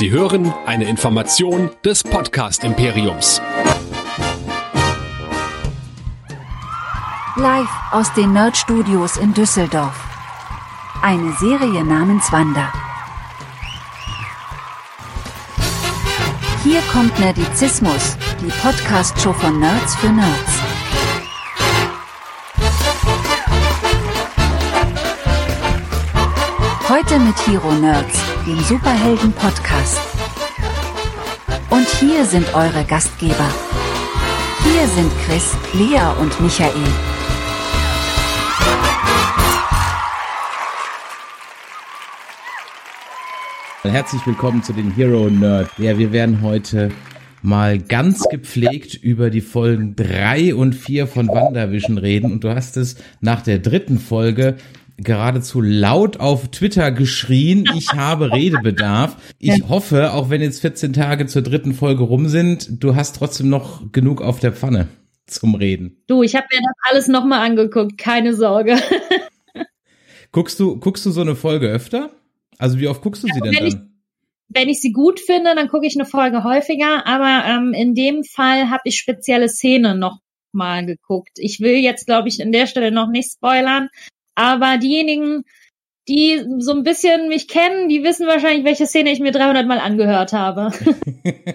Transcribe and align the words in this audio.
Sie 0.00 0.10
hören 0.10 0.50
eine 0.64 0.88
Information 0.88 1.68
des 1.84 2.02
Podcast 2.02 2.64
Imperiums. 2.64 3.38
Live 7.36 7.68
aus 7.90 8.10
den 8.14 8.32
Nerd 8.32 8.56
Studios 8.56 9.18
in 9.18 9.34
Düsseldorf. 9.34 10.02
Eine 11.02 11.34
Serie 11.34 11.84
namens 11.84 12.32
Wanda. 12.32 12.72
Hier 16.64 16.80
kommt 16.90 17.20
Nerdizismus, 17.20 18.16
die 18.40 18.50
Podcast-Show 18.62 19.34
von 19.34 19.60
Nerds 19.60 19.96
für 19.96 20.08
Nerds. 20.08 20.62
Heute 26.88 27.18
mit 27.18 27.46
Hero 27.46 27.72
Nerds, 27.74 28.18
dem 28.46 28.58
Superhelden-Podcast. 28.60 30.00
Und 31.68 31.86
hier 32.00 32.24
sind 32.24 32.54
eure 32.54 32.84
Gastgeber. 32.84 33.50
Hier 34.64 34.86
sind 34.88 35.12
Chris, 35.26 35.54
Lea 35.74 36.00
und 36.18 36.40
Michael. 36.40 36.72
Herzlich 43.82 44.26
willkommen 44.26 44.62
zu 44.62 44.72
den 44.72 44.90
Hero 44.90 45.28
Nerd. 45.28 45.70
Ja, 45.78 45.98
wir 45.98 46.12
werden 46.12 46.40
heute 46.40 46.90
mal 47.42 47.78
ganz 47.78 48.24
gepflegt 48.28 48.94
über 48.94 49.30
die 49.30 49.40
Folgen 49.40 49.96
drei 49.96 50.54
und 50.54 50.74
vier 50.74 51.06
von 51.06 51.28
WandaVision 51.28 51.98
reden. 51.98 52.32
Und 52.32 52.44
du 52.44 52.54
hast 52.54 52.76
es 52.76 52.96
nach 53.20 53.42
der 53.42 53.58
dritten 53.58 53.98
Folge 53.98 54.56
geradezu 55.02 55.60
laut 55.60 56.18
auf 56.18 56.48
Twitter 56.48 56.92
geschrien, 56.92 57.64
ich 57.76 57.92
habe 57.92 58.32
Redebedarf. 58.32 59.16
Ich 59.38 59.68
hoffe, 59.68 60.12
auch 60.12 60.30
wenn 60.30 60.40
jetzt 60.40 60.60
14 60.60 60.92
Tage 60.92 61.26
zur 61.26 61.42
dritten 61.42 61.74
Folge 61.74 62.02
rum 62.02 62.28
sind, 62.28 62.82
du 62.82 62.94
hast 62.94 63.16
trotzdem 63.16 63.48
noch 63.48 63.92
genug 63.92 64.22
auf 64.22 64.40
der 64.40 64.52
Pfanne 64.52 64.88
zum 65.26 65.54
Reden. 65.54 66.02
Du, 66.06 66.22
ich 66.22 66.34
habe 66.34 66.46
mir 66.52 66.60
das 66.60 66.90
alles 66.90 67.08
nochmal 67.08 67.46
angeguckt, 67.46 67.98
keine 67.98 68.34
Sorge. 68.34 68.76
guckst 70.32 70.58
du, 70.60 70.78
guckst 70.78 71.06
du 71.06 71.10
so 71.10 71.20
eine 71.20 71.36
Folge 71.36 71.68
öfter? 71.68 72.10
Also 72.58 72.78
wie 72.78 72.88
oft 72.88 73.02
guckst 73.02 73.22
du 73.22 73.28
sie 73.28 73.40
denn 73.40 73.52
wenn 73.52 73.58
dann? 73.58 73.66
Ich, 73.66 73.76
wenn 74.48 74.68
ich 74.68 74.80
sie 74.80 74.92
gut 74.92 75.20
finde, 75.20 75.54
dann 75.54 75.68
gucke 75.68 75.86
ich 75.86 75.96
eine 75.96 76.04
Folge 76.04 76.44
häufiger, 76.44 77.06
aber 77.06 77.44
ähm, 77.46 77.72
in 77.72 77.94
dem 77.94 78.24
Fall 78.24 78.70
habe 78.70 78.82
ich 78.84 78.96
spezielle 78.96 79.48
Szenen 79.48 79.98
noch 79.98 80.18
mal 80.52 80.84
geguckt. 80.84 81.38
Ich 81.38 81.60
will 81.60 81.76
jetzt, 81.76 82.06
glaube 82.06 82.28
ich, 82.28 82.42
an 82.42 82.52
der 82.52 82.66
Stelle 82.66 82.90
noch 82.90 83.08
nicht 83.08 83.32
spoilern, 83.32 83.88
aber 84.40 84.78
diejenigen, 84.78 85.44
die 86.08 86.42
so 86.58 86.72
ein 86.72 86.82
bisschen 86.82 87.28
mich 87.28 87.46
kennen, 87.46 87.90
die 87.90 88.02
wissen 88.02 88.26
wahrscheinlich, 88.26 88.64
welche 88.64 88.86
Szene 88.86 89.12
ich 89.12 89.20
mir 89.20 89.32
300 89.32 89.66
Mal 89.66 89.78
angehört 89.78 90.32
habe. 90.32 90.70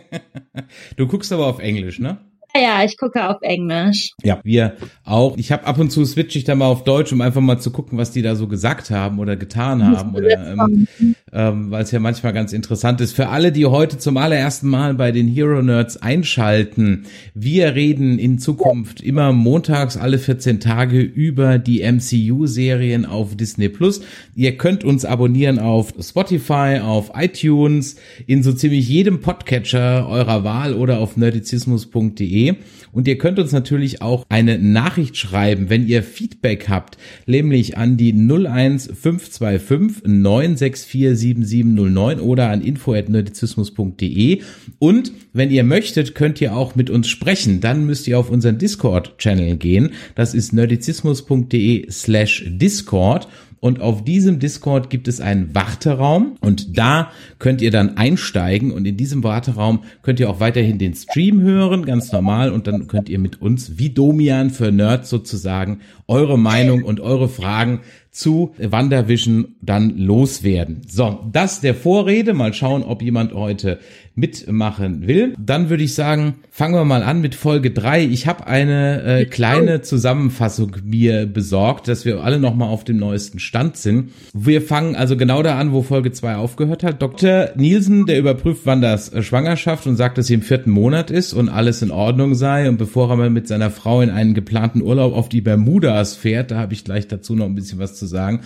du 0.97 1.07
guckst 1.07 1.33
aber 1.33 1.47
auf 1.47 1.59
Englisch, 1.59 1.99
ne? 1.99 2.19
Ja, 2.55 2.85
ich 2.85 2.97
gucke 2.97 3.27
auf 3.27 3.41
Englisch. 3.41 4.13
Ja, 4.23 4.39
wir 4.43 4.77
auch. 5.03 5.37
Ich 5.37 5.51
habe 5.51 5.65
ab 5.65 5.77
und 5.77 5.91
zu 5.91 6.05
switche 6.05 6.37
ich 6.37 6.45
da 6.45 6.55
mal 6.55 6.67
auf 6.67 6.85
Deutsch, 6.85 7.11
um 7.11 7.19
einfach 7.19 7.41
mal 7.41 7.59
zu 7.59 7.69
gucken, 7.69 7.97
was 7.97 8.11
die 8.11 8.21
da 8.21 8.35
so 8.35 8.47
gesagt 8.47 8.91
haben 8.91 9.19
oder 9.19 9.35
getan 9.35 9.83
haben 9.85 10.15
oder 10.15 10.53
ähm, 10.53 10.87
ähm, 11.33 11.71
weil 11.71 11.83
es 11.83 11.91
ja 11.91 11.99
manchmal 11.99 12.31
ganz 12.31 12.53
interessant 12.53 13.01
ist. 13.01 13.13
Für 13.13 13.27
alle, 13.27 13.51
die 13.51 13.65
heute 13.65 13.97
zum 13.97 14.15
allerersten 14.15 14.69
Mal 14.69 14.93
bei 14.93 15.11
den 15.11 15.27
Hero 15.27 15.61
Nerds 15.61 15.97
einschalten, 15.97 17.05
wir 17.33 17.75
reden 17.75 18.19
in 18.19 18.39
Zukunft 18.39 19.01
immer 19.01 19.33
montags 19.33 19.97
alle 19.97 20.17
14 20.17 20.61
Tage 20.61 21.01
über 21.01 21.57
die 21.57 21.81
MCU-Serien 21.83 23.05
auf 23.05 23.35
Disney 23.35 23.67
Plus. 23.67 23.99
Ihr 24.33 24.55
könnt 24.57 24.85
uns 24.85 25.03
abonnieren 25.03 25.59
auf 25.59 25.93
Spotify, 25.99 26.79
auf 26.81 27.11
iTunes, 27.15 27.97
in 28.27 28.43
so 28.43 28.53
ziemlich 28.53 28.87
jedem 28.87 29.19
Podcatcher 29.19 30.07
eurer 30.07 30.45
Wahl 30.45 30.73
oder 30.73 30.99
auf 30.99 31.17
nerdizismus.de. 31.17 32.44
Und 32.91 33.07
ihr 33.07 33.17
könnt 33.17 33.39
uns 33.39 33.51
natürlich 33.51 34.01
auch 34.01 34.25
eine 34.29 34.57
Nachricht 34.57 35.17
schreiben, 35.17 35.69
wenn 35.69 35.87
ihr 35.87 36.03
Feedback 36.03 36.69
habt, 36.69 36.97
nämlich 37.25 37.77
an 37.77 37.97
die 37.97 38.13
01525 38.13 40.03
964 40.05 41.17
7709 41.17 42.19
oder 42.19 42.49
an 42.49 42.61
info@nerdizismus.de 42.61 44.41
und 44.79 45.11
wenn 45.33 45.51
ihr 45.51 45.63
möchtet, 45.63 46.15
könnt 46.15 46.39
ihr 46.41 46.55
auch 46.55 46.75
mit 46.75 46.89
uns 46.89 47.07
sprechen. 47.09 47.59
Dann 47.59 47.85
müsst 47.85 48.07
ihr 48.07 48.17
auf 48.17 48.29
unseren 48.29 48.57
Discord-Channel 48.57 49.57
gehen. 49.57 49.91
Das 50.15 50.33
ist 50.33 50.53
nerdizismus.de 50.53 51.91
slash 51.91 52.45
Discord 52.47 53.27
und 53.59 53.81
auf 53.81 54.03
diesem 54.03 54.39
Discord 54.39 54.89
gibt 54.89 55.07
es 55.07 55.21
einen 55.21 55.55
Warteraum 55.55 56.35
und 56.41 56.77
da 56.77 57.11
könnt 57.39 57.61
ihr 57.61 57.71
dann 57.71 57.97
einsteigen 57.97 58.71
und 58.71 58.85
in 58.85 58.97
diesem 58.97 59.23
Warteraum 59.23 59.83
könnt 60.01 60.19
ihr 60.19 60.29
auch 60.29 60.39
weiterhin 60.39 60.77
den 60.77 60.93
Stream 60.93 61.41
hören, 61.41 61.85
ganz 61.85 62.11
normal 62.11 62.51
und 62.51 62.67
dann 62.67 62.87
könnt 62.87 63.09
ihr 63.09 63.19
mit 63.19 63.41
uns 63.41 63.77
wie 63.77 63.89
Domian 63.89 64.49
für 64.49 64.71
Nerds 64.71 65.09
sozusagen 65.09 65.79
eure 66.07 66.37
Meinung 66.37 66.83
und 66.83 66.99
eure 66.99 67.29
Fragen 67.29 67.81
zu 68.11 68.55
WandaVision 68.57 69.55
dann 69.61 69.97
loswerden. 69.97 70.81
So, 70.87 71.25
das 71.33 71.59
der 71.59 71.75
Vorrede. 71.75 72.33
Mal 72.33 72.53
schauen, 72.53 72.83
ob 72.83 73.01
jemand 73.01 73.33
heute 73.33 73.79
mitmachen 74.15 75.07
will. 75.07 75.33
Dann 75.37 75.69
würde 75.69 75.83
ich 75.83 75.93
sagen, 75.93 76.35
fangen 76.49 76.75
wir 76.75 76.85
mal 76.85 77.03
an 77.03 77.21
mit 77.21 77.35
Folge 77.35 77.71
drei. 77.71 78.03
Ich 78.03 78.27
habe 78.27 78.47
eine 78.47 79.03
äh, 79.03 79.25
kleine 79.25 79.81
Zusammenfassung 79.81 80.77
mir 80.83 81.25
besorgt, 81.25 81.87
dass 81.89 82.05
wir 82.05 82.23
alle 82.23 82.39
nochmal 82.39 82.69
auf 82.69 82.85
dem 82.85 82.97
neuesten 82.97 83.39
Stand 83.39 83.75
sind. 83.75 84.11
Wir 84.33 84.61
fangen 84.61 84.95
also 84.95 85.17
genau 85.17 85.43
da 85.43 85.59
an, 85.59 85.73
wo 85.73 85.81
Folge 85.81 86.13
zwei 86.13 86.35
aufgehört 86.35 86.83
hat. 86.83 87.01
Dr. 87.01 87.49
Nielsen, 87.55 88.05
der 88.05 88.19
überprüft 88.19 88.65
Wandas 88.65 89.11
äh, 89.11 89.21
Schwangerschaft 89.21 89.85
und 89.85 89.97
sagt, 89.97 90.17
dass 90.17 90.27
sie 90.27 90.35
im 90.35 90.41
vierten 90.41 90.71
Monat 90.71 91.11
ist 91.11 91.33
und 91.33 91.49
alles 91.49 91.81
in 91.81 91.91
Ordnung 91.91 92.35
sei. 92.35 92.69
Und 92.69 92.77
bevor 92.77 93.09
er 93.09 93.17
mal 93.17 93.29
mit 93.29 93.47
seiner 93.47 93.69
Frau 93.69 94.01
in 94.01 94.09
einen 94.09 94.33
geplanten 94.33 94.81
Urlaub 94.81 95.13
auf 95.13 95.27
die 95.27 95.41
Bermudas 95.41 96.15
fährt, 96.15 96.51
da 96.51 96.57
habe 96.57 96.73
ich 96.73 96.85
gleich 96.85 97.07
dazu 97.07 97.35
noch 97.35 97.45
ein 97.45 97.55
bisschen 97.55 97.79
was 97.79 97.95
zu 97.95 98.05
sagen. 98.05 98.41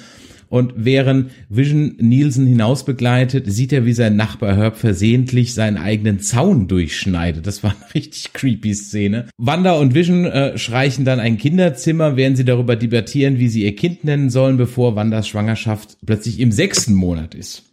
Und 0.50 0.74
während 0.76 1.30
Vision 1.48 1.96
Nielsen 2.00 2.48
hinaus 2.48 2.84
begleitet, 2.84 3.46
sieht 3.52 3.72
er, 3.72 3.86
wie 3.86 3.94
sein 3.94 4.16
Nachbar 4.16 4.56
Herb 4.56 4.78
versehentlich 4.78 5.54
seinen 5.54 5.78
eigenen 5.78 6.20
Zaun 6.20 6.68
durchschneidet. 6.68 7.46
Das 7.46 7.64
war 7.64 7.72
eine 7.72 7.94
richtig 7.94 8.34
creepy 8.34 8.74
Szene. 8.74 9.28
Wanda 9.38 9.74
und 9.74 9.94
Vision 9.94 10.26
äh, 10.26 10.58
schreichen 10.58 11.06
dann 11.06 11.20
ein 11.20 11.38
Kinderzimmer, 11.38 12.18
während 12.18 12.38
sie 12.38 12.46
darüber 12.46 12.76
debattieren, 12.76 13.38
wie 13.38 13.48
sie 13.48 13.64
ihr 13.64 13.76
Kind 13.76 14.04
nennen 14.04 14.32
sollen, 14.32 14.58
bevor 14.58 14.96
Wandas 14.96 15.28
Schwangerschaft 15.28 15.98
plötzlich 16.06 16.40
im 16.40 16.52
sechsten 16.52 16.96
Monat 16.96 17.36
ist. 17.36 17.64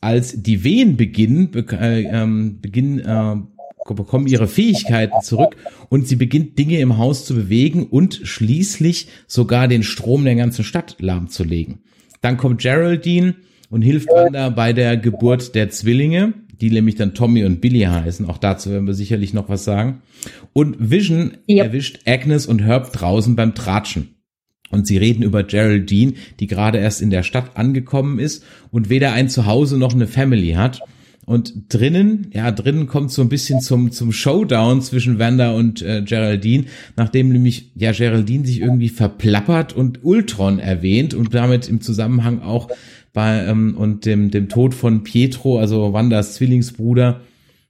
Als 0.00 0.40
die 0.40 0.62
Wehen 0.62 0.96
beginnen, 0.96 1.50
be 1.50 1.66
äh, 1.72 2.04
ähm, 2.04 2.60
beginnen 2.62 3.00
äh, 3.00 3.36
bekommen 3.94 4.28
ihre 4.28 4.46
Fähigkeiten 4.46 5.20
zurück 5.22 5.56
und 5.88 6.06
sie 6.06 6.14
beginnt 6.14 6.58
Dinge 6.58 6.78
im 6.78 6.96
Haus 6.96 7.24
zu 7.24 7.34
bewegen 7.34 7.86
und 7.86 8.20
schließlich 8.22 9.08
sogar 9.26 9.66
den 9.66 9.82
Strom 9.82 10.24
der 10.24 10.36
ganzen 10.36 10.64
Stadt 10.64 10.96
lahmzulegen. 11.00 11.80
Dann 12.20 12.36
kommt 12.36 12.60
Geraldine 12.60 13.36
und 13.70 13.82
hilft 13.82 14.08
Wanda 14.08 14.50
bei 14.50 14.72
der 14.72 14.96
Geburt 14.96 15.54
der 15.54 15.70
Zwillinge, 15.70 16.34
die 16.60 16.70
nämlich 16.70 16.96
dann 16.96 17.14
Tommy 17.14 17.44
und 17.44 17.60
Billy 17.60 17.80
heißen. 17.80 18.26
Auch 18.26 18.38
dazu 18.38 18.70
werden 18.70 18.86
wir 18.86 18.94
sicherlich 18.94 19.32
noch 19.32 19.48
was 19.48 19.64
sagen. 19.64 20.02
Und 20.52 20.76
Vision 20.78 21.38
Yep. 21.48 21.66
erwischt 21.66 22.00
Agnes 22.06 22.46
und 22.46 22.62
Herb 22.62 22.92
draußen 22.92 23.36
beim 23.36 23.54
Tratschen. 23.54 24.16
Und 24.70 24.86
sie 24.86 24.98
reden 24.98 25.22
über 25.22 25.42
Geraldine, 25.42 26.12
die 26.38 26.46
gerade 26.46 26.78
erst 26.78 27.02
in 27.02 27.10
der 27.10 27.22
Stadt 27.22 27.56
angekommen 27.56 28.18
ist 28.18 28.44
und 28.70 28.88
weder 28.88 29.12
ein 29.12 29.28
Zuhause 29.28 29.78
noch 29.78 29.94
eine 29.94 30.06
Family 30.06 30.52
hat. 30.52 30.80
Und 31.30 31.72
drinnen, 31.72 32.32
ja, 32.34 32.50
drinnen 32.50 32.88
kommt 32.88 33.12
so 33.12 33.22
ein 33.22 33.28
bisschen 33.28 33.60
zum, 33.60 33.92
zum 33.92 34.10
Showdown 34.10 34.82
zwischen 34.82 35.20
Wanda 35.20 35.52
und 35.52 35.80
äh, 35.80 36.02
Geraldine, 36.02 36.64
nachdem 36.96 37.28
nämlich, 37.28 37.70
ja, 37.76 37.92
Geraldine 37.92 38.44
sich 38.44 38.60
irgendwie 38.60 38.88
verplappert 38.88 39.72
und 39.72 40.00
Ultron 40.02 40.58
erwähnt 40.58 41.14
und 41.14 41.32
damit 41.32 41.68
im 41.68 41.82
Zusammenhang 41.82 42.42
auch 42.42 42.68
bei, 43.12 43.44
ähm, 43.46 43.76
und 43.76 44.06
dem, 44.06 44.32
dem 44.32 44.48
Tod 44.48 44.74
von 44.74 45.04
Pietro, 45.04 45.60
also 45.60 45.92
Wandas 45.92 46.34
Zwillingsbruder, 46.34 47.20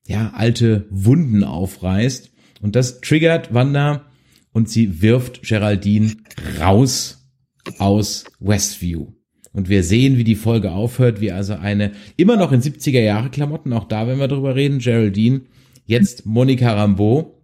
ja, 0.07 0.31
alte 0.35 0.87
Wunden 0.89 1.45
aufreißt. 1.45 2.31
Und 2.63 2.77
das 2.77 3.03
triggert 3.03 3.53
Wanda 3.53 4.07
und 4.53 4.71
sie 4.71 5.03
wirft 5.03 5.43
Geraldine 5.43 6.13
raus 6.59 7.29
aus 7.77 8.25
Westview. 8.41 9.20
Und 9.53 9.69
wir 9.69 9.83
sehen, 9.83 10.17
wie 10.17 10.25
die 10.25 10.37
Folge 10.37 10.71
aufhört, 10.73 11.21
wie 11.21 11.33
also 11.33 11.55
eine, 11.55 11.93
immer 12.17 12.37
noch 12.37 12.53
in 12.53 12.61
70er 12.61 13.01
Jahre 13.01 13.31
Klamotten, 13.31 13.73
auch 13.73 13.85
da 13.85 14.07
werden 14.07 14.21
wir 14.21 14.29
drüber 14.29 14.55
reden, 14.55 14.79
Geraldine, 14.79 15.43
jetzt 15.87 16.25
Monica 16.25 16.73
Rambeau 16.73 17.43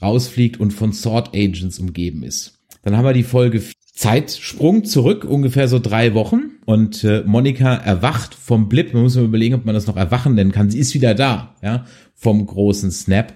rausfliegt 0.00 0.60
und 0.60 0.72
von 0.72 0.92
Sword 0.92 1.34
Agents 1.34 1.78
umgeben 1.78 2.22
ist. 2.22 2.60
Dann 2.82 2.96
haben 2.96 3.04
wir 3.04 3.12
die 3.12 3.22
Folge 3.22 3.62
Zeitsprung 3.94 4.84
zurück, 4.84 5.24
ungefähr 5.24 5.68
so 5.68 5.78
drei 5.78 6.14
Wochen. 6.14 6.50
Und 6.66 7.04
äh, 7.04 7.22
Monika 7.24 7.74
erwacht 7.74 8.34
vom 8.34 8.68
Blip. 8.68 8.92
Man 8.92 9.04
muss 9.04 9.14
mal 9.14 9.24
überlegen, 9.24 9.54
ob 9.54 9.64
man 9.64 9.74
das 9.74 9.86
noch 9.86 9.96
erwachen 9.96 10.34
nennen 10.34 10.52
kann. 10.52 10.68
Sie 10.68 10.80
ist 10.80 10.94
wieder 10.94 11.14
da, 11.14 11.54
ja, 11.62 11.86
vom 12.14 12.44
großen 12.44 12.90
Snap. 12.90 13.34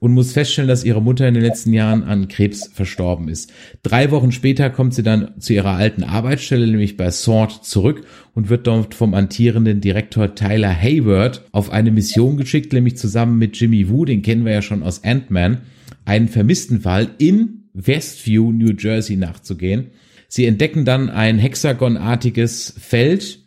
Und 0.00 0.12
muss 0.12 0.32
feststellen, 0.32 0.68
dass 0.68 0.84
ihre 0.84 1.02
Mutter 1.02 1.26
in 1.26 1.34
den 1.34 1.42
letzten 1.42 1.72
Jahren 1.72 2.04
an 2.04 2.28
Krebs 2.28 2.70
verstorben 2.72 3.28
ist. 3.28 3.52
Drei 3.82 4.10
Wochen 4.10 4.32
später 4.32 4.70
kommt 4.70 4.94
sie 4.94 5.02
dann 5.02 5.40
zu 5.40 5.54
ihrer 5.54 5.72
alten 5.72 6.04
Arbeitsstelle, 6.04 6.66
nämlich 6.66 6.96
bei 6.96 7.10
Sword, 7.10 7.64
zurück 7.64 8.06
und 8.34 8.48
wird 8.48 8.66
dort 8.66 8.94
vom 8.94 9.14
antierenden 9.14 9.80
Direktor 9.80 10.34
Tyler 10.34 10.74
Hayward 10.74 11.44
auf 11.52 11.70
eine 11.70 11.90
Mission 11.90 12.36
geschickt, 12.36 12.72
nämlich 12.72 12.96
zusammen 12.96 13.38
mit 13.38 13.58
Jimmy 13.58 13.88
Woo, 13.88 14.04
den 14.04 14.22
kennen 14.22 14.44
wir 14.44 14.52
ja 14.52 14.62
schon 14.62 14.82
aus 14.82 15.04
Ant-Man, 15.04 15.58
einen 16.04 16.28
vermissten 16.28 16.80
Fall 16.80 17.10
in 17.18 17.64
Westview, 17.72 18.52
New 18.52 18.74
Jersey 18.78 19.16
nachzugehen. 19.16 19.88
Sie 20.28 20.46
entdecken 20.46 20.84
dann 20.84 21.08
ein 21.08 21.38
hexagonartiges 21.38 22.74
Feld 22.78 23.40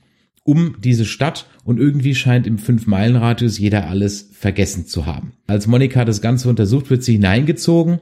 um 0.44 0.78
diese 0.80 1.06
Stadt 1.06 1.46
und 1.70 1.80
irgendwie 1.80 2.16
scheint 2.16 2.48
im 2.48 2.58
Fünf-Meilen-Radius 2.58 3.60
jeder 3.60 3.88
alles 3.90 4.32
vergessen 4.34 4.88
zu 4.88 5.06
haben. 5.06 5.34
Als 5.46 5.68
Monika 5.68 6.04
das 6.04 6.20
Ganze 6.20 6.50
untersucht, 6.50 6.90
wird 6.90 7.04
sie 7.04 7.14
hineingezogen 7.14 8.00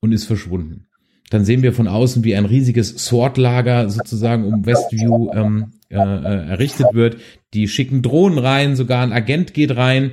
und 0.00 0.12
ist 0.12 0.26
verschwunden. 0.26 0.88
Dann 1.30 1.46
sehen 1.46 1.62
wir 1.62 1.72
von 1.72 1.88
außen, 1.88 2.24
wie 2.24 2.36
ein 2.36 2.44
riesiges 2.44 2.90
Sword-Lager 2.90 3.88
sozusagen 3.88 4.44
um 4.44 4.66
Westview 4.66 5.30
ähm, 5.32 5.72
äh, 5.88 5.96
äh, 5.96 6.48
errichtet 6.50 6.88
wird. 6.92 7.16
Die 7.54 7.68
schicken 7.68 8.02
Drohnen 8.02 8.38
rein, 8.38 8.76
sogar 8.76 9.02
ein 9.02 9.14
Agent 9.14 9.54
geht 9.54 9.74
rein. 9.78 10.10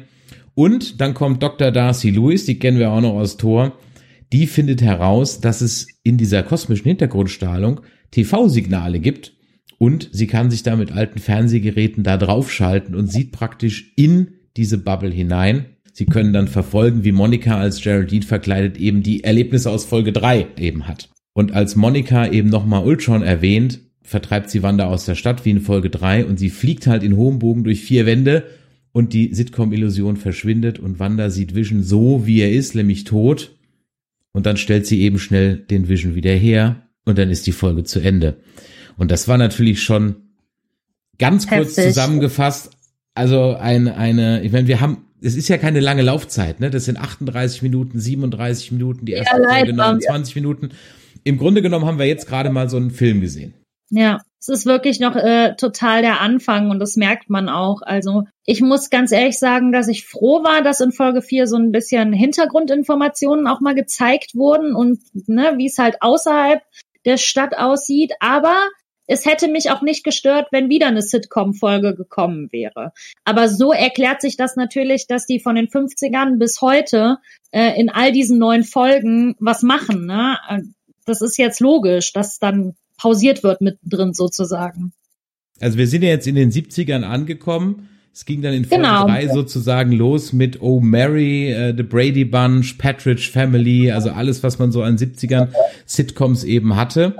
Und 0.56 1.02
dann 1.02 1.14
kommt 1.14 1.44
Dr. 1.44 1.72
Darcy 1.72 2.10
Lewis, 2.10 2.46
die 2.46 2.58
kennen 2.58 2.80
wir 2.80 2.92
auch 2.92 3.02
noch 3.02 3.16
aus 3.16 3.36
Tor. 3.36 3.74
Die 4.32 4.48
findet 4.48 4.82
heraus, 4.82 5.42
dass 5.42 5.60
es 5.60 5.88
in 6.04 6.16
dieser 6.16 6.42
kosmischen 6.42 6.86
Hintergrundstrahlung 6.86 7.82
TV-Signale 8.12 9.02
gibt 9.02 9.34
und 9.84 10.08
sie 10.14 10.28
kann 10.28 10.50
sich 10.50 10.64
da 10.64 10.78
mit 10.78 10.94
alten 10.94 11.20
Fernsehgeräten 11.20 12.06
da 12.06 12.16
draufschalten 12.16 12.96
und 12.96 13.12
sieht 13.12 13.34
praktisch 13.34 13.92
in 13.98 14.30
diese 14.56 14.78
Bubble 14.78 15.12
hinein. 15.12 15.66
Sie 15.92 16.06
können 16.06 16.32
dann 16.32 16.48
verfolgen, 16.48 17.04
wie 17.04 17.12
Monika 17.12 17.58
als 17.60 17.82
Geraldine 17.82 18.24
verkleidet 18.24 18.78
eben 18.78 19.04
die 19.04 19.26
Erlebnisse 19.26 19.70
aus 19.70 19.84
Folge 19.84 20.14
3 20.14 20.48
eben 20.58 20.88
hat. 20.88 21.10
Und 21.34 21.52
als 21.52 21.76
Monika 21.76 22.26
eben 22.28 22.48
nochmal 22.48 22.86
Ultron 22.86 23.24
erwähnt, 23.24 23.82
vertreibt 24.04 24.52
sie 24.52 24.64
Wanda 24.64 24.86
aus 24.86 25.04
der 25.04 25.16
Stadt 25.16 25.44
wie 25.44 25.50
in 25.50 25.60
Folge 25.60 25.90
3 25.90 26.28
und 26.28 26.40
sie 26.40 26.50
fliegt 26.50 26.88
halt 26.88 27.04
in 27.04 27.18
hohem 27.18 27.40
Bogen 27.40 27.66
durch 27.66 27.82
vier 27.82 28.06
Wände 28.06 28.46
und 28.94 29.12
die 29.12 29.34
Sitcom-Illusion 29.34 30.16
verschwindet 30.16 30.80
und 30.80 31.00
Wanda 31.00 31.30
sieht 31.30 31.56
Vision 31.56 31.84
so, 31.84 32.26
wie 32.26 32.40
er 32.40 32.54
ist, 32.54 32.74
nämlich 32.74 33.04
tot. 33.04 33.58
Und 34.32 34.46
dann 34.46 34.56
stellt 34.56 34.88
sie 34.88 35.02
eben 35.02 35.20
schnell 35.20 35.58
den 35.58 35.90
Vision 35.90 36.16
wieder 36.16 36.32
her 36.32 36.88
und 37.04 37.18
dann 37.18 37.30
ist 37.30 37.48
die 37.48 37.52
Folge 37.52 37.84
zu 37.84 38.00
Ende. 38.00 38.38
Und 38.98 39.12
das 39.12 39.28
war 39.28 39.38
natürlich 39.38 39.84
schon 39.84 40.16
ganz 41.20 41.48
kurz 41.48 41.78
Heftig. 41.78 41.86
zusammengefasst. 41.86 42.72
Also 43.16 43.56
eine, 43.56 43.96
eine, 43.96 44.42
ich 44.44 44.52
meine, 44.52 44.68
wir 44.68 44.82
haben, 44.82 45.06
es 45.22 45.36
ist 45.36 45.48
ja 45.48 45.58
keine 45.58 45.80
lange 45.80 46.02
Laufzeit, 46.02 46.60
ne? 46.60 46.70
Das 46.70 46.86
sind 46.86 46.98
38 46.98 47.62
Minuten, 47.62 48.00
37 48.00 48.72
Minuten, 48.72 49.06
die 49.06 49.14
erste 49.14 49.42
ja, 49.42 49.50
Folge 49.50 49.74
29 49.74 50.36
ja. 50.36 50.42
Minuten. 50.42 50.70
Im 51.24 51.38
Grunde 51.38 51.62
genommen 51.62 51.86
haben 51.86 52.00
wir 52.00 52.08
jetzt 52.08 52.28
gerade 52.28 52.50
mal 52.50 52.70
so 52.70 52.78
einen 52.78 52.92
Film 52.92 53.22
gesehen. 53.22 53.54
Ja, 53.90 54.22
es 54.40 54.50
ist 54.50 54.66
wirklich 54.66 55.00
noch 55.00 55.16
äh, 55.16 55.56
total 55.56 56.02
der 56.02 56.20
Anfang 56.20 56.70
und 56.70 56.80
das 56.80 56.98
merkt 56.98 57.30
man 57.30 57.48
auch. 57.48 57.82
Also 57.82 58.24
ich 58.46 58.60
muss 58.60 58.90
ganz 58.90 59.12
ehrlich 59.12 59.40
sagen, 59.40 59.72
dass 59.72 59.88
ich 59.88 60.06
froh 60.06 60.44
war, 60.44 60.64
dass 60.64 60.82
in 60.82 60.92
Folge 60.92 61.22
4 61.22 61.48
so 61.48 61.56
ein 61.56 61.72
bisschen 61.72 62.12
Hintergrundinformationen 62.12 63.48
auch 63.48 63.62
mal 63.62 63.76
gezeigt 63.76 64.36
wurden 64.36 64.76
und 64.76 65.00
ne, 65.28 65.54
wie 65.58 65.68
es 65.68 65.78
halt 65.78 66.02
außerhalb 66.02 66.62
der 67.06 67.18
Stadt 67.18 67.58
aussieht. 67.58 68.14
Aber 68.20 68.56
es 69.08 69.26
hätte 69.26 69.48
mich 69.48 69.70
auch 69.70 69.82
nicht 69.82 70.04
gestört, 70.04 70.48
wenn 70.52 70.70
wieder 70.70 70.88
eine 70.88 71.02
Sitcom-Folge 71.02 71.96
gekommen 71.96 72.50
wäre. 72.52 72.94
Aber 73.26 73.50
so 73.50 73.74
erklärt 73.74 74.22
sich 74.22 74.38
das 74.38 74.56
natürlich, 74.56 75.08
dass 75.08 75.26
die 75.26 75.40
von 75.40 75.56
den 75.56 75.68
50ern 75.68 76.38
bis 76.38 76.62
heute 76.62 77.18
äh, 77.52 77.80
in 77.80 77.90
all 77.90 78.12
diesen 78.12 78.38
neuen 78.38 78.64
Folgen 78.64 79.36
was 79.40 79.62
machen. 79.62 80.06
Ne? 80.06 80.38
Äh, 80.50 80.62
das 81.06 81.22
ist 81.22 81.38
jetzt 81.38 81.60
logisch, 81.60 82.14
dass 82.14 82.40
dann 82.40 82.76
pausiert 82.98 83.44
wird 83.44 83.60
mittendrin 83.62 84.14
sozusagen. 84.14 84.94
Also 85.60 85.78
wir 85.78 85.88
sind 85.88 86.04
ja 86.04 86.10
jetzt 86.10 86.28
in 86.28 86.36
den 86.36 86.52
70ern 86.52 87.04
angekommen. 87.04 87.90
Es 88.14 88.26
ging 88.26 88.42
dann 88.42 88.54
in 88.54 88.64
Folge 88.64 88.84
genau. 88.84 89.08
3 89.08 89.30
sozusagen 89.30 89.92
los 89.92 90.34
mit 90.34 90.62
Oh 90.62 90.80
Mary, 90.80 91.52
äh, 91.52 91.74
The 91.76 91.84
Brady 91.84 92.26
Bunch, 92.26 92.78
Patridge 92.78 93.30
Family, 93.32 93.92
also 93.92 94.12
alles, 94.12 94.44
was 94.44 94.60
man 94.60 94.72
so 94.72 94.84
an 94.84 94.98
70ern 94.98 95.50
Sitcoms 95.86 96.44
eben 96.44 96.76
hatte. 96.76 97.16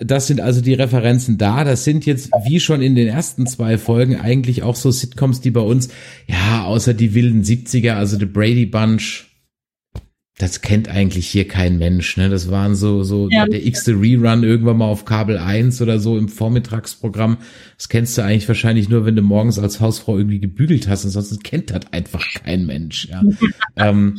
Das 0.00 0.26
sind 0.26 0.40
also 0.40 0.60
die 0.60 0.74
Referenzen 0.74 1.38
da. 1.38 1.64
Das 1.64 1.84
sind 1.84 2.06
jetzt, 2.06 2.30
wie 2.44 2.60
schon 2.60 2.82
in 2.82 2.94
den 2.94 3.08
ersten 3.08 3.46
zwei 3.46 3.78
Folgen, 3.78 4.16
eigentlich 4.16 4.62
auch 4.62 4.76
so 4.76 4.90
Sitcoms, 4.90 5.40
die 5.40 5.50
bei 5.50 5.60
uns, 5.60 5.88
ja, 6.26 6.64
außer 6.64 6.94
die 6.94 7.14
wilden 7.14 7.42
70er, 7.42 7.92
also 7.92 8.18
The 8.18 8.26
Brady 8.26 8.66
Bunch, 8.66 9.30
das 10.40 10.62
kennt 10.62 10.88
eigentlich 10.88 11.26
hier 11.26 11.46
kein 11.46 11.78
Mensch. 11.78 12.16
Ne? 12.16 12.30
Das 12.30 12.50
waren 12.50 12.74
so, 12.74 13.02
so 13.02 13.28
ja. 13.30 13.44
der 13.44 13.64
x-te 13.66 13.92
Rerun 13.92 14.42
irgendwann 14.42 14.78
mal 14.78 14.86
auf 14.86 15.04
Kabel 15.04 15.36
1 15.36 15.82
oder 15.82 15.98
so 15.98 16.16
im 16.16 16.28
Vormittagsprogramm. 16.28 17.38
Das 17.76 17.88
kennst 17.90 18.16
du 18.16 18.22
eigentlich 18.22 18.48
wahrscheinlich 18.48 18.88
nur, 18.88 19.04
wenn 19.04 19.16
du 19.16 19.22
morgens 19.22 19.58
als 19.58 19.80
Hausfrau 19.80 20.16
irgendwie 20.16 20.40
gebügelt 20.40 20.88
hast. 20.88 21.04
Ansonsten 21.04 21.40
kennt 21.42 21.70
das 21.70 21.92
einfach 21.92 22.24
kein 22.42 22.64
Mensch. 22.64 23.08
Ja. 23.08 23.22
ähm, 23.76 24.16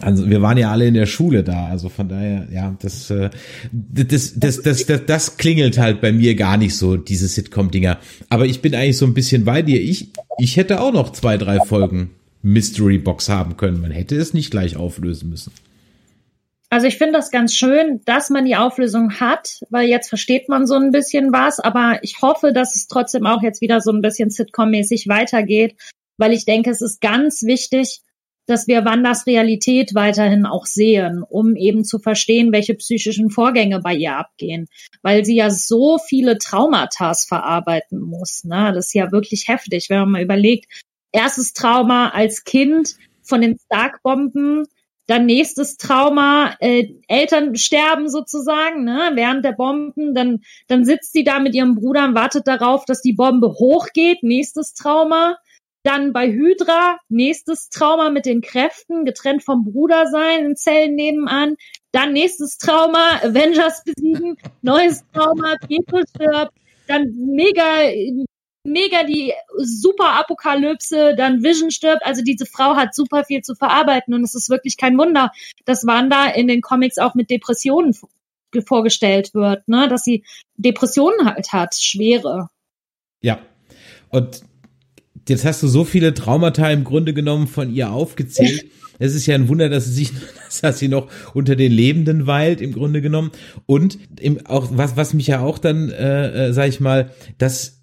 also 0.00 0.28
wir 0.30 0.40
waren 0.42 0.56
ja 0.58 0.70
alle 0.70 0.86
in 0.86 0.94
der 0.94 1.06
Schule 1.06 1.42
da, 1.42 1.66
also 1.66 1.88
von 1.88 2.08
daher, 2.08 2.46
ja, 2.52 2.76
das, 2.80 3.10
äh, 3.10 3.30
das, 3.72 4.34
das, 4.38 4.62
das, 4.62 4.86
das, 4.86 5.06
das 5.06 5.36
klingelt 5.36 5.78
halt 5.78 6.00
bei 6.00 6.12
mir 6.12 6.34
gar 6.36 6.56
nicht 6.56 6.76
so, 6.76 6.96
diese 6.96 7.26
Sitcom-Dinger. 7.26 7.98
Aber 8.28 8.46
ich 8.46 8.62
bin 8.62 8.74
eigentlich 8.74 8.96
so 8.96 9.06
ein 9.06 9.14
bisschen 9.14 9.44
bei 9.44 9.62
dir. 9.62 9.80
Ich, 9.80 10.10
ich 10.38 10.56
hätte 10.56 10.80
auch 10.80 10.92
noch 10.92 11.10
zwei, 11.12 11.36
drei 11.36 11.58
Folgen 11.60 12.10
Mystery 12.42 12.98
Box 12.98 13.28
haben 13.28 13.56
können. 13.56 13.80
Man 13.80 13.90
hätte 13.90 14.16
es 14.16 14.34
nicht 14.34 14.50
gleich 14.50 14.76
auflösen 14.76 15.30
müssen. 15.30 15.52
Also 16.70 16.86
ich 16.86 16.98
finde 16.98 17.14
das 17.14 17.30
ganz 17.30 17.54
schön, 17.54 18.02
dass 18.04 18.28
man 18.28 18.44
die 18.44 18.56
Auflösung 18.56 19.18
hat, 19.20 19.60
weil 19.70 19.88
jetzt 19.88 20.10
versteht 20.10 20.48
man 20.48 20.66
so 20.66 20.74
ein 20.74 20.90
bisschen 20.90 21.32
was, 21.32 21.60
aber 21.60 21.98
ich 22.02 22.20
hoffe, 22.20 22.52
dass 22.52 22.76
es 22.76 22.88
trotzdem 22.88 23.26
auch 23.26 23.42
jetzt 23.42 23.62
wieder 23.62 23.80
so 23.80 23.90
ein 23.90 24.02
bisschen 24.02 24.28
Sitcom-mäßig 24.28 25.08
weitergeht, 25.08 25.76
weil 26.18 26.32
ich 26.32 26.44
denke, 26.44 26.70
es 26.70 26.82
ist 26.82 27.00
ganz 27.00 27.42
wichtig, 27.42 28.02
dass 28.48 28.66
wir 28.66 28.84
Wandas 28.84 29.26
Realität 29.26 29.94
weiterhin 29.94 30.46
auch 30.46 30.64
sehen, 30.64 31.22
um 31.22 31.54
eben 31.54 31.84
zu 31.84 31.98
verstehen, 31.98 32.50
welche 32.50 32.74
psychischen 32.74 33.30
Vorgänge 33.30 33.80
bei 33.80 33.94
ihr 33.94 34.16
abgehen, 34.16 34.68
weil 35.02 35.24
sie 35.24 35.36
ja 35.36 35.50
so 35.50 35.98
viele 35.98 36.38
Traumata 36.38 37.12
verarbeiten 37.14 38.00
muss. 38.00 38.44
Ne? 38.44 38.72
Das 38.74 38.86
ist 38.86 38.94
ja 38.94 39.12
wirklich 39.12 39.48
heftig, 39.48 39.90
wenn 39.90 40.00
man 40.00 40.10
mal 40.12 40.22
überlegt. 40.22 40.66
Erstes 41.12 41.52
Trauma 41.52 42.08
als 42.08 42.44
Kind 42.44 42.96
von 43.22 43.42
den 43.42 43.58
Stark-Bomben, 43.58 44.64
dann 45.06 45.26
nächstes 45.26 45.76
Trauma, 45.76 46.54
äh, 46.60 46.88
Eltern 47.06 47.54
sterben 47.56 48.08
sozusagen, 48.10 48.84
ne, 48.84 49.12
während 49.14 49.42
der 49.42 49.52
Bomben, 49.52 50.14
dann, 50.14 50.40
dann 50.68 50.84
sitzt 50.84 51.12
sie 51.12 51.24
da 51.24 51.40
mit 51.40 51.54
ihrem 51.54 51.76
Bruder 51.76 52.04
und 52.04 52.14
wartet 52.14 52.46
darauf, 52.46 52.84
dass 52.84 53.00
die 53.00 53.14
Bombe 53.14 53.48
hochgeht, 53.48 54.22
nächstes 54.22 54.74
Trauma 54.74 55.38
dann 55.82 56.12
bei 56.12 56.30
Hydra, 56.30 56.98
nächstes 57.08 57.68
Trauma 57.70 58.10
mit 58.10 58.26
den 58.26 58.40
Kräften, 58.40 59.04
getrennt 59.04 59.44
vom 59.44 59.64
Bruder 59.64 60.06
sein, 60.06 60.44
in 60.44 60.56
Zellen 60.56 60.94
nebenan. 60.94 61.56
Dann 61.92 62.12
nächstes 62.12 62.58
Trauma, 62.58 63.20
Avengers 63.22 63.82
besiegen, 63.84 64.36
neues 64.62 65.04
Trauma, 65.12 65.54
Pietro 65.66 66.00
stirbt, 66.08 66.52
dann 66.86 67.14
mega, 67.16 67.62
mega 68.64 69.04
die 69.04 69.32
super 69.56 70.14
Apokalypse, 70.14 71.14
dann 71.16 71.42
Vision 71.42 71.70
stirbt. 71.70 72.04
Also 72.04 72.22
diese 72.22 72.46
Frau 72.46 72.76
hat 72.76 72.94
super 72.94 73.24
viel 73.24 73.42
zu 73.42 73.54
verarbeiten 73.54 74.14
und 74.14 74.22
es 74.22 74.34
ist 74.34 74.50
wirklich 74.50 74.76
kein 74.76 74.98
Wunder, 74.98 75.30
dass 75.64 75.86
Wanda 75.86 76.26
in 76.26 76.48
den 76.48 76.60
Comics 76.60 76.98
auch 76.98 77.14
mit 77.14 77.30
Depressionen 77.30 77.94
vorgestellt 78.66 79.34
wird, 79.34 79.68
ne, 79.68 79.88
dass 79.88 80.04
sie 80.04 80.24
Depressionen 80.56 81.26
halt 81.26 81.52
hat, 81.52 81.74
schwere. 81.74 82.48
Ja. 83.20 83.38
Und 84.10 84.42
jetzt 85.28 85.44
hast 85.44 85.62
du 85.62 85.68
so 85.68 85.84
viele 85.84 86.14
Traumata 86.14 86.70
im 86.70 86.84
Grunde 86.84 87.14
genommen 87.14 87.46
von 87.46 87.72
ihr 87.72 87.90
aufgezählt. 87.90 88.66
Es 88.98 89.14
ist 89.14 89.26
ja 89.26 89.34
ein 89.34 89.48
Wunder, 89.48 89.68
dass 89.68 89.84
sie 89.86 89.92
sich, 89.92 90.12
dass 90.62 90.78
sie 90.78 90.88
noch 90.88 91.08
unter 91.34 91.56
den 91.56 91.72
Lebenden 91.72 92.26
weilt, 92.26 92.60
im 92.60 92.72
Grunde 92.72 93.00
genommen. 93.00 93.30
Und 93.66 93.98
im, 94.20 94.44
auch, 94.46 94.68
was, 94.72 94.96
was 94.96 95.14
mich 95.14 95.28
ja 95.28 95.40
auch 95.40 95.58
dann, 95.58 95.90
äh, 95.90 96.48
äh, 96.48 96.52
sag 96.52 96.68
ich 96.68 96.80
mal, 96.80 97.10
das, 97.38 97.82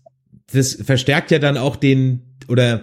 das 0.52 0.75
verstärkt 0.75 1.32
ja 1.32 1.40
dann 1.40 1.58
auch 1.58 1.75
den, 1.75 2.22
oder 2.48 2.82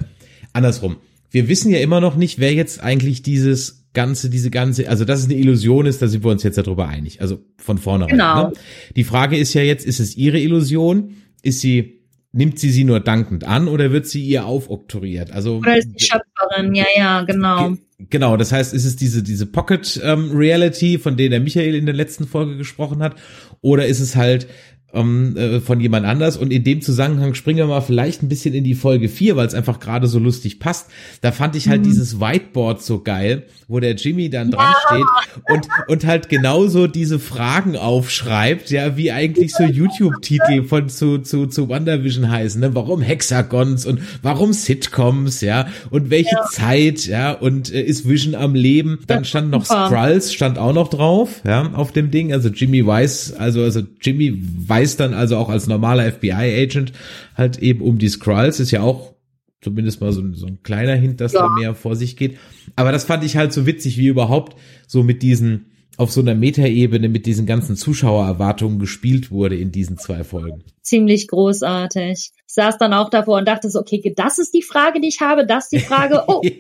andersrum. 0.53 0.97
Wir 1.31 1.49
wissen 1.49 1.71
ja 1.71 1.79
immer 1.79 2.01
noch 2.01 2.17
nicht, 2.17 2.39
wer 2.39 2.53
jetzt 2.53 2.83
eigentlich 2.83 3.23
dieses 3.23 3.87
ganze, 3.95 4.31
diese 4.31 4.51
ganze, 4.51 4.89
also 4.89 5.05
dass 5.05 5.21
es 5.21 5.27
eine 5.27 5.35
Illusion 5.35 5.87
ist, 5.87 6.01
da 6.01 6.09
sind 6.09 6.25
wir 6.25 6.31
uns 6.31 6.43
jetzt 6.43 6.59
darüber 6.59 6.89
einig. 6.89 7.21
Also 7.21 7.41
von 7.59 7.79
vornherein. 7.79 8.13
Genau. 8.13 8.49
Ne? 8.49 8.53
Die 8.97 9.05
Frage 9.05 9.37
ist 9.37 9.55
ja 9.55 9.63
jetzt, 9.63 9.87
ist 9.87 10.01
es 10.01 10.17
ihre 10.17 10.39
Illusion? 10.39 11.17
Ist 11.43 11.61
sie 11.61 12.02
nimmt 12.33 12.59
sie 12.59 12.71
sie 12.71 12.85
nur 12.85 13.01
dankend 13.01 13.45
an 13.45 13.69
oder 13.69 13.93
wird 13.93 14.07
sie 14.07 14.25
ihr 14.25 14.47
aufoktroyiert? 14.47 15.31
Also 15.31 15.59
oder 15.59 15.77
ist 15.77 15.91
die 15.91 16.05
Schöpferin? 16.05 16.75
Ja, 16.75 16.87
ja, 16.97 17.23
genau. 17.23 17.77
Genau, 18.11 18.37
das 18.37 18.51
heißt, 18.51 18.75
ist 18.75 18.85
es 18.85 18.97
diese 18.97 19.23
diese 19.23 19.47
Pocket 19.47 20.01
ähm, 20.03 20.31
Reality, 20.35 20.99
von 20.99 21.17
der 21.17 21.29
der 21.29 21.41
Michael 21.41 21.75
in 21.75 21.87
der 21.87 21.95
letzten 21.95 22.27
Folge 22.27 22.57
gesprochen 22.57 23.03
hat, 23.03 23.17
oder 23.61 23.87
ist 23.87 24.01
es 24.01 24.17
halt 24.17 24.49
ähm, 24.95 25.37
äh, 25.37 25.61
von 25.61 25.81
jemand 25.81 26.07
anders. 26.07 26.37
Und 26.37 26.53
in 26.53 26.65
dem 26.65 26.83
Zusammenhang 26.83 27.35
springen 27.35 27.59
wir 27.59 27.67
mal 27.67 27.81
vielleicht 27.81 28.23
ein 28.23 28.29
bisschen 28.29 28.55
in 28.55 28.65
die 28.65 28.75
Folge 28.75 29.09
4, 29.09 29.37
weil 29.37 29.47
es 29.47 29.55
einfach 29.55 29.81
gerade 29.81 30.07
so 30.07 30.19
lustig 30.19 30.59
passt. 30.59 30.89
Da 31.21 31.33
fand 31.33 31.57
ich 31.57 31.69
halt 31.69 31.81
mhm. 31.81 31.85
dieses 31.85 32.21
Whiteboard 32.21 32.83
so 32.83 33.01
geil, 33.01 33.45
wo 33.69 33.81
der 33.81 33.95
Jimmy 33.95 34.29
dann 34.29 34.51
dran 34.51 34.73
ja. 34.73 34.77
steht 34.87 35.07
und, 35.49 35.69
und 35.89 36.07
halt 36.07 36.29
genauso 36.29 36.87
diese 36.87 37.19
Fragen 37.19 37.77
aufschreibt, 37.77 38.71
ja, 38.71 38.97
wie 38.97 39.13
eigentlich 39.13 39.55
so 39.55 39.65
YouTube-Titel 39.65 40.65
von 40.65 40.89
zu, 40.89 41.19
zu, 41.19 41.47
zu 41.47 41.69
WandaVision 41.69 42.31
heißen, 42.31 42.61
ne? 42.61 42.75
Warum 42.75 43.01
Hexagons 43.01 43.87
und 43.87 44.01
warum 44.23 44.53
Sitcoms, 44.53 45.41
ja, 45.41 45.69
und 45.91 46.11
welche 46.11 46.37
ja. 46.37 46.45
Zeit, 46.51 47.07
ja, 47.07 47.33
und 47.33 47.73
äh, 47.73 47.81
ist 47.83 48.09
Vision 48.09 48.35
am 48.35 48.55
Leben? 48.55 48.99
Dann 49.07 49.25
stand 49.25 49.51
noch 49.51 49.65
Skrulls, 49.65 50.35
stand 50.35 50.59
auch 50.59 50.75
noch 50.75 50.89
drauf, 50.89 51.41
ja, 51.47 51.71
auf 51.73 51.93
dem 51.93 52.11
Ding. 52.11 52.33
Also 52.33 52.51
Jimmy 52.51 52.87
weiß, 52.87 53.35
also, 53.39 53.63
also 53.63 53.81
Jimmy 54.01 54.35
weiß 54.67 54.82
dann 54.97 55.15
also 55.15 55.37
auch 55.37 55.49
als 55.49 55.67
normaler 55.67 56.11
FBI-Agent 56.11 56.93
halt 57.37 57.59
eben 57.59 57.81
um 57.81 57.99
die 57.99 58.09
Skrulls, 58.09 58.61
ist 58.61 58.71
ja 58.71 58.83
auch 58.83 59.13
zumindest 59.61 60.01
mal 60.01 60.13
so, 60.13 60.23
so 60.35 60.47
ein 60.47 60.63
kleiner 60.63 60.95
Hint, 60.95 61.21
dass 61.21 61.33
ja. 61.33 61.41
da 61.43 61.49
mehr 61.55 61.75
vor 61.75 61.97
sich 61.97 62.17
geht. 62.17 62.39
Aber 62.77 62.93
das 62.93 63.05
fand 63.05 63.25
ich 63.25 63.37
halt 63.37 63.53
so 63.53 63.67
witzig, 63.67 63.97
wie 63.97 64.09
überhaupt 64.09 64.57
so 64.87 65.03
mit 65.03 65.23
diesen, 65.23 65.73
auf 65.97 66.11
so 66.11 66.21
einer 66.21 66.35
Metaebene 66.35 67.09
mit 67.09 67.27
diesen 67.27 67.47
ganzen 67.47 67.77
Zuschauererwartungen 67.77 68.79
gespielt 68.79 69.31
wurde 69.31 69.57
in 69.57 69.71
diesen 69.73 69.99
zwei 69.99 70.25
Folgen. 70.25 70.65
Ziemlich 70.83 71.29
großartig. 71.29 72.33
Ich 72.35 72.55
saß 72.55 72.77
dann 72.79 72.93
auch 72.93 73.09
davor 73.09 73.39
und 73.39 73.47
dachte 73.47 73.71
so, 73.71 73.79
okay, 73.79 74.13
das 74.17 74.39
ist 74.39 74.53
die 74.53 74.63
Frage, 74.63 75.01
die 75.01 75.09
ich 75.09 75.21
habe, 75.21 75.47
das 75.47 75.65
ist 75.65 75.73
die 75.73 75.79
Frage. 75.79 76.25
Oh. 76.27 76.43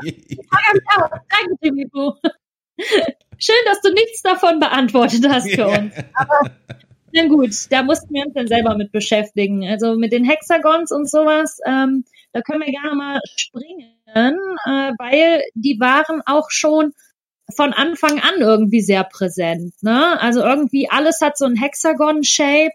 Danke, 0.00 1.56
Jimmy 1.62 1.86
Schön, 3.38 3.56
dass 3.66 3.80
du 3.80 3.92
nichts 3.92 4.22
davon 4.22 4.60
beantwortet 4.60 5.26
hast 5.28 5.50
für 5.50 5.66
uns. 5.78 5.92
Aber 6.14 6.50
na 7.12 7.26
gut, 7.26 7.50
da 7.70 7.82
mussten 7.82 8.12
wir 8.14 8.24
uns 8.24 8.34
dann 8.34 8.48
selber 8.48 8.76
mit 8.76 8.92
beschäftigen. 8.92 9.66
Also 9.68 9.96
mit 9.96 10.12
den 10.12 10.24
Hexagons 10.24 10.90
und 10.92 11.08
sowas, 11.08 11.58
ähm, 11.66 12.04
da 12.32 12.40
können 12.40 12.62
wir 12.62 12.72
gerne 12.72 12.94
mal 12.94 13.20
springen, 13.36 13.94
äh, 14.14 14.92
weil 14.98 15.42
die 15.54 15.78
waren 15.78 16.22
auch 16.26 16.50
schon 16.50 16.92
von 17.54 17.72
Anfang 17.72 18.20
an 18.20 18.40
irgendwie 18.40 18.80
sehr 18.80 19.04
präsent. 19.04 19.74
Ne? 19.82 20.20
Also 20.20 20.40
irgendwie 20.40 20.88
alles 20.90 21.20
hat 21.20 21.36
so 21.36 21.44
ein 21.44 21.56
Hexagon-Shape 21.56 22.72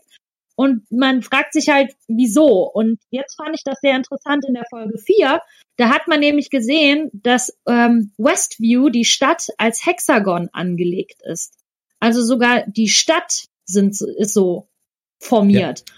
und 0.55 0.91
man 0.91 1.21
fragt 1.21 1.53
sich 1.53 1.69
halt, 1.69 1.93
wieso. 2.07 2.69
Und 2.71 2.99
jetzt 3.11 3.35
fand 3.35 3.55
ich 3.55 3.63
das 3.63 3.79
sehr 3.79 3.95
interessant 3.95 4.43
in 4.47 4.55
der 4.55 4.65
Folge 4.69 4.97
4. 4.97 5.39
Da 5.77 5.89
hat 5.89 6.07
man 6.07 6.19
nämlich 6.19 6.49
gesehen, 6.49 7.09
dass 7.13 7.55
ähm, 7.67 8.11
Westview, 8.17 8.89
die 8.89 9.05
Stadt, 9.05 9.49
als 9.57 9.85
Hexagon 9.85 10.49
angelegt 10.53 11.21
ist. 11.23 11.53
Also 11.99 12.23
sogar 12.23 12.63
die 12.67 12.89
Stadt 12.89 13.45
sind, 13.67 13.99
ist 14.01 14.33
so 14.33 14.67
formiert. 15.19 15.83
Ja. 15.87 15.95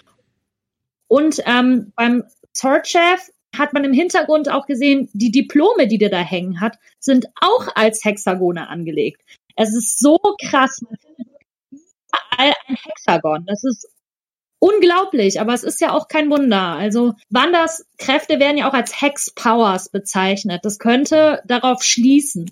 Und 1.08 1.42
ähm, 1.46 1.94
beim 1.96 2.24
Sword-Chef 2.56 3.30
hat 3.58 3.74
man 3.74 3.84
im 3.84 3.94
Hintergrund 3.94 4.50
auch 4.50 4.68
gesehen, 4.68 5.10
die 5.14 5.32
Diplome, 5.32 5.88
die 5.88 5.98
der 5.98 6.10
da 6.10 6.20
hängen 6.20 6.62
hat, 6.62 6.78
sind 7.00 7.28
auch 7.42 7.68
als 7.76 8.04
Hexagone 8.04 8.68
angelegt. 8.68 9.22
Es 9.56 9.76
ist 9.76 10.00
so 10.00 10.20
krass. 10.50 10.82
Man 10.82 10.98
findet 10.98 11.28
überall 11.72 12.54
ein 12.68 12.76
Hexagon. 12.76 13.46
Das 13.46 13.64
ist 13.64 13.88
unglaublich, 14.60 15.42
aber 15.42 15.54
es 15.54 15.64
ist 15.64 15.82
ja 15.82 15.94
auch 15.94 16.08
kein 16.08 16.30
Wunder. 16.30 16.76
Also 16.76 17.14
Wanders 17.30 17.86
Kräfte 17.98 18.40
werden 18.40 18.58
ja 18.58 18.70
auch 18.70 18.74
als 18.74 19.02
Hex 19.02 19.32
Powers 19.32 19.90
bezeichnet. 19.90 20.64
Das 20.64 20.80
könnte 20.80 21.42
darauf 21.46 21.84
schließen. 21.84 22.52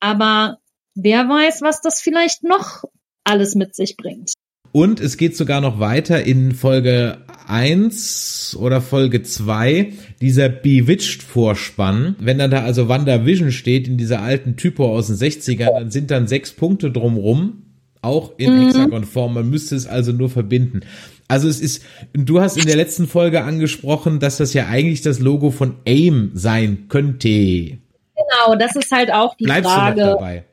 Aber 0.00 0.58
wer 0.94 1.28
weiß, 1.28 1.62
was 1.62 1.80
das 1.80 2.00
vielleicht 2.00 2.42
noch 2.42 2.84
alles 3.24 3.54
mit 3.54 3.74
sich 3.74 3.96
bringt. 3.96 4.32
Und 4.72 5.00
es 5.00 5.16
geht 5.16 5.36
sogar 5.36 5.60
noch 5.60 5.80
weiter 5.80 6.22
in 6.24 6.52
Folge 6.54 7.18
1 7.48 8.56
oder 8.60 8.80
Folge 8.80 9.22
2, 9.22 9.92
dieser 10.20 10.48
Bewitched-Vorspann. 10.48 12.16
Wenn 12.18 12.38
dann 12.38 12.50
da 12.50 12.62
also 12.62 12.88
Wanda 12.88 13.24
Vision 13.24 13.52
steht 13.52 13.88
in 13.88 13.96
dieser 13.96 14.20
alten 14.20 14.56
Typo 14.56 14.94
aus 14.94 15.06
den 15.06 15.16
60ern, 15.16 15.72
dann 15.72 15.90
sind 15.90 16.10
dann 16.10 16.28
sechs 16.28 16.52
Punkte 16.52 16.90
drumrum, 16.90 17.62
auch 18.02 18.32
in 18.36 18.54
mhm. 18.54 18.66
Hexagon-Form. 18.66 19.34
Man 19.34 19.48
müsste 19.48 19.74
es 19.76 19.86
also 19.86 20.12
nur 20.12 20.28
verbinden. 20.28 20.80
Also 21.28 21.48
es 21.48 21.60
ist, 21.60 21.82
du 22.12 22.40
hast 22.40 22.56
in 22.56 22.66
der 22.66 22.76
letzten 22.76 23.06
Folge 23.06 23.44
angesprochen, 23.44 24.18
dass 24.18 24.38
das 24.38 24.54
ja 24.54 24.66
eigentlich 24.66 25.02
das 25.02 25.18
Logo 25.18 25.50
von 25.50 25.76
AIM 25.86 26.32
sein 26.34 26.86
könnte. 26.88 27.28
Genau, 27.28 28.56
das 28.58 28.76
ist 28.76 28.90
halt 28.92 29.12
auch 29.12 29.34
die 29.36 29.44
Bleibst 29.44 29.70
Frage. 29.70 30.00
Du 30.00 30.06
noch 30.06 30.14
dabei? 30.14 30.44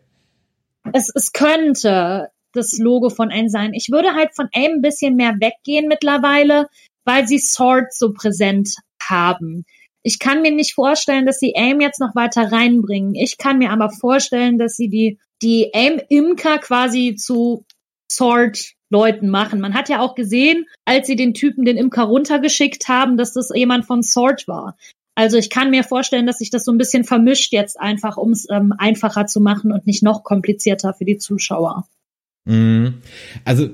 Es, 0.93 1.11
es 1.13 1.31
könnte 1.33 2.29
das 2.55 2.77
Logo 2.77 3.09
von 3.09 3.31
AIM 3.31 3.49
sein. 3.49 3.73
Ich 3.73 3.89
würde 3.91 4.13
halt 4.13 4.35
von 4.35 4.47
AIM 4.53 4.75
ein 4.75 4.81
bisschen 4.81 5.15
mehr 5.15 5.35
weggehen 5.39 5.87
mittlerweile, 5.87 6.67
weil 7.03 7.27
sie 7.27 7.39
Sword 7.39 7.93
so 7.93 8.13
präsent 8.13 8.75
haben. 9.01 9.65
Ich 10.03 10.19
kann 10.19 10.41
mir 10.41 10.51
nicht 10.51 10.75
vorstellen, 10.75 11.25
dass 11.25 11.39
sie 11.39 11.55
AIM 11.55 11.81
jetzt 11.81 11.99
noch 11.99 12.15
weiter 12.15 12.51
reinbringen. 12.51 13.15
Ich 13.15 13.37
kann 13.37 13.57
mir 13.57 13.71
aber 13.71 13.89
vorstellen, 13.89 14.57
dass 14.57 14.75
sie 14.75 14.87
die, 14.87 15.19
die 15.41 15.73
AIM-Imker 15.73 16.59
quasi 16.59 17.15
zu 17.15 17.65
Sword-Leuten 18.11 19.29
machen. 19.29 19.59
Man 19.59 19.73
hat 19.73 19.89
ja 19.89 19.99
auch 20.01 20.15
gesehen, 20.15 20.67
als 20.85 21.07
sie 21.07 21.15
den 21.15 21.33
Typen 21.33 21.65
den 21.65 21.77
Imker 21.77 22.03
runtergeschickt 22.03 22.87
haben, 22.87 23.17
dass 23.17 23.33
das 23.33 23.49
jemand 23.53 23.85
von 23.85 24.03
Sword 24.03 24.47
war. 24.47 24.77
Also 25.15 25.37
ich 25.37 25.49
kann 25.49 25.71
mir 25.71 25.83
vorstellen, 25.83 26.27
dass 26.27 26.39
sich 26.39 26.49
das 26.49 26.65
so 26.65 26.71
ein 26.71 26.77
bisschen 26.77 27.05
vermischt 27.05 27.53
jetzt 27.53 27.79
einfach, 27.79 28.17
um 28.17 28.31
es 28.31 28.47
ähm, 28.49 28.73
einfacher 28.77 29.25
zu 29.27 29.39
machen 29.39 29.71
und 29.71 29.87
nicht 29.87 30.03
noch 30.03 30.23
komplizierter 30.23 30.93
für 30.93 31.05
die 31.05 31.17
Zuschauer. 31.17 31.87
Mhm. 32.45 32.95
Also 33.43 33.69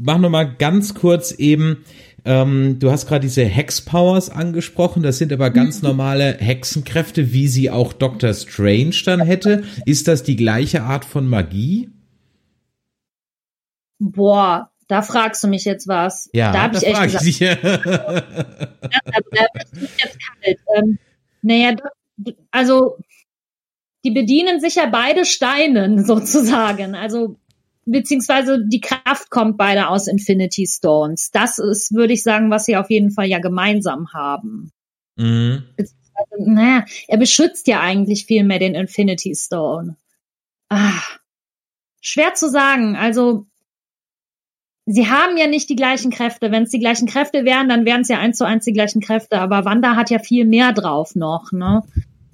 machen 0.00 0.22
wir 0.22 0.28
mal 0.30 0.44
ganz 0.44 0.94
kurz 0.94 1.32
eben. 1.32 1.84
Ähm, 2.24 2.78
du 2.78 2.90
hast 2.90 3.06
gerade 3.06 3.22
diese 3.22 3.44
Hex-Powers 3.44 4.30
angesprochen. 4.30 5.02
Das 5.02 5.18
sind 5.18 5.32
aber 5.32 5.50
ganz 5.50 5.80
mhm. 5.80 5.88
normale 5.88 6.36
Hexenkräfte, 6.38 7.32
wie 7.32 7.48
sie 7.48 7.70
auch 7.70 7.92
Doctor 7.92 8.34
Strange 8.34 8.94
dann 9.04 9.20
hätte. 9.20 9.64
Ist 9.86 10.06
das 10.06 10.22
die 10.22 10.36
gleiche 10.36 10.82
Art 10.82 11.04
von 11.04 11.26
Magie? 11.26 11.90
Boah, 13.98 14.70
da 14.88 15.02
fragst 15.02 15.44
du 15.44 15.48
mich 15.48 15.64
jetzt 15.64 15.88
was. 15.88 16.28
Ja, 16.32 16.52
da 16.52 16.62
habe 16.62 16.76
ich 16.76 16.86
echt 16.86 17.02
gesagt. 17.02 17.26
Ich 17.26 17.38
ja, 17.40 17.54
da, 17.54 17.70
da 17.70 19.46
bin 19.72 19.84
ich 19.84 20.04
jetzt 20.04 20.18
kalt. 20.18 20.58
Ähm, 20.76 20.98
naja, 21.42 21.76
also 22.50 22.96
die 24.04 24.10
bedienen 24.10 24.60
sich 24.60 24.76
ja 24.76 24.86
beide 24.86 25.24
Steinen 25.24 26.04
sozusagen. 26.06 26.94
Also 26.94 27.36
beziehungsweise 27.90 28.64
die 28.66 28.80
Kraft 28.80 29.30
kommt 29.30 29.56
beide 29.56 29.88
aus 29.88 30.06
Infinity 30.06 30.66
Stones. 30.66 31.30
Das 31.32 31.58
ist, 31.58 31.92
würde 31.94 32.12
ich 32.12 32.22
sagen, 32.22 32.50
was 32.50 32.64
sie 32.64 32.76
auf 32.76 32.90
jeden 32.90 33.10
Fall 33.10 33.26
ja 33.26 33.38
gemeinsam 33.38 34.12
haben. 34.12 34.70
Mhm. 35.16 35.64
Naja, 36.38 36.84
er 37.08 37.18
beschützt 37.18 37.66
ja 37.66 37.80
eigentlich 37.80 38.26
viel 38.26 38.44
mehr 38.44 38.58
den 38.58 38.74
Infinity 38.74 39.34
Stone. 39.34 39.96
Ah, 40.68 41.00
schwer 42.00 42.34
zu 42.34 42.48
sagen. 42.48 42.96
Also, 42.96 43.46
sie 44.86 45.08
haben 45.08 45.36
ja 45.36 45.46
nicht 45.46 45.68
die 45.68 45.76
gleichen 45.76 46.10
Kräfte. 46.10 46.50
Wenn 46.50 46.64
es 46.64 46.70
die 46.70 46.78
gleichen 46.78 47.08
Kräfte 47.08 47.44
wären, 47.44 47.68
dann 47.68 47.84
wären 47.84 48.02
es 48.02 48.08
ja 48.08 48.18
eins 48.18 48.38
zu 48.38 48.44
eins 48.44 48.64
die 48.64 48.72
gleichen 48.72 49.00
Kräfte. 49.00 49.40
Aber 49.40 49.64
Wanda 49.64 49.96
hat 49.96 50.10
ja 50.10 50.18
viel 50.18 50.46
mehr 50.46 50.72
drauf 50.72 51.14
noch, 51.14 51.52
ne? 51.52 51.82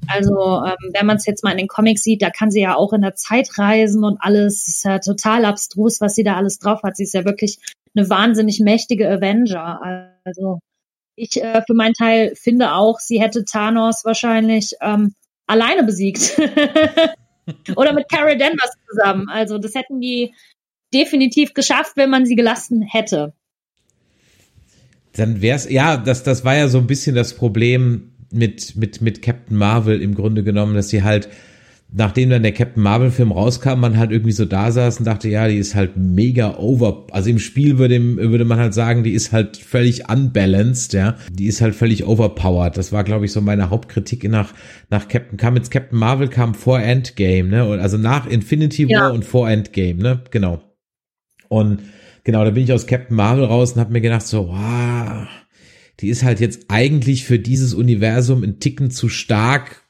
Also 0.08 0.62
ähm, 0.64 0.92
wenn 0.92 1.06
man 1.06 1.16
es 1.16 1.26
jetzt 1.26 1.42
mal 1.42 1.50
in 1.52 1.58
den 1.58 1.68
Comics 1.68 2.02
sieht, 2.02 2.22
da 2.22 2.30
kann 2.30 2.50
sie 2.50 2.60
ja 2.60 2.76
auch 2.76 2.92
in 2.92 3.02
der 3.02 3.14
Zeit 3.14 3.58
reisen 3.58 4.04
und 4.04 4.18
alles. 4.20 4.66
Ist 4.66 4.84
ja 4.84 4.98
total 4.98 5.44
abstrus, 5.44 6.00
was 6.00 6.14
sie 6.14 6.24
da 6.24 6.36
alles 6.36 6.58
drauf 6.58 6.82
hat. 6.82 6.96
Sie 6.96 7.04
ist 7.04 7.14
ja 7.14 7.24
wirklich 7.24 7.58
eine 7.94 8.08
wahnsinnig 8.08 8.60
mächtige 8.60 9.08
Avenger. 9.08 10.12
Also 10.24 10.60
ich 11.16 11.42
äh, 11.42 11.62
für 11.66 11.74
meinen 11.74 11.94
Teil 11.94 12.34
finde 12.36 12.72
auch, 12.72 13.00
sie 13.00 13.20
hätte 13.20 13.44
Thanos 13.44 14.04
wahrscheinlich 14.04 14.74
ähm, 14.80 15.14
alleine 15.46 15.82
besiegt. 15.82 16.38
Oder 17.76 17.92
mit 17.92 18.08
Carol 18.08 18.36
Danvers 18.36 18.72
zusammen. 18.88 19.28
Also 19.28 19.58
das 19.58 19.74
hätten 19.74 20.00
die 20.00 20.34
definitiv 20.92 21.54
geschafft, 21.54 21.92
wenn 21.96 22.10
man 22.10 22.26
sie 22.26 22.36
gelassen 22.36 22.82
hätte. 22.82 23.32
Dann 25.12 25.40
wär's, 25.40 25.68
ja, 25.70 25.96
das, 25.96 26.22
das 26.22 26.44
war 26.44 26.56
ja 26.56 26.68
so 26.68 26.78
ein 26.78 26.86
bisschen 26.86 27.14
das 27.16 27.34
Problem 27.34 28.12
mit, 28.32 28.76
mit, 28.76 29.00
mit 29.00 29.22
Captain 29.22 29.56
Marvel 29.56 30.00
im 30.00 30.14
Grunde 30.14 30.42
genommen, 30.42 30.74
dass 30.74 30.88
sie 30.88 31.02
halt, 31.02 31.28
nachdem 31.92 32.30
dann 32.30 32.42
der 32.42 32.52
Captain 32.52 32.82
Marvel 32.82 33.10
Film 33.10 33.32
rauskam, 33.32 33.80
man 33.80 33.96
halt 33.96 34.10
irgendwie 34.10 34.32
so 34.32 34.44
da 34.44 34.72
saß 34.72 34.98
und 34.98 35.04
dachte, 35.06 35.28
ja, 35.28 35.48
die 35.48 35.56
ist 35.56 35.74
halt 35.74 35.96
mega 35.96 36.56
over, 36.58 37.06
also 37.12 37.30
im 37.30 37.38
Spiel 37.38 37.78
würde, 37.78 38.00
würde 38.30 38.44
man 38.44 38.58
halt 38.58 38.74
sagen, 38.74 39.04
die 39.04 39.12
ist 39.12 39.32
halt 39.32 39.56
völlig 39.56 40.08
unbalanced, 40.10 40.92
ja, 40.92 41.16
die 41.30 41.46
ist 41.46 41.60
halt 41.60 41.74
völlig 41.74 42.04
overpowered. 42.06 42.76
Das 42.76 42.92
war, 42.92 43.04
glaube 43.04 43.24
ich, 43.24 43.32
so 43.32 43.40
meine 43.40 43.70
Hauptkritik 43.70 44.28
nach, 44.28 44.52
nach 44.90 45.08
Captain, 45.08 45.36
kam 45.36 45.56
jetzt 45.56 45.70
Captain 45.70 45.98
Marvel 45.98 46.28
kam 46.28 46.54
vor 46.54 46.80
Endgame, 46.80 47.48
ne, 47.48 47.62
also 47.80 47.98
nach 47.98 48.26
Infinity 48.26 48.88
War 48.88 48.90
ja. 48.90 49.08
und 49.08 49.24
vor 49.24 49.48
Endgame, 49.48 50.02
ne, 50.02 50.20
genau. 50.30 50.62
Und 51.48 51.80
genau, 52.24 52.44
da 52.44 52.50
bin 52.50 52.64
ich 52.64 52.72
aus 52.72 52.86
Captain 52.86 53.16
Marvel 53.16 53.44
raus 53.44 53.72
und 53.72 53.80
habe 53.80 53.92
mir 53.92 54.00
gedacht 54.00 54.26
so, 54.26 54.48
wow, 54.48 55.28
die 56.00 56.08
ist 56.08 56.22
halt 56.22 56.40
jetzt 56.40 56.66
eigentlich 56.68 57.24
für 57.24 57.38
dieses 57.38 57.74
Universum 57.74 58.42
ein 58.42 58.60
Ticken 58.60 58.90
zu 58.90 59.08
stark. 59.08 59.82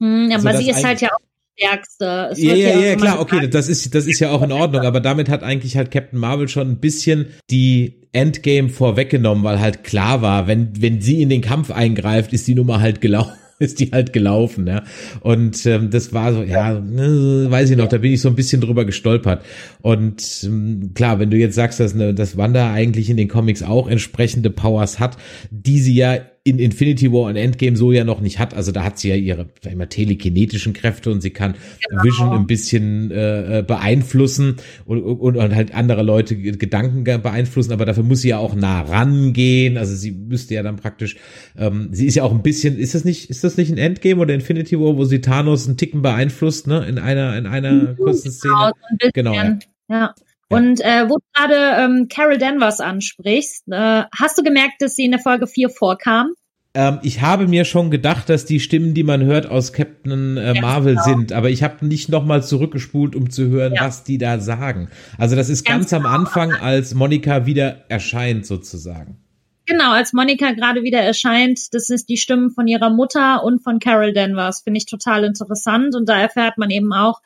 Hm, 0.00 0.32
aber 0.32 0.56
sie 0.56 0.70
ist 0.70 0.84
halt 0.84 1.00
ja 1.00 1.08
auch 1.08 1.24
stärkste. 1.56 2.28
Es 2.32 2.42
ja, 2.42 2.54
ja, 2.54 2.78
ja, 2.78 2.96
klar, 2.96 3.20
okay, 3.20 3.48
das 3.48 3.68
ist, 3.68 3.94
das 3.94 4.06
ist 4.06 4.20
ja 4.20 4.30
auch 4.30 4.42
in 4.42 4.52
Ordnung, 4.52 4.82
aber 4.82 5.00
damit 5.00 5.28
hat 5.28 5.42
eigentlich 5.42 5.76
halt 5.76 5.90
Captain 5.90 6.18
Marvel 6.18 6.48
schon 6.48 6.68
ein 6.68 6.80
bisschen 6.80 7.26
die 7.50 8.08
Endgame 8.12 8.68
vorweggenommen, 8.68 9.44
weil 9.44 9.60
halt 9.60 9.84
klar 9.84 10.22
war, 10.22 10.46
wenn, 10.46 10.80
wenn 10.80 11.00
sie 11.00 11.22
in 11.22 11.28
den 11.28 11.40
Kampf 11.40 11.70
eingreift, 11.70 12.32
ist 12.32 12.46
die 12.46 12.54
Nummer 12.54 12.80
halt 12.80 13.00
gelaufen. 13.00 13.32
Ist 13.58 13.80
die 13.80 13.90
halt 13.92 14.12
gelaufen, 14.12 14.66
ja. 14.66 14.82
Und 15.20 15.64
ähm, 15.66 15.90
das 15.90 16.12
war 16.12 16.32
so, 16.32 16.42
ja, 16.42 16.76
äh, 16.76 17.50
weiß 17.50 17.70
ich 17.70 17.76
noch, 17.76 17.88
da 17.88 17.98
bin 17.98 18.12
ich 18.12 18.20
so 18.20 18.28
ein 18.28 18.34
bisschen 18.34 18.60
drüber 18.60 18.84
gestolpert. 18.84 19.44
Und 19.80 20.42
ähm, 20.44 20.90
klar, 20.94 21.18
wenn 21.20 21.30
du 21.30 21.36
jetzt 21.36 21.54
sagst, 21.54 21.80
dass, 21.80 21.94
ne, 21.94 22.14
dass 22.14 22.36
Wanda 22.36 22.72
eigentlich 22.72 23.10
in 23.10 23.16
den 23.16 23.28
Comics 23.28 23.62
auch 23.62 23.88
entsprechende 23.88 24.50
Powers 24.50 24.98
hat, 24.98 25.16
die 25.50 25.78
sie 25.78 25.94
ja 25.94 26.18
in 26.46 26.58
Infinity 26.58 27.10
War 27.10 27.22
und 27.30 27.36
Endgame 27.36 27.74
so 27.74 27.90
ja 27.90 28.04
noch 28.04 28.20
nicht 28.20 28.38
hat. 28.38 28.52
Also 28.52 28.70
da 28.70 28.84
hat 28.84 28.98
sie 28.98 29.08
ja 29.08 29.14
ihre 29.16 29.46
sag 29.62 29.72
ich 29.72 29.78
mal, 29.78 29.86
telekinetischen 29.86 30.74
Kräfte 30.74 31.10
und 31.10 31.22
sie 31.22 31.30
kann 31.30 31.54
Genau. 31.88 32.02
Vision 32.04 32.30
ein 32.32 32.46
bisschen 32.46 33.10
äh, 33.10 33.60
äh, 33.60 33.62
beeinflussen 33.62 34.56
und, 34.84 35.02
und, 35.02 35.36
und 35.36 35.54
halt 35.54 35.74
andere 35.74 36.02
Leute 36.02 36.36
Gedanken 36.36 37.04
ge- 37.04 37.16
beeinflussen, 37.18 37.72
aber 37.72 37.86
dafür 37.86 38.02
muss 38.02 38.20
sie 38.20 38.28
ja 38.28 38.38
auch 38.38 38.54
nah 38.54 38.82
rangehen. 38.82 39.78
Also 39.78 39.94
sie 39.96 40.10
müsste 40.12 40.52
ja 40.54 40.62
dann 40.62 40.76
praktisch, 40.76 41.16
ähm, 41.56 41.88
sie 41.92 42.06
ist 42.06 42.14
ja 42.14 42.22
auch 42.24 42.32
ein 42.32 42.42
bisschen, 42.42 42.76
ist 42.78 42.94
das 42.94 43.04
nicht, 43.04 43.30
ist 43.30 43.42
das 43.42 43.56
nicht 43.56 43.70
ein 43.72 43.78
Endgame 43.78 44.20
oder 44.20 44.34
Infinity 44.34 44.78
War, 44.78 44.98
wo 44.98 45.04
sie 45.06 45.22
Thanos 45.22 45.66
einen 45.66 45.78
Ticken 45.78 46.02
beeinflusst, 46.02 46.66
ne? 46.66 46.84
In 46.86 46.98
einer, 46.98 47.38
in 47.38 47.46
einer 47.46 47.94
kurzen 47.94 48.28
Mhm. 48.28 48.34
Genau, 48.42 48.70
Szene. 48.98 49.10
Genau, 49.14 49.34
ja. 49.34 49.58
ja. 49.88 50.14
Und 50.48 50.80
äh, 50.80 51.08
wo 51.08 51.16
du 51.16 51.24
gerade 51.34 51.82
ähm, 51.82 52.08
Carol 52.08 52.38
Danvers 52.38 52.80
ansprichst, 52.80 53.64
äh, 53.70 54.04
hast 54.16 54.38
du 54.38 54.42
gemerkt, 54.42 54.80
dass 54.80 54.96
sie 54.96 55.04
in 55.04 55.10
der 55.12 55.20
Folge 55.20 55.46
4 55.46 55.70
vorkam? 55.70 56.34
Ähm, 56.74 56.98
ich 57.02 57.20
habe 57.22 57.46
mir 57.46 57.64
schon 57.64 57.90
gedacht, 57.90 58.28
dass 58.28 58.44
die 58.44 58.58
Stimmen, 58.60 58.94
die 58.94 59.04
man 59.04 59.22
hört 59.24 59.46
aus 59.46 59.72
Captain 59.72 60.36
äh, 60.36 60.54
Ja, 60.54 60.60
Marvel 60.60 60.94
genau. 60.94 61.04
sind, 61.04 61.32
aber 61.32 61.48
ich 61.50 61.62
habe 61.62 61.86
nicht 61.86 62.08
nochmal 62.08 62.42
zurückgespult, 62.42 63.14
um 63.14 63.30
zu 63.30 63.48
hören, 63.48 63.74
Ja. 63.74 63.82
was 63.82 64.02
die 64.04 64.18
da 64.18 64.40
sagen. 64.40 64.88
Also 65.16 65.36
das 65.36 65.48
ist 65.48 65.64
Ganz 65.64 65.90
ganz, 65.90 65.92
am 65.92 66.06
Anfang, 66.06 66.52
als 66.52 66.94
Monika 66.94 67.46
wieder 67.46 67.84
erscheint 67.88 68.44
sozusagen. 68.44 69.18
Genau, 69.66 69.92
als 69.92 70.12
Monika 70.12 70.50
gerade 70.52 70.82
wieder 70.82 71.00
erscheint, 71.00 71.72
das 71.72 71.88
ist 71.88 72.08
die 72.10 72.18
Stimmen 72.18 72.50
von 72.50 72.66
ihrer 72.66 72.90
Mutter 72.90 73.42
und 73.44 73.62
von 73.62 73.78
Carol 73.78 74.12
Danvers. 74.12 74.60
Finde 74.62 74.78
ich 74.78 74.86
total 74.86 75.24
interessant. 75.24 75.94
Und 75.94 76.08
da 76.08 76.20
erfährt 76.20 76.58
man 76.58 76.68
eben 76.70 76.92
auch, 76.92 77.20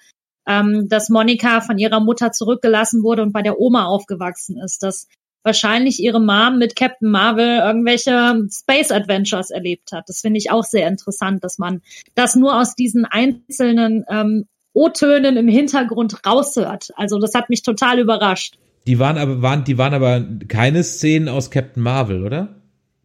ähm, 0.49 0.88
dass 0.88 1.09
Monika 1.11 1.61
von 1.61 1.78
ihrer 1.78 2.00
Mutter 2.00 2.33
zurückgelassen 2.33 3.02
wurde 3.02 3.23
und 3.23 3.33
bei 3.33 3.43
der 3.43 3.61
Oma 3.61 3.85
aufgewachsen 3.85 4.59
ist. 4.59 4.83
Dass 4.83 5.07
wahrscheinlich 5.45 6.00
ihre 6.00 6.21
Mom 6.21 6.59
mit 6.59 6.76
Captain 6.76 7.11
Marvel 7.11 7.59
irgendwelche 7.59 8.47
Space 8.50 8.90
Adventures 8.90 9.50
erlebt 9.50 9.93
hat. 9.93 10.05
Das 10.09 10.21
finde 10.21 10.38
ich 10.38 10.50
auch 10.50 10.64
sehr 10.64 10.88
interessant, 10.88 11.45
dass 11.45 11.59
man 11.59 11.81
das 12.14 12.35
nur 12.35 12.61
aus 12.61 12.75
diesen 12.75 13.05
einzelnen 13.05 14.05
ähm, 14.11 14.47
O-Tönen 14.75 15.37
im 15.37 15.49
Hintergrund 15.49 16.26
raushört. 16.26 16.90
Also 16.97 17.19
das 17.19 17.35
hat 17.35 17.50
mich 17.50 17.62
total 17.62 17.99
überrascht. 17.99 18.59
Die 18.87 18.99
waren 18.99 19.17
aber, 19.19 19.43
waren, 19.43 19.64
die 19.64 19.78
waren 19.78 19.95
aber 19.95 20.25
keine 20.49 20.83
Szenen 20.83 21.28
aus 21.28 21.50
Captain 21.50 21.83
Marvel, 21.83 22.25
oder? 22.25 22.57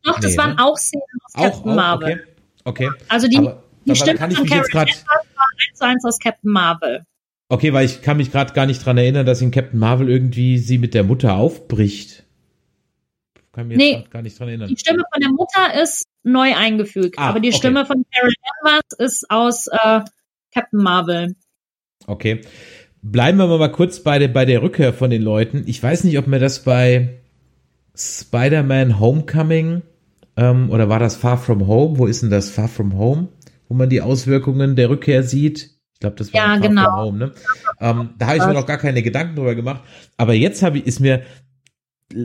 Doch, 0.03 0.19
das 0.19 0.31
Nee, 0.31 0.37
waren 0.37 0.55
ne? 0.55 0.63
auch 0.65 0.77
Szenen 0.77 1.03
aus 1.25 1.33
Captain 1.33 1.75
Marvel. 1.75 2.23
Okay. 2.65 2.87
okay. 2.87 3.05
Also 3.09 3.27
die, 3.27 3.37
Aber- 3.37 3.63
die 3.85 3.95
Stimme 3.95 4.17
von 4.17 4.29
Danvers 4.47 4.73
war 4.73 4.81
eins 4.83 5.03
zu 5.75 5.85
eins 5.85 6.05
aus 6.05 6.19
Captain 6.19 6.51
Marvel. 6.51 7.05
Okay, 7.53 7.71
weil 7.71 7.85
ich 7.85 8.01
kann 8.01 8.17
mich 8.17 8.31
gerade 8.31 8.51
gar 8.53 8.65
nicht 8.65 8.83
dran 8.83 8.97
erinnern, 8.97 9.27
dass 9.27 9.39
in 9.39 9.51
Captain 9.51 9.79
Marvel 9.79 10.09
irgendwie 10.09 10.57
sie 10.57 10.79
mit 10.79 10.95
der 10.95 11.03
Mutter 11.03 11.35
aufbricht. 11.35 12.23
Kann 13.51 13.67
mich 13.67 13.77
Nee. 13.77 14.05
gar 14.09 14.23
nicht 14.23 14.39
dran 14.39 14.47
erinnern. 14.47 14.69
Die 14.69 14.75
Stimme 14.79 15.03
von 15.13 15.21
der 15.21 15.29
Mutter 15.29 15.79
ist 15.83 16.07
neu 16.23 16.55
eingefügt, 16.55 17.19
Ah, 17.19 17.29
aber 17.29 17.39
die 17.39 17.49
okay. 17.49 17.57
Stimme 17.57 17.85
von 17.85 18.03
Carol 18.11 18.33
Danvers 18.63 18.81
ist 18.97 19.29
aus 19.29 19.67
äh, 19.67 20.01
Captain 20.51 20.81
Marvel. 20.81 21.35
Okay. 22.07 22.41
Bleiben 23.03 23.37
wir 23.37 23.45
mal 23.45 23.71
kurz 23.71 23.99
bei 23.99 24.17
der, 24.17 24.29
bei 24.29 24.45
der 24.45 24.63
Rückkehr 24.63 24.91
von 24.91 25.11
den 25.11 25.21
Leuten. 25.21 25.63
Ich 25.67 25.83
weiß 25.83 26.05
nicht, 26.05 26.17
ob 26.17 26.25
mir 26.25 26.39
das 26.39 26.63
bei 26.63 27.19
Spider-Man 27.95 28.99
Homecoming 28.99 29.83
ähm, 30.37 30.71
oder 30.71 30.89
war 30.89 30.97
das 30.97 31.15
Far 31.15 31.37
From 31.37 31.67
Home? 31.67 31.99
Wo 31.99 32.07
ist 32.07 32.23
denn 32.23 32.31
das 32.31 32.49
Far 32.49 32.67
From 32.67 32.97
Home? 32.97 33.27
Wo 33.69 33.75
man 33.75 33.89
die 33.91 34.01
Auswirkungen 34.01 34.75
der 34.75 34.89
Rückkehr 34.89 35.21
sieht? 35.21 35.72
Ich 36.03 36.05
glaube, 36.05 36.17
das 36.17 36.33
war 36.33 36.41
Ja, 36.41 36.57
genau. 36.57 37.05
Home, 37.05 37.17
ne? 37.17 37.31
Ähm, 37.79 38.09
da 38.19 38.27
habe 38.27 38.37
ich 38.37 38.45
mir 38.45 38.53
noch 38.53 38.65
gar 38.65 38.77
keine 38.77 39.01
Gedanken 39.01 39.37
drüber 39.37 39.55
gemacht. 39.55 39.83
Aber 40.17 40.33
jetzt 40.33 40.61
habe 40.61 40.79
ich, 40.79 40.85
ist 40.85 40.99
mir, 40.99 41.23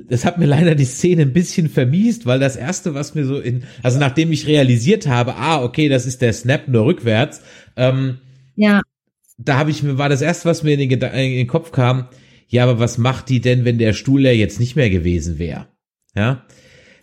es 0.08 0.25
hat 0.25 0.37
mir 0.37 0.47
leider 0.47 0.75
die 0.75 0.85
Szene 0.85 1.23
ein 1.23 1.32
bisschen 1.32 1.68
vermiest, 1.68 2.26
weil 2.26 2.40
das 2.40 2.56
erste, 2.56 2.94
was 2.94 3.14
mir 3.14 3.25
so 3.25 3.38
in, 3.38 3.62
also 3.85 4.00
nachdem 4.00 4.32
ich 4.32 4.49
realisiert 4.49 5.06
habe, 5.06 5.37
ah, 5.37 5.62
okay, 5.62 5.88
das 5.88 6.06
ist 6.06 6.23
der 6.23 6.32
Snap 6.32 6.66
nur 6.66 6.87
rückwärts, 6.87 7.40
ähm, 7.76 8.18
Ja, 8.56 8.82
da 9.38 9.56
habe 9.58 9.70
ich 9.70 9.85
mir, 9.85 9.97
war 9.97 10.08
das 10.08 10.23
erste, 10.23 10.49
was 10.49 10.64
mir 10.64 10.73
in 10.73 10.80
den, 10.80 10.91
Geda- 10.91 11.12
in 11.12 11.36
den 11.36 11.47
Kopf 11.47 11.71
kam, 11.71 12.08
ja, 12.49 12.64
aber 12.64 12.80
was 12.80 12.99
macht 12.99 13.28
die 13.28 13.41
denn, 13.41 13.64
wenn 13.64 13.78
der 13.78 13.93
Stuhl 13.93 14.25
ja 14.25 14.32
jetzt 14.32 14.58
nicht 14.58 14.75
mehr 14.75 14.91
gewesen 14.91 15.38
wäre? 15.38 15.69
Ja. 16.17 16.45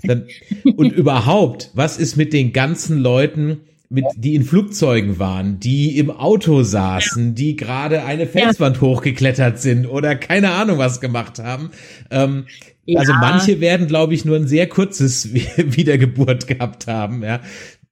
Dann, 0.03 0.27
und 0.75 0.91
überhaupt, 0.91 1.71
was 1.73 1.97
ist 1.97 2.17
mit 2.17 2.33
den 2.33 2.51
ganzen 2.51 2.97
Leuten, 2.97 3.61
mit, 3.89 4.06
die 4.17 4.36
in 4.36 4.43
Flugzeugen 4.43 5.19
waren, 5.19 5.60
die 5.60 5.98
im 5.98 6.10
Auto 6.12 6.63
saßen, 6.63 7.36
die 7.36 7.56
gerade 7.56 8.04
eine 8.04 8.28
Felswand 8.28 8.82
hochgeklettert 8.82 9.60
sind 9.60 9.86
oder 9.88 10.15
keine 10.15 10.52
Ahnung 10.52 10.78
was 10.78 11.02
gemacht 11.02 11.39
haben? 11.39 11.71
Ähm, 12.12 12.45
Also 12.95 13.13
Ja. 13.13 13.19
manche 13.19 13.62
werden, 13.62 13.88
glaube 13.88 14.13
ich, 14.13 14.26
nur 14.26 14.36
ein 14.36 14.48
sehr 14.48 14.67
kurzes 14.67 15.34
Wiedergeburt 15.58 16.48
gehabt 16.48 16.88
haben, 16.88 17.24
ja. 17.24 17.41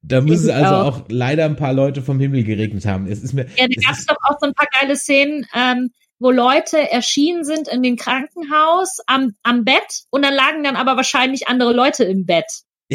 Da 0.06 0.20
müssen 0.20 0.50
also 0.52 0.76
auch. 0.76 0.98
auch 1.00 1.06
leider 1.10 1.46
ein 1.46 1.56
paar 1.56 1.74
Leute 1.74 2.02
vom 2.02 2.20
Himmel 2.20 2.44
geregnet 2.44 2.86
haben. 2.86 3.08
Es 3.08 3.24
ist 3.24 3.34
mir, 3.34 3.46
ja 3.58 3.68
da 3.68 3.82
gab 3.88 3.94
es 3.98 4.06
doch 4.06 4.18
auch 4.24 4.38
so 4.42 4.48
ein 4.48 4.54
paar 4.54 4.68
geile 4.80 4.98
Szenen, 4.98 5.46
ähm, 5.56 5.92
wo 6.20 6.30
Leute 6.30 6.92
erschienen 6.92 7.46
sind 7.46 7.68
in 7.70 7.82
dem 7.84 7.96
Krankenhaus 7.96 9.00
am, 9.08 9.34
am 9.44 9.64
Bett 9.64 10.04
und 10.10 10.24
dann 10.26 10.34
lagen 10.34 10.64
dann 10.64 10.76
aber 10.76 10.98
wahrscheinlich 10.98 11.48
andere 11.48 11.72
Leute 11.74 12.04
im 12.04 12.26
Bett. 12.26 12.46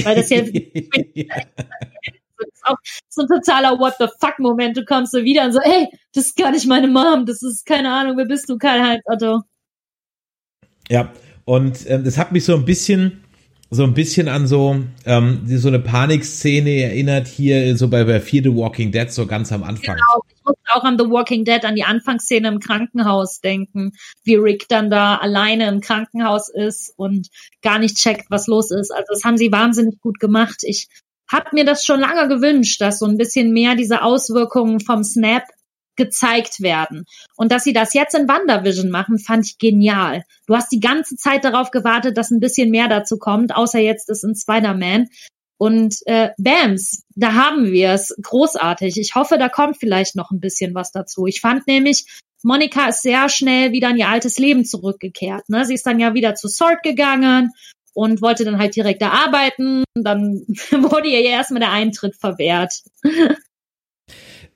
Weil 0.02 0.16
das 0.16 0.28
ja- 0.30 0.42
Das 2.38 2.48
ist 2.54 2.66
auch 2.66 2.76
so 3.08 3.22
ein 3.22 3.28
totaler 3.28 3.78
What 3.78 3.94
the 3.98 4.06
fuck 4.20 4.38
Moment. 4.38 4.76
Du 4.76 4.84
kommst 4.84 5.12
so 5.12 5.22
wieder 5.24 5.44
und 5.44 5.52
so, 5.52 5.60
ey, 5.60 5.88
das 6.14 6.26
ist 6.26 6.36
gar 6.36 6.50
nicht 6.50 6.66
meine 6.66 6.88
Mom, 6.88 7.26
das 7.26 7.42
ist 7.42 7.66
keine 7.66 7.92
Ahnung, 7.92 8.16
wer 8.16 8.26
bist 8.26 8.48
du, 8.48 8.58
Karl-Heinz 8.58 9.02
Otto? 9.06 9.42
Ja, 10.88 11.12
und 11.44 11.88
ähm, 11.88 12.04
das 12.04 12.18
hat 12.18 12.32
mich 12.32 12.44
so 12.44 12.54
ein 12.54 12.64
bisschen, 12.64 13.24
so 13.70 13.84
ein 13.84 13.94
bisschen 13.94 14.28
an 14.28 14.46
so, 14.46 14.84
ähm, 15.04 15.42
so 15.46 15.68
eine 15.68 15.78
Panikszene 15.78 16.82
erinnert 16.82 17.26
hier, 17.26 17.76
so 17.76 17.88
bei, 17.88 18.04
bei 18.04 18.20
Fear 18.20 18.44
the 18.44 18.54
Walking 18.54 18.92
Dead, 18.92 19.10
so 19.10 19.26
ganz 19.26 19.52
am 19.52 19.62
Anfang. 19.62 19.96
Genau, 19.96 20.22
ich 20.28 20.44
musste 20.44 20.60
auch 20.74 20.84
an 20.84 20.98
The 20.98 21.04
Walking 21.10 21.44
Dead, 21.44 21.64
an 21.64 21.74
die 21.74 21.84
Anfangsszene 21.84 22.48
im 22.48 22.60
Krankenhaus 22.60 23.40
denken, 23.40 23.92
wie 24.24 24.36
Rick 24.36 24.66
dann 24.68 24.88
da 24.88 25.16
alleine 25.16 25.68
im 25.68 25.80
Krankenhaus 25.80 26.48
ist 26.48 26.92
und 26.96 27.28
gar 27.62 27.78
nicht 27.78 27.96
checkt, 27.96 28.30
was 28.30 28.46
los 28.46 28.70
ist. 28.70 28.90
Also 28.90 29.06
das 29.12 29.24
haben 29.24 29.36
sie 29.36 29.52
wahnsinnig 29.52 30.00
gut 30.00 30.18
gemacht. 30.20 30.60
Ich 30.62 30.88
habe 31.30 31.50
mir 31.52 31.64
das 31.64 31.84
schon 31.84 32.00
lange 32.00 32.28
gewünscht, 32.28 32.80
dass 32.80 32.98
so 32.98 33.06
ein 33.06 33.16
bisschen 33.16 33.52
mehr 33.52 33.74
diese 33.74 34.02
Auswirkungen 34.02 34.80
vom 34.80 35.04
Snap 35.04 35.44
gezeigt 35.98 36.60
werden. 36.62 37.04
Und 37.36 37.52
dass 37.52 37.64
sie 37.64 37.74
das 37.74 37.92
jetzt 37.92 38.14
in 38.14 38.28
WandaVision 38.28 38.88
machen, 38.88 39.18
fand 39.18 39.44
ich 39.44 39.58
genial. 39.58 40.22
Du 40.46 40.54
hast 40.54 40.72
die 40.72 40.80
ganze 40.80 41.16
Zeit 41.16 41.44
darauf 41.44 41.70
gewartet, 41.70 42.16
dass 42.16 42.30
ein 42.30 42.40
bisschen 42.40 42.70
mehr 42.70 42.88
dazu 42.88 43.18
kommt, 43.18 43.54
außer 43.54 43.80
jetzt 43.80 44.08
ist 44.08 44.24
in 44.24 44.34
Spider-Man. 44.34 45.08
Und 45.58 45.96
äh, 46.06 46.30
Bams, 46.38 47.02
da 47.16 47.34
haben 47.34 47.72
wir 47.72 47.90
es. 47.90 48.14
Großartig. 48.22 48.96
Ich 48.96 49.16
hoffe, 49.16 49.38
da 49.38 49.48
kommt 49.48 49.78
vielleicht 49.78 50.14
noch 50.14 50.30
ein 50.30 50.40
bisschen 50.40 50.74
was 50.74 50.92
dazu. 50.92 51.26
Ich 51.26 51.40
fand 51.40 51.66
nämlich, 51.66 52.06
Monika 52.44 52.88
ist 52.88 53.02
sehr 53.02 53.28
schnell 53.28 53.72
wieder 53.72 53.90
in 53.90 53.96
ihr 53.96 54.08
altes 54.08 54.38
Leben 54.38 54.64
zurückgekehrt. 54.64 55.48
Ne? 55.48 55.64
Sie 55.64 55.74
ist 55.74 55.84
dann 55.84 55.98
ja 55.98 56.14
wieder 56.14 56.36
zu 56.36 56.46
Sword 56.46 56.84
gegangen 56.84 57.50
und 57.98 58.22
wollte 58.22 58.44
dann 58.44 58.58
halt 58.58 58.76
direkt 58.76 59.02
da 59.02 59.10
arbeiten. 59.10 59.82
Dann 59.96 60.44
wurde 60.70 61.08
ihr 61.08 61.20
ja 61.20 61.30
erstmal 61.30 61.58
der 61.58 61.72
Eintritt 61.72 62.14
verwehrt. 62.14 62.72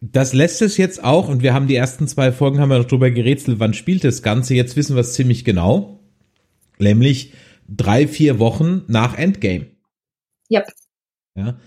Das 0.00 0.32
lässt 0.32 0.62
es 0.62 0.76
jetzt 0.76 1.02
auch, 1.02 1.28
und 1.28 1.42
wir 1.42 1.52
haben 1.52 1.66
die 1.66 1.74
ersten 1.74 2.06
zwei 2.06 2.30
Folgen, 2.30 2.60
haben 2.60 2.68
wir 2.68 2.78
noch 2.78 2.86
drüber 2.86 3.10
gerätselt, 3.10 3.58
wann 3.58 3.74
spielt 3.74 4.04
das 4.04 4.22
Ganze. 4.22 4.54
Jetzt 4.54 4.76
wissen 4.76 4.94
wir 4.94 5.00
es 5.00 5.14
ziemlich 5.14 5.44
genau. 5.44 6.04
Nämlich 6.78 7.32
drei, 7.68 8.06
vier 8.06 8.38
Wochen 8.38 8.84
nach 8.86 9.18
Endgame. 9.18 9.66
Yep. 10.48 10.66
Ja. 11.34 11.58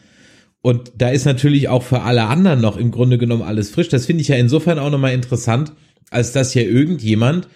Und 0.61 0.93
da 0.95 1.09
ist 1.09 1.25
natürlich 1.25 1.67
auch 1.67 1.83
für 1.83 2.03
alle 2.03 2.23
anderen 2.23 2.61
noch 2.61 2.77
im 2.77 2.91
Grunde 2.91 3.17
genommen 3.17 3.43
alles 3.43 3.69
frisch. 3.69 3.89
Das 3.89 4.05
finde 4.05 4.21
ich 4.21 4.29
ja 4.29 4.37
insofern 4.37 4.79
auch 4.79 4.89
nochmal 4.89 5.13
interessant, 5.13 5.73
als 6.09 6.31
dass 6.31 6.53
ja 6.53 6.61
irgendjemand, 6.61 7.49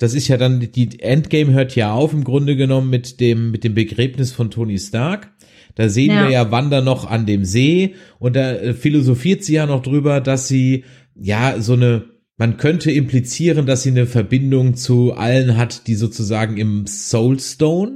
das 0.00 0.14
ist 0.14 0.28
ja 0.28 0.36
dann, 0.36 0.60
die 0.60 1.00
Endgame 1.00 1.52
hört 1.52 1.76
ja 1.76 1.92
auf 1.92 2.12
im 2.12 2.24
Grunde 2.24 2.56
genommen 2.56 2.88
mit 2.90 3.20
dem, 3.20 3.50
mit 3.50 3.64
dem 3.64 3.74
Begräbnis 3.74 4.32
von 4.32 4.50
Tony 4.50 4.78
Stark. 4.78 5.30
Da 5.74 5.88
sehen 5.88 6.10
Ja. 6.10 6.24
wir 6.24 6.30
ja 6.32 6.50
Wanda 6.50 6.80
noch 6.80 7.08
an 7.08 7.26
dem 7.26 7.44
See 7.44 7.94
und 8.18 8.34
da 8.34 8.52
äh, 8.52 8.74
philosophiert 8.74 9.44
sie 9.44 9.54
ja 9.54 9.66
noch 9.66 9.82
drüber, 9.82 10.20
dass 10.20 10.48
sie 10.48 10.84
ja 11.14 11.60
so 11.60 11.74
eine, 11.74 12.04
man 12.38 12.56
könnte 12.56 12.90
implizieren, 12.90 13.66
dass 13.66 13.82
sie 13.82 13.90
eine 13.90 14.06
Verbindung 14.06 14.74
zu 14.74 15.12
allen 15.12 15.56
hat, 15.56 15.86
die 15.86 15.94
sozusagen 15.94 16.56
im 16.56 16.86
Soulstone 16.86 17.92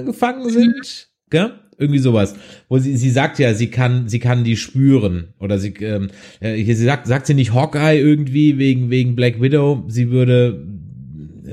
äh, 0.00 0.02
gefangen 0.02 0.48
sind. 0.50 1.08
Gell? 1.30 1.52
Irgendwie 1.78 1.98
sowas. 2.00 2.34
Wo 2.70 2.78
sie, 2.78 2.96
sie 2.96 3.10
sagt 3.10 3.38
ja, 3.38 3.52
sie 3.52 3.66
kann, 3.68 4.08
sie 4.08 4.18
kann 4.18 4.44
die 4.44 4.56
spüren. 4.56 5.34
Oder 5.38 5.58
sie, 5.58 5.74
ähm, 5.80 6.08
äh, 6.40 6.56
sie 6.64 6.72
sagt, 6.74 7.06
sagt 7.06 7.26
sie 7.26 7.34
nicht 7.34 7.52
Hawkeye 7.52 7.98
irgendwie 8.00 8.56
wegen, 8.56 8.88
wegen 8.88 9.14
Black 9.14 9.42
Widow. 9.42 9.84
Sie 9.88 10.10
würde, 10.10 10.66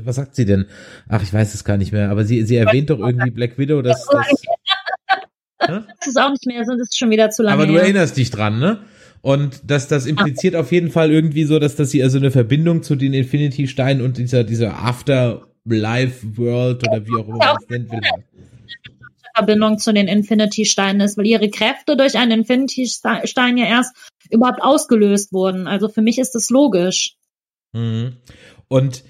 was 0.05 0.15
sagt 0.15 0.35
sie 0.35 0.45
denn? 0.45 0.65
Ach, 1.07 1.21
ich 1.21 1.33
weiß 1.33 1.53
es 1.53 1.63
gar 1.63 1.77
nicht 1.77 1.91
mehr. 1.91 2.09
Aber 2.09 2.25
sie, 2.25 2.43
sie 2.43 2.55
erwähnt 2.55 2.89
doch 2.89 2.99
irgendwie 2.99 3.31
Black 3.31 3.57
Widow, 3.57 3.81
dass, 3.81 4.05
dass 4.11 4.27
das 5.67 6.07
ist 6.07 6.19
auch 6.19 6.29
nicht 6.29 6.45
mehr, 6.45 6.63
sonst 6.65 6.81
ist 6.81 6.91
es 6.91 6.97
schon 6.97 7.09
wieder 7.09 7.29
zu 7.29 7.43
lange. 7.43 7.55
Aber 7.55 7.67
du 7.67 7.73
her. 7.73 7.83
erinnerst 7.83 8.17
dich 8.17 8.31
dran, 8.31 8.59
ne? 8.59 8.79
Und 9.21 9.61
das, 9.63 9.87
das 9.87 10.05
impliziert 10.05 10.55
auf 10.55 10.73
jeden 10.73 10.91
Fall 10.91 11.09
irgendwie 11.09 11.45
so, 11.45 11.57
dass, 11.57 11.77
dass 11.77 11.91
sie 11.91 12.03
also 12.03 12.17
eine 12.17 12.29
Verbindung 12.29 12.83
zu 12.83 12.97
den 12.97 13.13
Infinity-Steinen 13.13 14.03
und 14.03 14.17
dieser, 14.17 14.43
dieser 14.43 14.83
After-Life-World 14.83 16.85
oder 16.85 17.07
wie 17.07 17.15
auch 17.15 17.29
immer 17.29 17.37
man 17.37 17.55
es 17.61 17.69
nennt 17.69 17.89
will. 17.89 18.01
Verbindung 19.33 19.79
zu 19.79 19.93
den 19.93 20.09
Infinity-Steinen 20.09 21.01
ist, 21.01 21.17
weil 21.17 21.25
ihre 21.25 21.49
Kräfte 21.49 21.95
durch 21.95 22.17
einen 22.17 22.41
Infinity-Stein 22.41 23.57
ja 23.57 23.65
erst 23.65 23.95
überhaupt 24.29 24.61
ausgelöst 24.61 25.31
wurden. 25.31 25.67
Also 25.67 25.87
für 25.87 26.01
mich 26.01 26.19
ist 26.19 26.35
das 26.35 26.49
logisch. 26.49 27.15
Mhm. 27.71 28.17
Und 28.67 29.05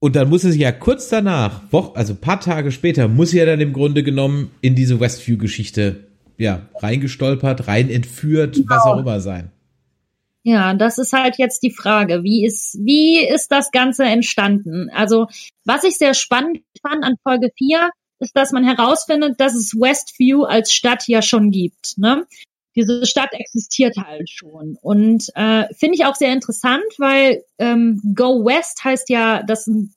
und 0.00 0.16
dann 0.16 0.28
muss 0.28 0.42
sich 0.42 0.56
ja 0.56 0.72
kurz 0.72 1.08
danach, 1.08 1.62
also 1.94 2.14
paar 2.14 2.40
Tage 2.40 2.70
später, 2.70 3.08
muss 3.08 3.30
sie 3.30 3.38
ja 3.38 3.46
dann 3.46 3.60
im 3.60 3.72
Grunde 3.72 4.02
genommen 4.02 4.52
in 4.60 4.74
diese 4.74 5.00
Westview-Geschichte 5.00 6.08
ja, 6.36 6.68
reingestolpert, 6.80 7.66
rein 7.66 7.90
entführt, 7.90 8.54
genau. 8.54 8.66
was 8.68 8.82
auch 8.84 8.98
immer 8.98 9.20
sein. 9.20 9.50
Ja, 10.44 10.72
das 10.74 10.98
ist 10.98 11.12
halt 11.12 11.36
jetzt 11.36 11.62
die 11.64 11.72
Frage. 11.72 12.22
Wie 12.22 12.46
ist, 12.46 12.78
wie 12.80 13.18
ist 13.18 13.50
das 13.50 13.72
Ganze 13.72 14.04
entstanden? 14.04 14.88
Also, 14.94 15.26
was 15.64 15.84
ich 15.84 15.98
sehr 15.98 16.14
spannend 16.14 16.60
fand 16.80 17.04
an 17.04 17.16
Folge 17.22 17.50
4, 17.58 17.90
ist, 18.20 18.36
dass 18.36 18.52
man 18.52 18.64
herausfindet, 18.64 19.40
dass 19.40 19.54
es 19.54 19.74
Westview 19.74 20.44
als 20.44 20.72
Stadt 20.72 21.06
ja 21.06 21.22
schon 21.22 21.50
gibt. 21.50 21.98
Ne? 21.98 22.24
Diese 22.78 23.06
Stadt 23.06 23.30
existiert 23.32 23.96
halt 23.96 24.30
schon. 24.30 24.78
Und 24.80 25.30
äh, 25.34 25.64
finde 25.74 25.96
ich 25.96 26.04
auch 26.04 26.14
sehr 26.14 26.32
interessant, 26.32 26.84
weil 26.98 27.42
ähm, 27.58 28.00
Go 28.14 28.44
West 28.44 28.84
heißt 28.84 29.10
ja, 29.10 29.42
dass 29.42 29.66
ein 29.66 29.92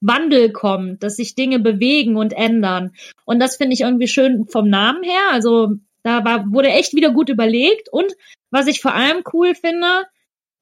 Wandel 0.00 0.50
kommt, 0.50 1.04
dass 1.04 1.16
sich 1.16 1.36
Dinge 1.36 1.60
bewegen 1.60 2.16
und 2.16 2.32
ändern. 2.32 2.92
Und 3.24 3.38
das 3.38 3.56
finde 3.56 3.74
ich 3.74 3.82
irgendwie 3.82 4.08
schön 4.08 4.46
vom 4.48 4.68
Namen 4.68 5.04
her. 5.04 5.30
Also 5.30 5.74
da 6.02 6.24
war, 6.24 6.50
wurde 6.50 6.70
echt 6.70 6.94
wieder 6.94 7.12
gut 7.12 7.28
überlegt. 7.28 7.88
Und 7.88 8.12
was 8.50 8.66
ich 8.66 8.80
vor 8.80 8.94
allem 8.94 9.22
cool 9.32 9.54
finde, 9.54 10.06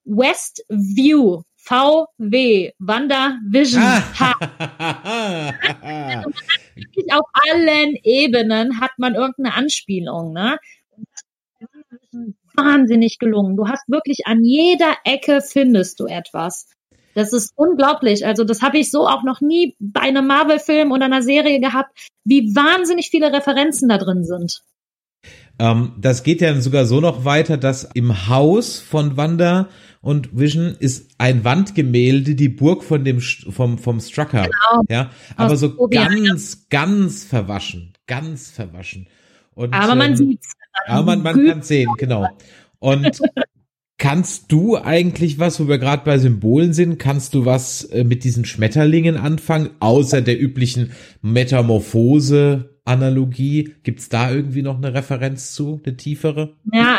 West 0.05 0.62
View. 0.68 1.42
VW, 1.62 2.72
Wanda 2.79 3.38
Vision. 3.46 3.83
Ah. 3.83 4.35
auf 7.12 7.26
allen 7.48 7.96
Ebenen 8.03 8.81
hat 8.81 8.92
man 8.96 9.14
irgendeine 9.14 9.55
Anspielung, 9.55 10.33
ne? 10.33 10.59
Wahnsinnig 12.55 13.18
gelungen. 13.18 13.57
Du 13.57 13.68
hast 13.68 13.88
wirklich 13.88 14.27
an 14.27 14.44
jeder 14.44 14.94
Ecke 15.05 15.40
findest 15.40 16.01
du 16.01 16.07
etwas. 16.07 16.66
Das 17.14 17.33
ist 17.33 17.53
unglaublich. 17.57 18.25
Also 18.25 18.44
das 18.44 18.62
habe 18.62 18.79
ich 18.79 18.90
so 18.90 19.07
auch 19.09 19.23
noch 19.25 19.40
nie 19.40 19.75
bei 19.79 20.01
einem 20.01 20.27
Marvel-Film 20.27 20.92
oder 20.92 21.07
einer 21.07 21.23
Serie 21.23 21.61
gehabt, 21.61 21.90
wie 22.25 22.55
wahnsinnig 22.55 23.11
viele 23.11 23.33
Referenzen 23.33 23.88
da 23.88 23.99
drin 23.99 24.25
sind. 24.25 24.62
Ähm, 25.59 25.92
das 25.99 26.23
geht 26.23 26.40
ja 26.40 26.59
sogar 26.61 26.87
so 26.87 27.01
noch 27.01 27.25
weiter, 27.25 27.57
dass 27.57 27.85
im 27.85 28.29
Haus 28.29 28.79
von 28.79 29.16
Wanda 29.16 29.68
und 30.01 30.38
Vision 30.38 30.75
ist 30.79 31.11
ein 31.18 31.44
Wandgemälde, 31.44 32.35
die 32.35 32.49
Burg 32.49 32.83
von 32.83 33.05
dem 33.05 33.20
vom 33.20 33.77
vom 33.77 34.01
Strucker, 34.01 34.44
genau. 34.44 34.83
ja, 34.88 35.11
aber 35.37 35.57
so 35.57 35.77
ganz 35.88 36.66
ganz 36.70 37.25
verwaschen, 37.25 37.92
ganz 38.07 38.51
verwaschen. 38.51 39.09
Und, 39.55 39.75
aber 39.75 39.94
man 39.94 40.12
ähm, 40.12 40.16
sieht's. 40.16 40.55
Aber 40.87 41.16
man, 41.16 41.22
man 41.22 41.46
kann 41.46 41.62
sehen, 41.62 41.90
genau. 41.98 42.28
Und 42.78 43.20
Kannst 44.00 44.50
du 44.50 44.76
eigentlich 44.78 45.38
was, 45.38 45.61
wo 45.61 45.68
wir 45.68 45.76
gerade 45.76 46.04
bei 46.06 46.16
Symbolen 46.16 46.72
sind, 46.72 46.98
kannst 46.98 47.35
du 47.35 47.44
was 47.44 47.85
äh, 47.85 48.02
mit 48.02 48.24
diesen 48.24 48.46
Schmetterlingen 48.46 49.18
anfangen, 49.18 49.72
außer 49.78 50.22
der 50.22 50.40
üblichen 50.40 50.92
Metamorphose-Analogie? 51.20 53.74
Gibt's 53.83 54.09
da 54.09 54.33
irgendwie 54.33 54.62
noch 54.62 54.78
eine 54.78 54.94
Referenz 54.94 55.52
zu, 55.52 55.83
eine 55.85 55.98
tiefere? 55.98 56.54
Ja, 56.72 56.96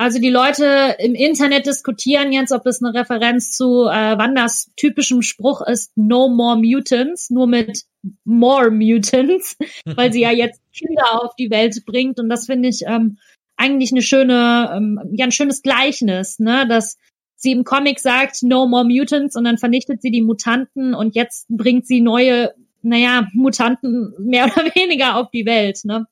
also 0.00 0.18
die 0.18 0.30
Leute 0.30 0.96
im 0.98 1.14
Internet 1.14 1.66
diskutieren 1.66 2.32
jetzt, 2.32 2.52
ob 2.52 2.64
es 2.64 2.82
eine 2.82 2.98
Referenz 2.98 3.52
zu 3.54 3.84
äh, 3.84 4.16
Wandas 4.16 4.70
typischem 4.74 5.20
Spruch 5.20 5.60
ist, 5.60 5.92
No 5.94 6.30
More 6.30 6.56
Mutants, 6.56 7.28
nur 7.28 7.46
mit 7.46 7.82
More 8.24 8.70
Mutants, 8.70 9.58
weil 9.84 10.10
sie 10.10 10.22
ja 10.22 10.30
jetzt 10.30 10.62
Kinder 10.72 11.22
auf 11.22 11.36
die 11.36 11.50
Welt 11.50 11.84
bringt 11.84 12.18
und 12.18 12.30
das 12.30 12.46
finde 12.46 12.70
ich 12.70 12.84
ähm, 12.86 13.18
eigentlich 13.58 13.92
eine 13.92 14.00
schöne, 14.00 14.72
ähm, 14.74 15.00
ja, 15.12 15.26
ein 15.26 15.32
schönes 15.32 15.60
Gleichnis, 15.60 16.38
ne, 16.38 16.66
dass 16.66 16.96
sie 17.36 17.52
im 17.52 17.64
Comic 17.64 18.00
sagt, 18.00 18.42
no 18.42 18.66
more 18.66 18.86
mutants 18.86 19.36
und 19.36 19.44
dann 19.44 19.58
vernichtet 19.58 20.00
sie 20.00 20.10
die 20.10 20.22
Mutanten 20.22 20.94
und 20.94 21.14
jetzt 21.14 21.46
bringt 21.50 21.86
sie 21.86 22.00
neue, 22.00 22.54
naja, 22.80 23.28
Mutanten 23.34 24.14
mehr 24.18 24.44
oder 24.56 24.64
weniger 24.74 25.16
auf 25.16 25.30
die 25.30 25.44
Welt, 25.44 25.80
ne. 25.84 26.06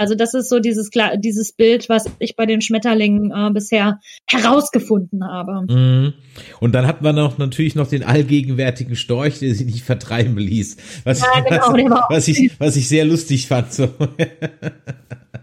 Also 0.00 0.14
das 0.14 0.32
ist 0.32 0.48
so 0.48 0.60
dieses 0.60 0.88
dieses 1.16 1.52
Bild, 1.52 1.90
was 1.90 2.06
ich 2.20 2.34
bei 2.34 2.46
den 2.46 2.62
Schmetterlingen 2.62 3.32
äh, 3.32 3.50
bisher 3.52 4.00
herausgefunden 4.26 5.22
habe. 5.26 5.70
Mhm. 5.70 6.14
Und 6.58 6.74
dann 6.74 6.86
hat 6.86 7.02
man 7.02 7.18
auch 7.18 7.36
natürlich 7.36 7.74
noch 7.74 7.86
den 7.86 8.02
allgegenwärtigen 8.02 8.96
Storch, 8.96 9.40
der 9.40 9.54
sich 9.54 9.66
nicht 9.66 9.82
vertreiben 9.84 10.38
ließ. 10.38 10.78
Was, 11.04 11.20
ja, 11.20 11.40
genau, 11.40 11.90
was, 11.90 12.16
was 12.16 12.28
ich 12.28 12.58
was 12.58 12.76
ich 12.76 12.88
sehr 12.88 13.04
lustig 13.04 13.46
fand. 13.46 13.74
So. 13.74 13.88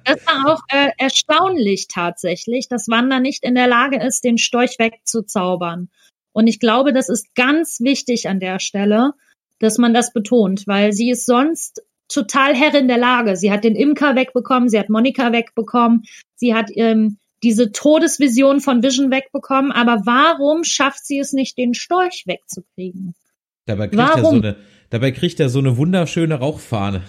Das 0.06 0.26
war 0.26 0.52
auch 0.52 0.62
äh, 0.70 0.90
erstaunlich 0.98 1.88
tatsächlich, 1.88 2.68
dass 2.68 2.88
Wanda 2.88 3.20
nicht 3.20 3.44
in 3.44 3.54
der 3.54 3.68
Lage 3.68 4.04
ist, 4.04 4.24
den 4.24 4.40
Storch 4.40 4.80
wegzuzaubern. 4.80 5.90
Und 6.34 6.48
ich 6.48 6.60
glaube, 6.60 6.94
das 6.94 7.10
ist 7.10 7.36
ganz 7.36 7.80
wichtig 7.80 8.28
an 8.28 8.40
der 8.40 8.58
Stelle, 8.58 9.12
dass 9.60 9.78
man 9.78 9.94
das 9.94 10.14
betont, 10.14 10.66
weil 10.66 10.94
sie 10.94 11.12
ist 11.12 11.28
sonst 11.28 11.84
total 12.08 12.56
Herrin 12.56 12.88
der 12.88 12.98
Lage. 12.98 13.36
Sie 13.36 13.52
hat 13.52 13.64
den 13.64 13.76
Imker 13.76 14.16
wegbekommen, 14.16 14.70
sie 14.70 14.80
hat 14.80 14.90
Monika 14.90 15.32
wegbekommen, 15.32 16.04
sie 16.36 16.54
hat 16.54 16.70
ähm, 16.76 17.18
diese 17.44 17.72
Todesvision 17.72 18.62
von 18.62 18.82
Vision 18.82 19.12
wegbekommen, 19.12 19.72
aber 19.72 20.02
warum 20.06 20.64
schafft 20.64 21.06
sie 21.06 21.20
es 21.20 21.34
nicht, 21.34 21.58
den 21.58 21.74
Storch 21.74 22.24
wegzukriegen? 22.26 23.14
Dabei 23.66 23.88
kriegt, 23.88 23.98
warum? 23.98 24.18
er, 24.18 24.24
so 24.24 24.36
eine, 24.36 24.56
dabei 24.90 25.12
kriegt 25.12 25.40
er 25.40 25.50
so 25.50 25.60
eine 25.60 25.78
wunderschöne 25.78 26.36
Rauchfahne. 26.36 27.04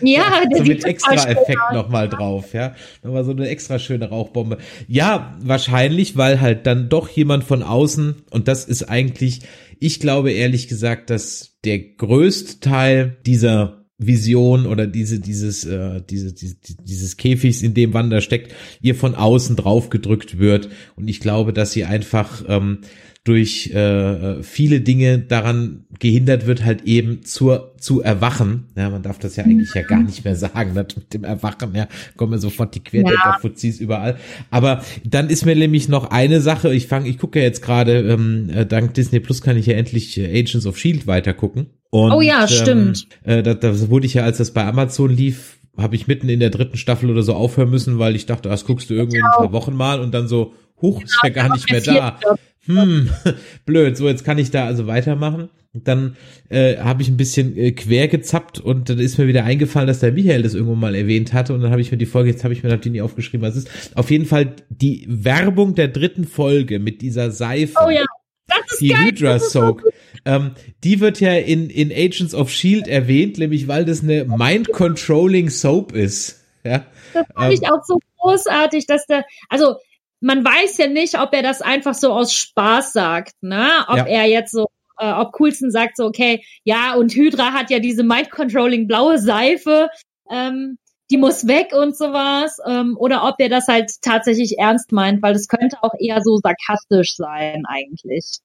Ja, 0.00 0.42
so 0.56 0.62
mit 0.62 0.84
extra 0.84 1.14
Effekt 1.14 1.72
nochmal 1.72 2.08
drauf, 2.08 2.52
ja. 2.52 2.74
Nochmal 3.02 3.24
so 3.24 3.32
eine 3.32 3.48
extra 3.48 3.78
schöne 3.78 4.08
Rauchbombe. 4.08 4.58
Ja, 4.86 5.36
wahrscheinlich, 5.40 6.16
weil 6.16 6.40
halt 6.40 6.66
dann 6.66 6.88
doch 6.88 7.08
jemand 7.08 7.44
von 7.44 7.62
außen, 7.62 8.22
und 8.30 8.48
das 8.48 8.64
ist 8.64 8.84
eigentlich, 8.84 9.40
ich 9.80 9.98
glaube 9.98 10.32
ehrlich 10.32 10.68
gesagt, 10.68 11.10
dass 11.10 11.58
der 11.64 11.78
größte 11.80 12.60
Teil 12.60 13.16
dieser 13.26 13.81
Vision 14.06 14.66
oder 14.66 14.86
diese, 14.86 15.20
dieses, 15.20 15.64
äh, 15.64 16.00
diese, 16.08 16.32
diese, 16.32 16.56
dieses 16.84 17.16
Käfigs, 17.16 17.62
in 17.62 17.74
dem 17.74 17.94
Wanda 17.94 18.20
steckt, 18.20 18.54
ihr 18.80 18.94
von 18.94 19.14
außen 19.14 19.56
drauf 19.56 19.90
gedrückt 19.90 20.38
wird. 20.38 20.68
Und 20.96 21.08
ich 21.08 21.20
glaube, 21.20 21.52
dass 21.52 21.72
sie 21.72 21.84
einfach 21.84 22.44
ähm, 22.48 22.78
durch 23.24 23.68
äh, 23.72 24.42
viele 24.42 24.80
Dinge 24.80 25.18
daran 25.18 25.84
gehindert 26.00 26.46
wird, 26.46 26.64
halt 26.64 26.82
eben 26.84 27.22
zur 27.24 27.72
zu 27.78 28.00
erwachen. 28.00 28.64
Ja, 28.76 28.90
man 28.90 29.02
darf 29.02 29.20
das 29.20 29.36
ja 29.36 29.44
eigentlich 29.44 29.72
ja 29.74 29.82
gar 29.82 30.02
nicht 30.02 30.24
mehr 30.24 30.34
sagen, 30.34 30.74
das 30.74 30.96
mit 30.96 31.14
dem 31.14 31.22
Erwachen, 31.22 31.74
ja, 31.74 31.86
kommen 32.16 32.40
sofort 32.40 32.74
die 32.74 32.82
Querdenker-Fuzis 32.82 33.78
ja. 33.78 33.84
überall. 33.84 34.16
Aber 34.50 34.82
dann 35.04 35.30
ist 35.30 35.46
mir 35.46 35.54
nämlich 35.54 35.88
noch 35.88 36.10
eine 36.10 36.40
Sache, 36.40 36.74
ich 36.74 36.88
fange, 36.88 37.08
ich 37.08 37.18
gucke 37.18 37.38
ja 37.38 37.44
jetzt 37.44 37.62
gerade, 37.62 38.00
ähm, 38.00 38.50
äh, 38.50 38.66
dank 38.66 38.94
Disney 38.94 39.20
Plus 39.20 39.40
kann 39.40 39.56
ich 39.56 39.66
ja 39.66 39.74
endlich 39.74 40.18
äh, 40.18 40.26
Agents 40.26 40.66
of 40.66 40.76
Shield 40.76 41.06
weitergucken. 41.06 41.66
Und, 41.90 42.10
oh 42.10 42.20
ja, 42.20 42.48
stimmt. 42.48 43.06
Ähm, 43.24 43.38
äh, 43.38 43.42
da, 43.44 43.54
da 43.54 43.88
wurde 43.88 44.06
ich 44.06 44.14
ja, 44.14 44.24
als 44.24 44.38
das 44.38 44.52
bei 44.52 44.64
Amazon 44.64 45.10
lief, 45.10 45.58
habe 45.76 45.94
ich 45.94 46.08
mitten 46.08 46.28
in 46.28 46.40
der 46.40 46.50
dritten 46.50 46.76
Staffel 46.76 47.08
oder 47.08 47.22
so 47.22 47.34
aufhören 47.34 47.70
müssen, 47.70 47.98
weil 48.00 48.16
ich 48.16 48.26
dachte, 48.26 48.48
das 48.48 48.64
guckst 48.64 48.90
du 48.90 48.94
irgendwie 48.94 49.18
in 49.18 49.24
ein 49.24 49.30
paar 49.30 49.52
Wochen 49.52 49.74
mal 49.74 50.00
und 50.00 50.12
dann 50.12 50.26
so, 50.26 50.54
huch, 50.80 51.02
ist 51.02 51.18
ja 51.22 51.30
gar 51.30 51.52
nicht 51.52 51.70
mehr 51.70 51.80
da 51.80 52.18
hm, 52.66 53.10
blöd, 53.66 53.96
so 53.96 54.08
jetzt 54.08 54.24
kann 54.24 54.38
ich 54.38 54.50
da 54.50 54.66
also 54.66 54.86
weitermachen. 54.86 55.50
Und 55.74 55.88
dann 55.88 56.16
äh, 56.50 56.76
habe 56.76 57.00
ich 57.00 57.08
ein 57.08 57.16
bisschen 57.16 57.56
äh, 57.56 57.72
quer 57.72 58.06
gezappt 58.06 58.60
und 58.60 58.90
dann 58.90 58.98
ist 58.98 59.16
mir 59.16 59.26
wieder 59.26 59.44
eingefallen, 59.44 59.86
dass 59.86 60.00
der 60.00 60.12
Michael 60.12 60.42
das 60.42 60.52
irgendwo 60.52 60.74
mal 60.74 60.94
erwähnt 60.94 61.32
hatte 61.32 61.54
und 61.54 61.62
dann 61.62 61.70
habe 61.70 61.80
ich 61.80 61.90
mir 61.90 61.96
die 61.96 62.04
Folge, 62.04 62.30
jetzt 62.30 62.44
habe 62.44 62.52
ich 62.52 62.62
mir 62.62 62.68
natürlich 62.68 62.92
nie 62.92 63.00
aufgeschrieben, 63.00 63.46
was 63.46 63.56
es 63.56 63.64
ist. 63.64 63.96
Auf 63.96 64.10
jeden 64.10 64.26
Fall 64.26 64.54
die 64.68 65.06
Werbung 65.08 65.74
der 65.74 65.88
dritten 65.88 66.24
Folge 66.24 66.78
mit 66.78 67.00
dieser 67.00 67.30
Seife. 67.30 67.78
Oh 67.84 67.88
ja. 67.88 68.04
Das 68.46 68.72
ist 68.72 68.80
die 68.82 68.88
geil. 68.88 69.06
Hydra 69.06 69.38
Soak. 69.38 69.84
Ähm, 70.26 70.52
die 70.84 71.00
wird 71.00 71.20
ja 71.20 71.32
in, 71.32 71.70
in 71.70 71.90
Agents 71.90 72.34
of 72.34 72.50
Shield 72.50 72.86
erwähnt, 72.86 73.38
nämlich 73.38 73.66
weil 73.66 73.86
das 73.86 74.02
eine 74.02 74.24
Mind-Controlling 74.26 75.48
Soap 75.48 75.92
ist. 75.92 76.44
Ja. 76.64 76.84
Das 77.14 77.26
fand 77.34 77.46
ähm, 77.46 77.52
ich 77.52 77.66
auch 77.70 77.82
so 77.84 77.98
großartig, 78.18 78.86
dass 78.86 79.06
der, 79.06 79.24
also 79.48 79.76
man 80.22 80.44
weiß 80.44 80.78
ja 80.78 80.86
nicht, 80.86 81.18
ob 81.18 81.34
er 81.34 81.42
das 81.42 81.60
einfach 81.60 81.94
so 81.94 82.12
aus 82.12 82.32
Spaß 82.32 82.92
sagt, 82.92 83.34
ne? 83.42 83.68
Ob 83.88 83.98
ja. 83.98 84.06
er 84.06 84.26
jetzt 84.26 84.52
so, 84.52 84.68
äh, 84.98 85.12
ob 85.12 85.32
Coulson 85.32 85.70
sagt 85.70 85.96
so, 85.96 86.06
okay, 86.06 86.44
ja, 86.64 86.94
und 86.94 87.12
Hydra 87.12 87.52
hat 87.52 87.70
ja 87.70 87.80
diese 87.80 88.04
Mind-Controlling 88.04 88.86
blaue 88.86 89.18
Seife. 89.18 89.88
ähm, 90.30 90.78
die 91.10 91.18
muss 91.18 91.46
weg 91.46 91.72
und 91.78 91.94
sowas, 91.94 92.56
ähm, 92.66 92.96
oder 92.98 93.24
ob 93.24 93.34
er 93.38 93.50
das 93.50 93.68
halt 93.68 93.90
tatsächlich 94.00 94.58
ernst 94.58 94.92
meint, 94.92 95.22
weil 95.22 95.34
das 95.34 95.46
könnte 95.46 95.76
auch 95.82 95.92
eher 95.98 96.22
so 96.22 96.38
sarkastisch 96.38 97.16
sein 97.16 97.64
eigentlich. 97.68 98.38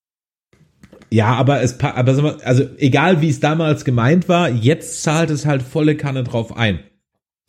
Ja, 1.10 1.28
aber 1.36 1.62
es, 1.62 1.80
aber 1.80 2.38
also 2.44 2.66
egal 2.78 3.22
wie 3.22 3.30
es 3.30 3.40
damals 3.40 3.86
gemeint 3.86 4.28
war, 4.28 4.50
jetzt 4.50 5.02
zahlt 5.02 5.30
es 5.30 5.46
halt 5.46 5.62
volle 5.62 5.96
Kanne 5.96 6.26
drauf 6.26 6.58
ein. 6.58 6.82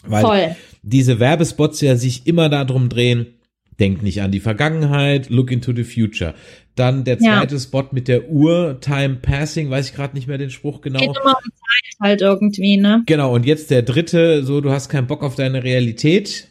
Weil 0.04 0.22
Voll. 0.22 0.56
diese 0.82 1.18
Werbespots 1.18 1.80
ja 1.80 1.96
sich 1.96 2.28
immer 2.28 2.48
darum 2.48 2.88
drehen, 2.88 3.37
denk 3.80 4.02
nicht 4.02 4.22
an 4.22 4.32
die 4.32 4.40
Vergangenheit, 4.40 5.30
look 5.30 5.50
into 5.50 5.72
the 5.74 5.84
future. 5.84 6.34
Dann 6.74 7.04
der 7.04 7.18
zweite 7.18 7.54
ja. 7.54 7.60
Spot 7.60 7.88
mit 7.92 8.08
der 8.08 8.28
Uhr, 8.28 8.78
Time 8.80 9.16
Passing, 9.16 9.70
weiß 9.70 9.90
ich 9.90 9.94
gerade 9.94 10.14
nicht 10.14 10.28
mehr 10.28 10.38
den 10.38 10.50
Spruch 10.50 10.80
genau. 10.80 11.00
Geht 11.00 11.16
immer 11.20 11.36
um 11.36 11.50
Zeit 11.50 12.00
halt 12.00 12.20
irgendwie, 12.20 12.76
ne? 12.76 13.02
Genau, 13.06 13.34
und 13.34 13.46
jetzt 13.46 13.70
der 13.70 13.82
dritte, 13.82 14.44
so 14.44 14.60
du 14.60 14.70
hast 14.70 14.88
keinen 14.88 15.06
Bock 15.06 15.22
auf 15.22 15.34
deine 15.34 15.64
Realität. 15.64 16.48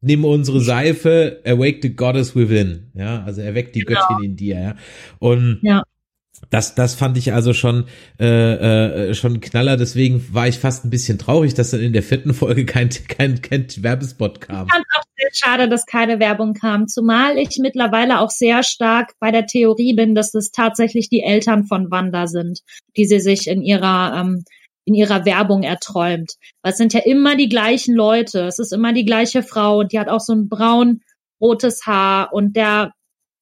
Nimm 0.00 0.24
unsere 0.24 0.60
Seife, 0.60 1.40
awake 1.44 1.80
the 1.82 1.94
goddess 1.94 2.36
within. 2.36 2.90
Ja, 2.94 3.24
also 3.24 3.40
erweckt 3.40 3.74
die 3.74 3.80
genau. 3.80 4.00
Göttin 4.08 4.24
in 4.24 4.36
dir, 4.36 4.60
ja. 4.60 4.76
Und 5.18 5.58
ja 5.62 5.82
das, 6.50 6.74
das 6.74 6.94
fand 6.94 7.16
ich 7.18 7.32
also 7.32 7.52
schon 7.52 7.84
äh, 8.18 9.08
äh, 9.08 9.14
schon 9.14 9.40
Knaller. 9.40 9.76
Deswegen 9.76 10.24
war 10.32 10.48
ich 10.48 10.58
fast 10.58 10.84
ein 10.84 10.90
bisschen 10.90 11.18
traurig, 11.18 11.54
dass 11.54 11.70
dann 11.70 11.80
in 11.80 11.92
der 11.92 12.02
vierten 12.02 12.34
Folge 12.34 12.64
kein 12.64 12.90
kein, 13.08 13.42
kein 13.42 13.66
Werbespot 13.78 14.40
kam. 14.40 14.66
Ich 14.66 14.72
fand 14.72 14.84
auch 14.96 15.04
sehr 15.18 15.30
schade, 15.32 15.68
dass 15.68 15.86
keine 15.86 16.20
Werbung 16.20 16.54
kam. 16.54 16.86
Zumal 16.86 17.38
ich 17.38 17.58
mittlerweile 17.58 18.20
auch 18.20 18.30
sehr 18.30 18.62
stark 18.62 19.14
bei 19.18 19.30
der 19.30 19.46
Theorie 19.46 19.94
bin, 19.94 20.14
dass 20.14 20.34
es 20.34 20.50
tatsächlich 20.50 21.08
die 21.08 21.22
Eltern 21.22 21.64
von 21.64 21.90
Wanda 21.90 22.26
sind, 22.26 22.60
die 22.96 23.04
sie 23.04 23.20
sich 23.20 23.48
in 23.48 23.62
ihrer 23.62 24.20
ähm, 24.20 24.44
in 24.84 24.94
ihrer 24.94 25.26
Werbung 25.26 25.64
erträumt. 25.64 26.34
Weil 26.62 26.72
es 26.72 26.78
sind 26.78 26.94
ja 26.94 27.00
immer 27.00 27.36
die 27.36 27.50
gleichen 27.50 27.94
Leute. 27.94 28.46
Es 28.46 28.58
ist 28.58 28.72
immer 28.72 28.94
die 28.94 29.04
gleiche 29.04 29.42
Frau 29.42 29.80
und 29.80 29.92
die 29.92 29.98
hat 30.00 30.08
auch 30.08 30.20
so 30.20 30.32
ein 30.32 30.48
braun 30.48 31.02
rotes 31.40 31.86
Haar 31.86 32.32
und 32.32 32.56
der 32.56 32.92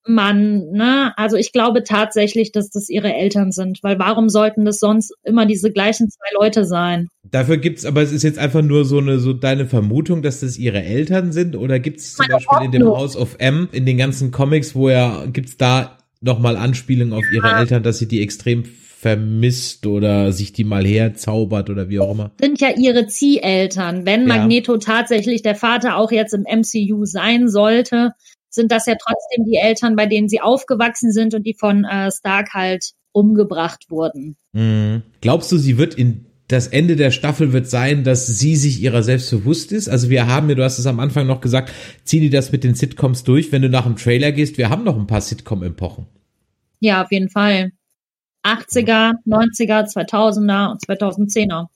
Mann, 0.08 0.70
ne? 0.70 1.12
Also 1.16 1.36
ich 1.36 1.52
glaube 1.52 1.82
tatsächlich, 1.82 2.52
dass 2.52 2.70
das 2.70 2.88
ihre 2.88 3.12
Eltern 3.12 3.52
sind, 3.52 3.82
weil 3.82 3.98
warum 3.98 4.28
sollten 4.28 4.64
das 4.64 4.78
sonst 4.78 5.14
immer 5.24 5.46
diese 5.46 5.70
gleichen 5.72 6.08
zwei 6.08 6.28
Leute 6.38 6.64
sein? 6.64 7.08
Dafür 7.24 7.56
gibt's, 7.56 7.84
aber 7.84 8.02
es 8.02 8.12
ist 8.12 8.22
jetzt 8.22 8.38
einfach 8.38 8.62
nur 8.62 8.84
so 8.84 8.98
eine, 8.98 9.18
so 9.18 9.32
deine 9.32 9.66
Vermutung, 9.66 10.22
dass 10.22 10.40
das 10.40 10.56
ihre 10.58 10.82
Eltern 10.82 11.32
sind, 11.32 11.56
oder 11.56 11.78
gibt's 11.78 12.14
zum 12.14 12.26
Meine 12.26 12.34
Beispiel 12.34 12.66
in 12.66 12.72
dem 12.72 12.86
House 12.86 13.16
of 13.16 13.36
M, 13.38 13.68
in 13.72 13.86
den 13.86 13.98
ganzen 13.98 14.30
Comics, 14.30 14.74
wo 14.74 14.88
er, 14.88 15.26
gibt's 15.32 15.56
da 15.56 15.98
nochmal 16.20 16.56
Anspielungen 16.56 17.12
auf 17.12 17.24
ihre 17.32 17.48
ja. 17.48 17.60
Eltern, 17.60 17.82
dass 17.82 17.98
sie 17.98 18.08
die 18.08 18.22
extrem 18.22 18.64
vermisst 18.64 19.86
oder 19.86 20.32
sich 20.32 20.52
die 20.52 20.64
mal 20.64 20.84
herzaubert 20.84 21.70
oder 21.70 21.88
wie 21.88 22.00
auch 22.00 22.12
immer. 22.12 22.32
Sind 22.40 22.60
ja 22.60 22.70
ihre 22.76 23.06
Zieheltern. 23.06 24.06
Wenn 24.06 24.22
ja. 24.22 24.26
Magneto 24.26 24.78
tatsächlich 24.78 25.42
der 25.42 25.54
Vater 25.54 25.96
auch 25.96 26.10
jetzt 26.10 26.32
im 26.32 26.42
MCU 26.42 27.04
sein 27.04 27.48
sollte, 27.48 28.12
sind 28.56 28.72
das 28.72 28.86
ja 28.86 28.94
trotzdem 28.94 29.44
die 29.44 29.56
Eltern, 29.56 29.94
bei 29.94 30.06
denen 30.06 30.28
sie 30.28 30.40
aufgewachsen 30.40 31.12
sind 31.12 31.34
und 31.34 31.44
die 31.44 31.54
von 31.54 31.84
äh, 31.84 32.10
Stark 32.10 32.54
halt 32.54 32.90
umgebracht 33.12 33.86
wurden. 33.88 34.36
Mhm. 34.52 35.02
Glaubst 35.20 35.52
du, 35.52 35.56
sie 35.56 35.78
wird 35.78 35.94
in 35.94 36.26
das 36.48 36.68
Ende 36.68 36.94
der 36.94 37.10
Staffel 37.10 37.52
wird 37.52 37.68
sein, 37.68 38.04
dass 38.04 38.26
sie 38.26 38.54
sich 38.54 38.80
ihrer 38.80 39.02
selbst 39.02 39.30
bewusst 39.30 39.72
ist. 39.72 39.88
Also 39.88 40.10
wir 40.10 40.28
haben 40.28 40.48
ja, 40.48 40.54
du 40.54 40.62
hast 40.62 40.78
es 40.78 40.86
am 40.86 41.00
Anfang 41.00 41.26
noch 41.26 41.40
gesagt, 41.40 41.72
ziehen 42.04 42.22
die 42.22 42.30
das 42.30 42.52
mit 42.52 42.62
den 42.62 42.74
Sitcoms 42.74 43.24
durch, 43.24 43.50
wenn 43.50 43.62
du 43.62 43.68
nach 43.68 43.84
dem 43.84 43.96
Trailer 43.96 44.30
gehst. 44.32 44.56
Wir 44.56 44.70
haben 44.70 44.84
noch 44.84 44.96
ein 44.96 45.08
paar 45.08 45.20
Sitcom-Epochen. 45.20 46.06
Ja, 46.78 47.02
auf 47.02 47.10
jeden 47.10 47.30
Fall. 47.30 47.72
80er, 48.44 49.14
90er, 49.26 49.92
2000er 49.92 50.70
und 50.70 50.80
2010er. 50.82 51.66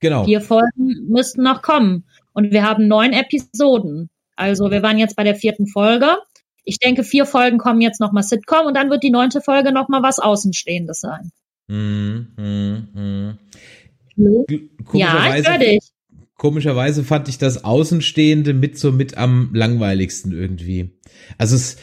Genau. 0.00 0.24
Vier 0.24 0.40
Folgen 0.40 1.06
müssten 1.08 1.42
noch 1.42 1.62
kommen. 1.62 2.04
Und 2.32 2.50
wir 2.50 2.64
haben 2.64 2.88
neun 2.88 3.12
Episoden. 3.12 4.10
Also 4.36 4.70
wir 4.70 4.82
waren 4.82 4.98
jetzt 4.98 5.16
bei 5.16 5.24
der 5.24 5.34
vierten 5.34 5.66
Folge. 5.66 6.18
Ich 6.64 6.78
denke, 6.78 7.04
vier 7.04 7.26
Folgen 7.26 7.58
kommen 7.58 7.80
jetzt 7.80 8.00
nochmal 8.00 8.22
Sitcom 8.22 8.66
und 8.66 8.74
dann 8.74 8.90
wird 8.90 9.02
die 9.02 9.10
neunte 9.10 9.40
Folge 9.40 9.72
nochmal 9.72 10.02
was 10.02 10.18
Außenstehendes 10.18 11.00
sein. 11.00 11.32
Mm, 11.68 12.26
mm, 12.36 12.88
mm. 12.94 13.38
Ja, 14.92 15.36
ich 15.36 15.48
höre 15.48 15.58
dich. 15.58 15.90
Komischerweise 16.36 17.02
fand 17.02 17.28
ich 17.28 17.38
das 17.38 17.64
Außenstehende 17.64 18.52
mit 18.52 18.78
so 18.78 18.92
mit 18.92 19.16
am 19.16 19.50
langweiligsten 19.54 20.32
irgendwie. 20.32 20.90
Also 21.38 21.56
es, 21.56 21.76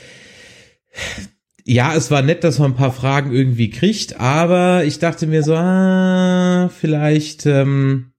ja, 1.66 1.96
es 1.96 2.12
war 2.12 2.22
nett, 2.22 2.44
dass 2.44 2.60
man 2.60 2.72
ein 2.72 2.78
paar 2.78 2.94
Fragen 2.94 3.34
irgendwie 3.34 3.70
kriegt, 3.70 4.20
aber 4.20 4.84
ich 4.84 5.00
dachte 5.00 5.26
mir 5.26 5.44
so, 5.44 5.56
ah, 5.56 6.70
vielleicht 6.70 7.46
ähm, 7.46 8.12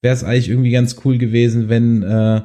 wäre 0.00 0.14
es 0.14 0.24
eigentlich 0.24 0.48
irgendwie 0.48 0.70
ganz 0.70 0.96
cool 1.04 1.18
gewesen, 1.18 1.68
wenn 1.68 2.02
äh, 2.02 2.42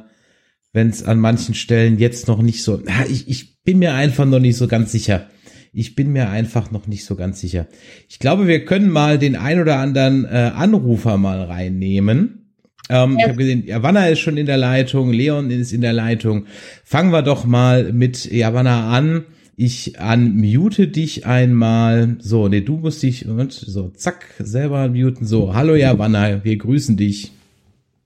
wenn 0.72 0.88
es 0.88 1.02
an 1.02 1.18
manchen 1.18 1.54
Stellen 1.54 1.98
jetzt 1.98 2.28
noch 2.28 2.42
nicht 2.42 2.62
so, 2.62 2.82
ich, 3.08 3.28
ich 3.28 3.62
bin 3.62 3.78
mir 3.78 3.94
einfach 3.94 4.24
noch 4.24 4.40
nicht 4.40 4.56
so 4.56 4.66
ganz 4.66 4.92
sicher. 4.92 5.28
Ich 5.74 5.94
bin 5.94 6.12
mir 6.12 6.28
einfach 6.28 6.70
noch 6.70 6.86
nicht 6.86 7.04
so 7.04 7.16
ganz 7.16 7.40
sicher. 7.40 7.66
Ich 8.08 8.18
glaube, 8.18 8.46
wir 8.46 8.64
können 8.64 8.90
mal 8.90 9.18
den 9.18 9.36
ein 9.36 9.58
oder 9.58 9.78
anderen 9.78 10.24
äh, 10.26 10.50
Anrufer 10.54 11.16
mal 11.16 11.42
reinnehmen. 11.44 12.42
Ähm, 12.90 13.12
ja. 13.12 13.18
Ich 13.18 13.24
habe 13.24 13.38
gesehen, 13.38 13.66
Javanna 13.66 14.08
ist 14.08 14.20
schon 14.20 14.36
in 14.36 14.46
der 14.46 14.58
Leitung, 14.58 15.12
Leon 15.12 15.50
ist 15.50 15.72
in 15.72 15.80
der 15.80 15.94
Leitung. 15.94 16.46
Fangen 16.84 17.12
wir 17.12 17.22
doch 17.22 17.44
mal 17.44 17.92
mit 17.92 18.30
Javanna 18.30 18.90
an. 18.90 19.24
Ich 19.56 19.94
unmute 19.98 20.88
dich 20.88 21.24
einmal. 21.26 22.16
So, 22.20 22.48
nee, 22.48 22.60
du 22.60 22.78
musst 22.78 23.02
dich 23.02 23.26
und 23.26 23.52
so, 23.52 23.88
zack, 23.90 24.26
selber 24.38 24.84
unmuten. 24.84 25.24
So, 25.24 25.54
hallo 25.54 25.74
Javanna, 25.74 26.44
wir 26.44 26.56
grüßen 26.56 26.96
dich. 26.98 27.32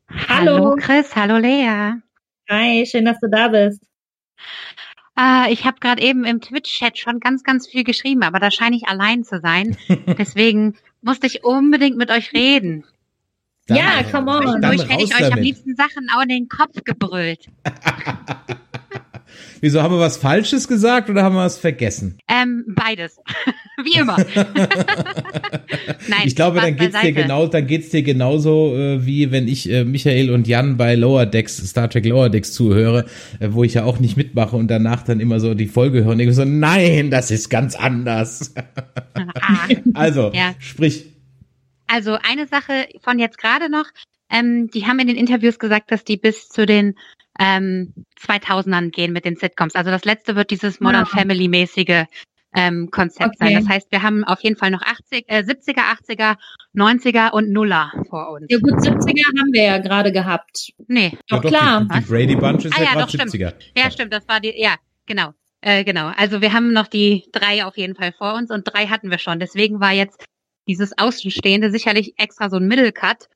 Hallo. 0.08 0.52
Hallo 0.52 0.76
Chris, 0.76 1.16
hallo 1.16 1.38
Lea. 1.38 2.00
Hi, 2.48 2.86
schön, 2.86 3.04
dass 3.04 3.18
du 3.20 3.28
da 3.28 3.48
bist. 3.48 3.82
Äh, 5.18 5.52
ich 5.52 5.64
habe 5.64 5.80
gerade 5.80 6.00
eben 6.02 6.24
im 6.24 6.40
Twitch-Chat 6.40 6.98
schon 6.98 7.18
ganz, 7.18 7.42
ganz 7.42 7.66
viel 7.66 7.82
geschrieben, 7.82 8.22
aber 8.22 8.38
da 8.38 8.50
scheine 8.50 8.76
ich 8.76 8.86
allein 8.86 9.24
zu 9.24 9.40
sein. 9.40 9.76
Deswegen 10.18 10.76
musste 11.02 11.26
ich 11.26 11.42
unbedingt 11.44 11.96
mit 11.96 12.10
euch 12.10 12.32
reden. 12.32 12.84
Dann, 13.66 13.78
ja, 13.78 14.02
come 14.04 14.30
on. 14.30 14.62
Durch 14.62 14.88
hätte 14.88 15.02
ich 15.02 15.12
euch 15.12 15.20
damit. 15.20 15.32
am 15.32 15.40
liebsten 15.40 15.74
Sachen 15.74 16.08
auch 16.14 16.22
in 16.22 16.28
den 16.28 16.48
Kopf 16.48 16.84
gebrüllt. 16.84 17.46
Wieso 19.60 19.82
haben 19.82 19.94
wir 19.94 20.00
was 20.00 20.16
Falsches 20.16 20.68
gesagt 20.68 21.10
oder 21.10 21.22
haben 21.22 21.34
wir 21.34 21.42
was 21.42 21.58
vergessen? 21.58 22.18
Ähm, 22.28 22.64
beides. 22.68 23.18
Wie 23.84 23.98
immer. 23.98 24.16
Nein, 26.08 26.22
ich 26.24 26.34
glaube, 26.34 26.60
dann 26.60 26.76
geht's 26.76 27.00
dir 27.00 27.12
genau, 27.12 27.46
dann 27.46 27.66
geht's 27.66 27.90
dir 27.90 28.02
genauso 28.02 28.74
äh, 28.74 29.04
wie 29.04 29.30
wenn 29.30 29.48
ich 29.48 29.70
äh, 29.70 29.84
Michael 29.84 30.30
und 30.30 30.48
Jan 30.48 30.76
bei 30.76 30.94
Lower 30.94 31.26
Decks, 31.26 31.58
Star 31.58 31.90
Trek 31.90 32.06
Lower 32.06 32.30
Decks 32.30 32.52
zuhöre, 32.52 33.04
äh, 33.38 33.48
wo 33.50 33.64
ich 33.64 33.74
ja 33.74 33.84
auch 33.84 33.98
nicht 33.98 34.16
mitmache 34.16 34.56
und 34.56 34.68
danach 34.68 35.02
dann 35.02 35.20
immer 35.20 35.40
so 35.40 35.54
die 35.54 35.66
Folge 35.66 36.04
höre 36.04 36.12
und 36.12 36.18
denke 36.18 36.32
so, 36.32 36.44
nein, 36.44 37.10
das 37.10 37.30
ist 37.30 37.50
ganz 37.50 37.76
anders. 37.76 38.54
ah. 39.14 39.68
also, 39.94 40.32
ja. 40.34 40.54
sprich. 40.58 41.12
Also 41.86 42.18
eine 42.22 42.46
Sache 42.46 42.88
von 43.02 43.18
jetzt 43.18 43.38
gerade 43.38 43.70
noch, 43.70 43.86
ähm, 44.30 44.68
die 44.72 44.86
haben 44.86 44.98
in 44.98 45.06
den 45.06 45.16
Interviews 45.16 45.58
gesagt, 45.58 45.90
dass 45.90 46.04
die 46.04 46.16
bis 46.16 46.48
zu 46.48 46.66
den 46.66 46.96
ähm, 47.38 47.92
2000ern 48.20 48.90
gehen 48.90 49.12
mit 49.12 49.24
den 49.24 49.36
Sitcoms. 49.36 49.74
Also 49.74 49.90
das 49.90 50.04
letzte 50.04 50.36
wird 50.36 50.50
dieses 50.50 50.80
Modern 50.80 51.06
ja. 51.12 51.18
Family 51.18 51.48
mäßige 51.48 52.06
ähm, 52.54 52.90
Konzept 52.90 53.36
okay. 53.36 53.52
sein. 53.52 53.54
Das 53.54 53.68
heißt, 53.68 53.92
wir 53.92 54.02
haben 54.02 54.24
auf 54.24 54.40
jeden 54.40 54.56
Fall 54.56 54.70
noch 54.70 54.82
80, 54.82 55.24
äh, 55.28 55.40
70er, 55.40 55.82
80er, 56.08 56.36
90er 56.74 57.30
und 57.32 57.50
Nuller 57.50 57.92
vor 58.08 58.30
uns. 58.30 58.46
Ja 58.48 58.58
gut, 58.58 58.74
70er 58.74 59.38
haben 59.38 59.52
wir 59.52 59.62
ja 59.62 59.78
gerade 59.78 60.10
gehabt. 60.10 60.72
Nee. 60.88 61.12
Doch, 61.28 61.44
ja, 61.44 61.50
klar. 61.50 61.80
Die, 61.84 62.00
die, 62.00 62.06
Brady 62.06 62.36
Bunch 62.36 62.64
ist 62.64 62.76
ah, 62.76 62.82
ja, 62.82 62.88
ja 62.94 62.94
gerade 62.94 63.12
70er. 63.12 63.28
Stimmt. 63.28 63.72
Ja, 63.76 63.90
stimmt, 63.90 64.12
das 64.12 64.26
war 64.26 64.40
die, 64.40 64.54
ja, 64.56 64.76
genau. 65.04 65.32
Äh, 65.60 65.84
genau. 65.84 66.12
Also 66.16 66.40
wir 66.40 66.52
haben 66.52 66.72
noch 66.72 66.86
die 66.86 67.24
drei 67.32 67.64
auf 67.64 67.76
jeden 67.76 67.94
Fall 67.94 68.12
vor 68.12 68.34
uns 68.34 68.50
und 68.50 68.62
drei 68.64 68.86
hatten 68.86 69.10
wir 69.10 69.18
schon. 69.18 69.38
Deswegen 69.38 69.80
war 69.80 69.92
jetzt 69.92 70.24
dieses 70.66 70.96
Außenstehende 70.96 71.70
sicherlich 71.70 72.14
extra 72.18 72.48
so 72.50 72.56
ein 72.56 72.66
Middle 72.66 72.92
Cut. 72.92 73.28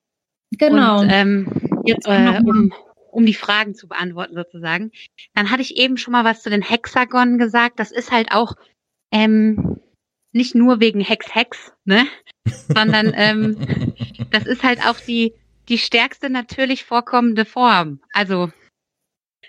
Genau. 0.53 1.01
Und, 1.01 1.11
ähm, 1.11 1.83
jetzt 1.85 2.07
äh, 2.07 2.41
um, 2.45 2.73
um 3.11 3.27
die 3.27 3.35
Fragen 3.35 3.75
zu 3.75 3.89
beantworten 3.89 4.35
sozusagen. 4.35 4.93
Dann 5.35 5.51
hatte 5.51 5.63
ich 5.63 5.77
eben 5.77 5.97
schon 5.97 6.13
mal 6.13 6.25
was 6.25 6.43
zu 6.43 6.51
den 6.51 6.63
Hexagonen 6.63 7.39
gesagt. 7.39 7.79
Das 7.79 7.91
ist 7.91 8.11
halt 8.11 8.33
auch 8.33 8.55
ähm, 9.11 9.81
nicht 10.33 10.55
nur 10.55 10.81
wegen 10.81 11.01
Hex 11.01 11.35
Hex, 11.35 11.73
ne? 11.85 12.07
Sondern 12.47 13.13
ähm, 13.15 13.95
das 14.31 14.47
ist 14.47 14.63
halt 14.63 14.87
auch 14.87 14.99
die 14.99 15.35
die 15.71 15.79
stärkste 15.79 16.29
natürlich 16.29 16.85
vorkommende 16.85 17.45
Form. 17.45 18.01
Also 18.13 18.51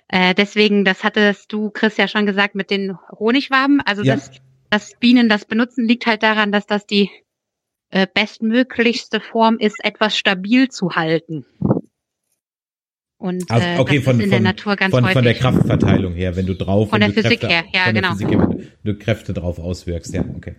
äh, 0.08 0.36
deswegen, 0.36 0.86
das 0.86 1.04
hattest 1.04 1.52
du, 1.52 1.72
Chris, 1.72 1.98
ja 1.98 2.08
schon 2.08 2.26
gesagt 2.26 2.54
mit 2.54 2.70
den 2.70 2.98
Honigwaben. 3.18 3.82
Also 3.82 4.04
ja. 4.04 4.16
dass, 4.16 4.32
dass 4.70 5.00
Bienen 5.00 5.30
das 5.30 5.46
benutzen, 5.46 5.88
liegt 5.88 6.06
halt 6.06 6.22
daran, 6.22 6.52
dass 6.52 6.68
das 6.68 6.86
die 6.86 7.10
äh, 7.90 8.08
bestmöglichste 8.14 9.20
Form 9.20 9.58
ist, 9.58 9.84
etwas 9.84 10.18
stabil 10.18 10.70
zu 10.70 10.92
halten. 10.96 11.46
Und 13.22 13.52
also, 13.52 13.80
okay, 13.80 13.98
das 13.98 14.06
von, 14.06 14.20
ist 14.20 14.26
in 14.26 14.32
von, 14.32 14.32
der 14.32 14.40
Natur 14.40 14.76
ganz 14.76 14.92
von, 14.92 15.06
von 15.06 15.24
der 15.24 15.36
Kraftverteilung 15.36 16.16
her, 16.16 16.36
wenn 16.36 16.48
du 16.48 16.56
drauf 16.56 16.90
von 16.90 17.00
der 17.00 17.12
Physik 17.12 17.42
Kräfte, 17.42 17.48
her, 17.50 17.66
ja 17.72 17.84
von 17.84 17.94
genau. 17.94 18.12
Physik 18.14 18.32
her, 18.32 18.40
wenn 18.50 18.70
du 18.84 18.96
Kräfte 18.98 19.34
drauf 19.34 19.60
auswirkst, 19.60 20.12
ja, 20.16 20.26
okay. 20.36 20.56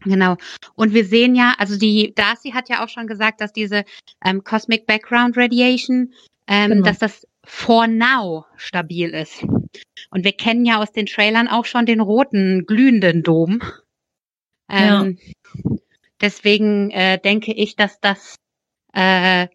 Genau. 0.00 0.36
Und 0.74 0.94
wir 0.94 1.04
sehen 1.04 1.36
ja, 1.36 1.54
also 1.58 1.78
die 1.78 2.12
Darcy 2.12 2.50
hat 2.50 2.68
ja 2.68 2.84
auch 2.84 2.88
schon 2.88 3.06
gesagt, 3.06 3.40
dass 3.40 3.52
diese 3.52 3.84
ähm, 4.24 4.42
Cosmic 4.42 4.84
Background 4.86 5.36
Radiation, 5.36 6.12
ähm, 6.48 6.70
genau. 6.70 6.82
dass 6.82 6.98
das 6.98 7.24
for 7.44 7.86
now 7.86 8.46
stabil 8.56 9.10
ist. 9.10 9.44
Und 10.10 10.24
wir 10.24 10.32
kennen 10.32 10.64
ja 10.64 10.82
aus 10.82 10.90
den 10.90 11.06
Trailern 11.06 11.46
auch 11.46 11.66
schon 11.66 11.86
den 11.86 12.00
roten, 12.00 12.66
glühenden 12.66 13.22
Dom. 13.22 13.62
Ähm, 14.68 15.18
ja. 15.54 15.76
Deswegen 16.20 16.90
äh, 16.90 17.20
denke 17.20 17.52
ich, 17.52 17.76
dass 17.76 18.00
das, 18.00 18.34
äh, 18.92 19.46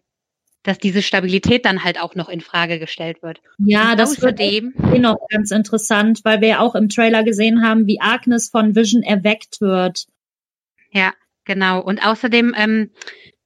dass 0.68 0.78
diese 0.78 1.00
Stabilität 1.00 1.64
dann 1.64 1.82
halt 1.82 1.98
auch 1.98 2.14
noch 2.14 2.28
in 2.28 2.42
Frage 2.42 2.78
gestellt 2.78 3.22
wird. 3.22 3.40
Ja, 3.56 3.92
Und 3.92 3.98
das 3.98 4.20
wird 4.20 4.38
eh 4.38 4.60
noch 4.98 5.16
ganz 5.30 5.50
interessant, 5.50 6.20
weil 6.24 6.42
wir 6.42 6.48
ja 6.48 6.60
auch 6.60 6.74
im 6.74 6.90
Trailer 6.90 7.24
gesehen 7.24 7.62
haben, 7.62 7.86
wie 7.86 8.02
Agnes 8.02 8.50
von 8.50 8.76
Vision 8.76 9.02
erweckt 9.02 9.62
wird. 9.62 10.04
Ja, 10.90 11.14
genau. 11.46 11.80
Und 11.80 12.06
außerdem 12.06 12.54
ähm, 12.54 12.90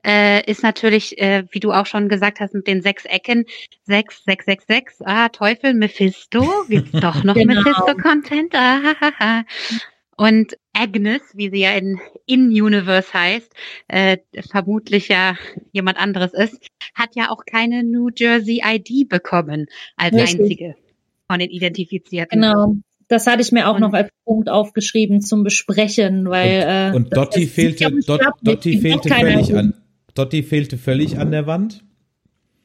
äh, 0.05 0.45
ist 0.51 0.65
natürlich, 0.65 1.17
äh, 1.19 1.45
wie 1.53 1.61
du 1.61 1.71
auch 1.71 1.87
schon 1.87 2.09
gesagt 2.09 2.41
hast, 2.41 2.55
mit 2.55 2.67
den 2.67 2.83
sechs 2.83 3.05
Ecken, 3.05 3.45
sechs, 3.85 4.25
sechs, 4.25 4.45
sechs, 4.45 4.67
sechs, 4.67 5.01
ah, 5.05 5.29
Teufel, 5.29 5.75
Mephisto, 5.75 6.65
gibt's 6.69 6.91
doch 6.91 7.23
noch 7.23 7.35
genau. 7.37 7.63
Mephisto-Content, 7.63 8.53
ah, 8.57 9.45
Und 10.17 10.57
Agnes, 10.73 11.21
wie 11.35 11.51
sie 11.51 11.61
ja 11.61 11.73
in 11.73 12.01
In-Universe 12.27 13.13
heißt, 13.13 13.53
äh, 13.89 14.19
vermutlich 14.51 15.09
ja 15.09 15.37
jemand 15.73 15.99
anderes 15.99 16.33
ist, 16.33 16.59
hat 16.95 17.11
ja 17.15 17.31
auch 17.31 17.45
keine 17.45 17.85
New 17.85 18.09
Jersey 18.15 18.63
ID 18.65 19.09
bekommen 19.09 19.67
als 19.97 20.15
Richtig. 20.15 20.41
einzige 20.41 20.75
von 21.27 21.39
den 21.39 21.51
Identifizierten. 21.51 22.41
Genau. 22.41 22.75
Das 23.09 23.27
hatte 23.27 23.43
ich 23.43 23.53
mir 23.53 23.69
auch 23.69 23.75
und, 23.75 23.83
noch 23.83 23.93
als 23.93 24.09
Punkt 24.25 24.49
aufgeschrieben 24.49 25.21
zum 25.21 25.45
Besprechen, 25.45 26.31
weil 26.31 26.95
und, 26.95 27.05
und 27.05 27.13
äh, 27.13 27.15
Dotti 27.15 27.47
fehlte, 27.47 27.91
Dot, 28.07 28.23
Dotti 28.43 28.79
fehlte 28.79 29.11
völlig 29.11 29.55
an, 29.55 29.75
Dotti 30.15 30.43
fehlte 30.43 30.79
völlig 30.79 31.19
an 31.19 31.31
der 31.31 31.47
Wand. 31.47 31.85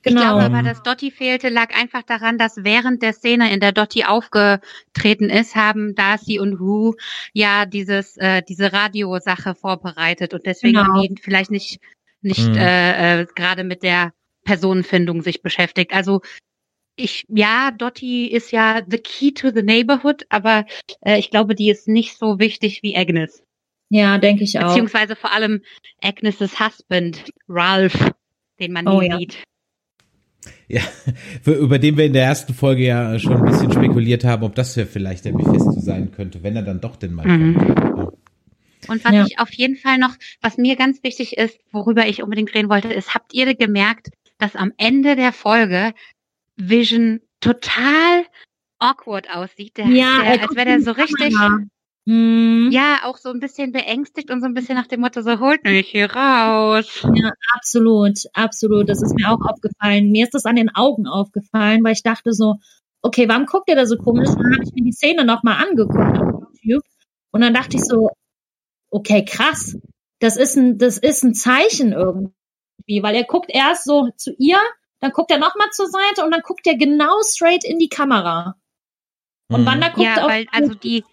Genau. 0.08 0.22
Ich 0.22 0.28
glaube 0.28 0.44
aber, 0.44 0.64
dass 0.64 0.84
Dotti 0.84 1.12
fehlte, 1.12 1.50
lag 1.50 1.76
einfach 1.76 2.04
daran, 2.04 2.38
dass 2.38 2.58
während 2.58 3.02
der 3.02 3.14
Szene, 3.14 3.54
in 3.54 3.60
der 3.60 3.72
Dotti 3.72 4.04
aufgetreten 4.04 5.30
ist, 5.30 5.56
haben 5.56 5.96
Darcy 5.96 6.40
und 6.40 6.60
Wu 6.60 6.94
ja 7.34 7.66
dieses 7.66 8.18
äh, 8.18 8.42
diese 8.48 8.74
Radiosache 8.74 9.56
vorbereitet 9.56 10.34
und 10.34 10.46
deswegen 10.46 10.78
genau. 10.78 10.88
haben 10.88 11.02
die 11.02 11.22
vielleicht 11.22 11.52
nicht 11.52 11.80
nicht 12.22 12.48
mhm. 12.48 12.58
äh, 12.58 13.22
äh, 13.22 13.26
gerade 13.36 13.64
mit 13.64 13.84
der 13.84 14.14
Personenfindung 14.44 15.22
sich 15.22 15.42
beschäftigt. 15.42 15.94
Also 15.94 16.22
ich, 16.96 17.26
ja, 17.30 17.72
Dottie 17.72 18.32
ist 18.32 18.52
ja 18.52 18.82
the 18.88 18.98
key 18.98 19.32
to 19.32 19.52
the 19.54 19.62
neighborhood, 19.62 20.26
aber 20.30 20.66
äh, 21.02 21.20
ich 21.20 21.30
glaube, 21.30 21.54
die 21.54 21.70
ist 21.70 21.88
nicht 21.88 22.18
so 22.18 22.40
wichtig 22.40 22.82
wie 22.82 22.98
Agnes. 22.98 23.44
Ja, 23.90 24.18
denke 24.18 24.44
ich 24.44 24.60
auch. 24.60 24.70
Beziehungsweise 24.70 25.16
vor 25.16 25.32
allem 25.32 25.62
Agnes' 26.02 26.60
Husband, 26.60 27.24
Ralph, 27.48 28.12
den 28.60 28.74
man 28.74 28.88
oh, 28.88 29.00
nie 29.00 29.10
ja. 29.10 29.18
sieht. 29.18 29.44
Ja, 30.70 30.82
für, 31.42 31.54
über 31.54 31.80
den 31.80 31.96
wir 31.96 32.06
in 32.06 32.14
der 32.14 32.26
ersten 32.26 32.54
Folge 32.54 32.86
ja 32.86 33.18
schon 33.20 33.38
ein 33.38 33.46
bisschen 33.46 33.72
spekuliert 33.72 34.26
haben, 34.26 34.44
ob 34.44 34.54
das 34.54 34.76
ja 34.76 34.86
vielleicht 34.86 35.24
der 35.24 35.34
Mephisto 35.34 35.80
sein 35.80 36.12
könnte, 36.12 36.44
wenn 36.44 36.58
er 36.58 36.62
dann 36.62 36.82
doch 36.82 36.98
den 36.98 37.14
mal 37.14 37.26
mhm. 37.26 37.56
kommt. 37.56 38.18
Und 38.90 39.06
was 39.06 39.14
ja. 39.14 39.26
ich 39.26 39.40
auf 39.40 39.54
jeden 39.54 39.76
Fall 39.76 39.98
noch, 39.98 40.16
was 40.42 40.58
mir 40.58 40.76
ganz 40.76 41.04
wichtig 41.04 41.38
ist, 41.38 41.58
worüber 41.72 42.08
ich 42.08 42.22
unbedingt 42.22 42.54
reden 42.54 42.70
wollte, 42.70 42.90
ist, 42.90 43.14
habt 43.16 43.34
ihr 43.34 43.56
gemerkt, 43.56 44.10
dass 44.38 44.56
am 44.56 44.74
Ende 44.78 45.16
der 45.16 45.34
Folge 45.34 45.94
Vision 46.58 47.22
total 47.40 48.26
awkward 48.80 49.30
aussieht. 49.30 49.78
Der, 49.78 49.88
ja, 49.88 50.22
der, 50.22 50.42
als 50.44 50.56
wäre 50.56 50.66
der 50.66 50.82
so 50.82 50.92
richtig. 50.92 51.34
Mhm. 52.08 52.70
Ja, 52.72 53.02
auch 53.04 53.18
so 53.18 53.30
ein 53.30 53.42
bisschen 53.42 53.74
beängstigt 53.74 54.32
und 54.32 54.40
so 54.40 54.48
ein 54.48 54.54
bisschen 54.54 54.76
nach 54.76 54.88
dem 54.88 55.02
Motto, 55.02 55.22
so 55.22 55.40
holt 55.40 55.62
mich 55.66 55.90
hier 55.90 56.10
raus. 56.10 57.06
Ja, 57.14 57.32
absolut, 57.54 58.20
absolut. 58.34 58.88
Das 58.88 59.02
ist 59.02 59.14
mir 59.14 59.30
auch 59.30 59.42
aufgefallen. 59.42 60.10
Mir 60.12 60.24
ist 60.24 60.34
das 60.34 60.46
an 60.46 60.56
den 60.56 60.74
Augen 60.74 61.06
aufgefallen, 61.06 61.84
weil 61.84 61.92
ich 61.92 62.04
dachte 62.04 62.32
so, 62.32 62.56
okay, 63.02 63.28
warum 63.28 63.46
guckt 63.46 63.70
ihr 63.70 63.76
da 63.76 63.86
so 63.86 63.98
komisch? 63.98 64.30
Dann 64.30 64.54
habe 64.54 64.64
ich 64.64 64.74
mir 64.74 64.86
die 64.86 64.94
Szene 64.94 65.26
nochmal 65.26 65.62
angeguckt 65.62 66.18
auf 66.18 66.54
YouTube. 66.62 66.84
Und 67.32 67.42
dann 67.42 67.54
dachte 67.54 67.76
ich 67.76 67.84
so, 67.84 68.10
okay, 68.90 69.26
krass. 69.26 69.78
Das 70.20 70.38
ist 70.38 70.56
ein, 70.56 70.78
das 70.78 70.98
ist 70.98 71.24
ein 71.24 71.34
Zeichen 71.34 71.92
irgendwie, 71.92 73.04
weil 73.04 73.16
er 73.16 73.26
guckt 73.26 73.50
erst 73.54 73.84
so 73.84 74.10
zu 74.16 74.34
ihr 74.38 74.60
dann 75.00 75.12
guckt 75.12 75.32
er 75.32 75.38
nochmal 75.38 75.70
zur 75.72 75.88
Seite 75.88 76.24
und 76.24 76.32
dann 76.32 76.42
guckt 76.42 76.66
er 76.66 76.76
genau 76.76 77.22
straight 77.22 77.64
in 77.64 77.78
die 77.78 77.90
Kamera. 77.90 78.56
Und 79.50 79.62
mhm. 79.62 79.66
Wanda 79.66 79.90
guckt 79.90 80.02
ja, 80.02 80.28
weil 80.28 80.48
also 80.52 80.74
die 80.74 81.04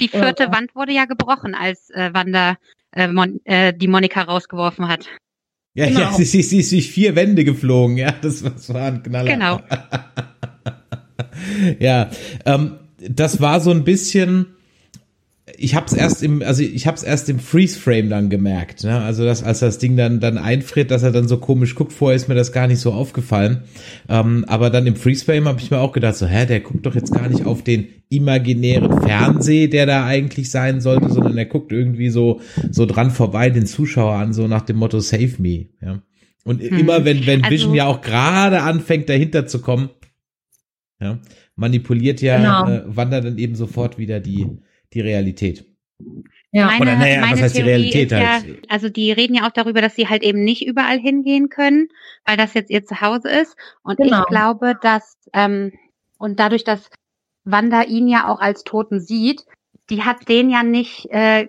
die 0.00 0.08
vierte 0.08 0.44
ja. 0.44 0.52
Wand 0.52 0.74
wurde 0.74 0.92
ja 0.92 1.04
gebrochen, 1.04 1.54
als 1.54 1.90
äh, 1.90 2.10
Wanda 2.12 2.56
äh, 2.92 3.08
Mon 3.08 3.40
äh, 3.44 3.72
die 3.72 3.88
Monika 3.88 4.22
rausgeworfen 4.22 4.88
hat. 4.88 5.06
Ja, 5.74 5.86
genau. 5.86 6.00
ja, 6.00 6.12
sie, 6.12 6.24
sie, 6.24 6.42
sie 6.42 6.60
ist 6.60 6.72
durch 6.72 6.90
vier 6.90 7.16
Wände 7.16 7.44
geflogen, 7.44 7.96
ja, 7.96 8.12
das, 8.12 8.42
das 8.42 8.72
war 8.72 8.86
ein 8.86 9.02
Knaller. 9.02 9.30
Genau. 9.30 9.60
ja, 11.80 12.10
ähm, 12.44 12.78
das 12.98 13.40
war 13.40 13.60
so 13.60 13.70
ein 13.70 13.84
bisschen, 13.84 14.56
ich 15.58 15.74
habe 15.74 15.84
es 15.86 15.92
erst 15.92 16.22
im, 16.22 16.42
also 16.42 16.62
ich 16.62 16.86
habe 16.86 16.96
es 16.96 17.02
erst 17.02 17.28
im 17.28 17.38
Freeze 17.38 17.78
Frame 17.78 18.08
dann 18.08 18.30
gemerkt, 18.30 18.82
ne? 18.82 19.02
Also 19.02 19.26
dass 19.26 19.42
als 19.42 19.60
das 19.60 19.76
Ding 19.76 19.94
dann 19.94 20.18
dann 20.18 20.38
einfriert, 20.38 20.90
dass 20.90 21.02
er 21.02 21.12
dann 21.12 21.28
so 21.28 21.36
komisch 21.36 21.74
guckt. 21.74 21.92
Vorher 21.92 22.16
ist 22.16 22.28
mir 22.28 22.34
das 22.34 22.50
gar 22.50 22.66
nicht 22.66 22.80
so 22.80 22.92
aufgefallen, 22.92 23.64
ähm, 24.08 24.46
aber 24.48 24.70
dann 24.70 24.86
im 24.86 24.96
Freeze 24.96 25.24
Frame 25.24 25.46
habe 25.46 25.60
ich 25.60 25.70
mir 25.70 25.80
auch 25.80 25.92
gedacht, 25.92 26.16
so 26.16 26.26
hä, 26.26 26.46
der 26.46 26.60
guckt 26.60 26.86
doch 26.86 26.94
jetzt 26.94 27.12
gar 27.12 27.28
nicht 27.28 27.44
auf 27.44 27.62
den 27.62 27.88
imaginären 28.08 29.02
Fernseh, 29.02 29.68
der 29.68 29.84
da 29.84 30.06
eigentlich 30.06 30.50
sein 30.50 30.80
sollte, 30.80 31.10
sondern 31.10 31.36
er 31.36 31.46
guckt 31.46 31.72
irgendwie 31.72 32.08
so 32.08 32.40
so 32.70 32.86
dran 32.86 33.10
vorbei 33.10 33.50
den 33.50 33.66
Zuschauer 33.66 34.14
an, 34.14 34.32
so 34.32 34.48
nach 34.48 34.62
dem 34.62 34.76
Motto 34.76 35.00
Save 35.00 35.34
Me, 35.38 35.66
ja. 35.82 36.00
Und 36.44 36.62
hm. 36.62 36.78
immer 36.78 37.04
wenn 37.04 37.26
wenn 37.26 37.42
Vision 37.44 37.72
also, 37.72 37.74
ja 37.74 37.86
auch 37.86 38.00
gerade 38.00 38.62
anfängt 38.62 39.10
dahinter 39.10 39.46
zu 39.46 39.60
kommen, 39.60 39.90
ja, 41.00 41.18
manipuliert 41.54 42.22
ja 42.22 42.38
genau. 42.38 42.70
äh, 42.70 42.96
Wanda 42.96 43.20
dann 43.20 43.36
eben 43.36 43.56
sofort 43.56 43.98
wieder 43.98 44.20
die 44.20 44.46
die 44.94 45.00
Realität. 45.00 45.64
Ja, 46.50 46.66
meine, 46.66 46.82
Oder, 46.82 46.96
naja, 46.96 47.20
meine 47.20 47.32
was 47.32 47.42
heißt 47.42 47.56
Theorie 47.56 47.66
die 47.66 47.98
Realität 47.98 48.12
ist 48.12 48.18
halt? 48.18 48.46
ja, 48.46 48.54
also 48.68 48.88
die 48.88 49.10
reden 49.10 49.34
ja 49.34 49.46
auch 49.46 49.52
darüber, 49.52 49.80
dass 49.80 49.96
sie 49.96 50.08
halt 50.08 50.22
eben 50.22 50.44
nicht 50.44 50.64
überall 50.64 50.98
hingehen 50.98 51.48
können, 51.48 51.88
weil 52.24 52.36
das 52.36 52.54
jetzt 52.54 52.70
ihr 52.70 52.84
Zuhause 52.84 53.28
ist. 53.28 53.56
Und 53.82 53.96
genau. 53.96 54.20
ich 54.20 54.26
glaube, 54.26 54.76
dass, 54.80 55.16
ähm, 55.32 55.72
und 56.18 56.38
dadurch, 56.38 56.62
dass 56.62 56.90
Wanda 57.44 57.82
ihn 57.82 58.06
ja 58.06 58.28
auch 58.28 58.40
als 58.40 58.62
Toten 58.62 59.00
sieht, 59.00 59.44
die 59.90 60.02
hat 60.02 60.28
den 60.28 60.48
ja 60.48 60.62
nicht, 60.62 61.06
äh, 61.10 61.48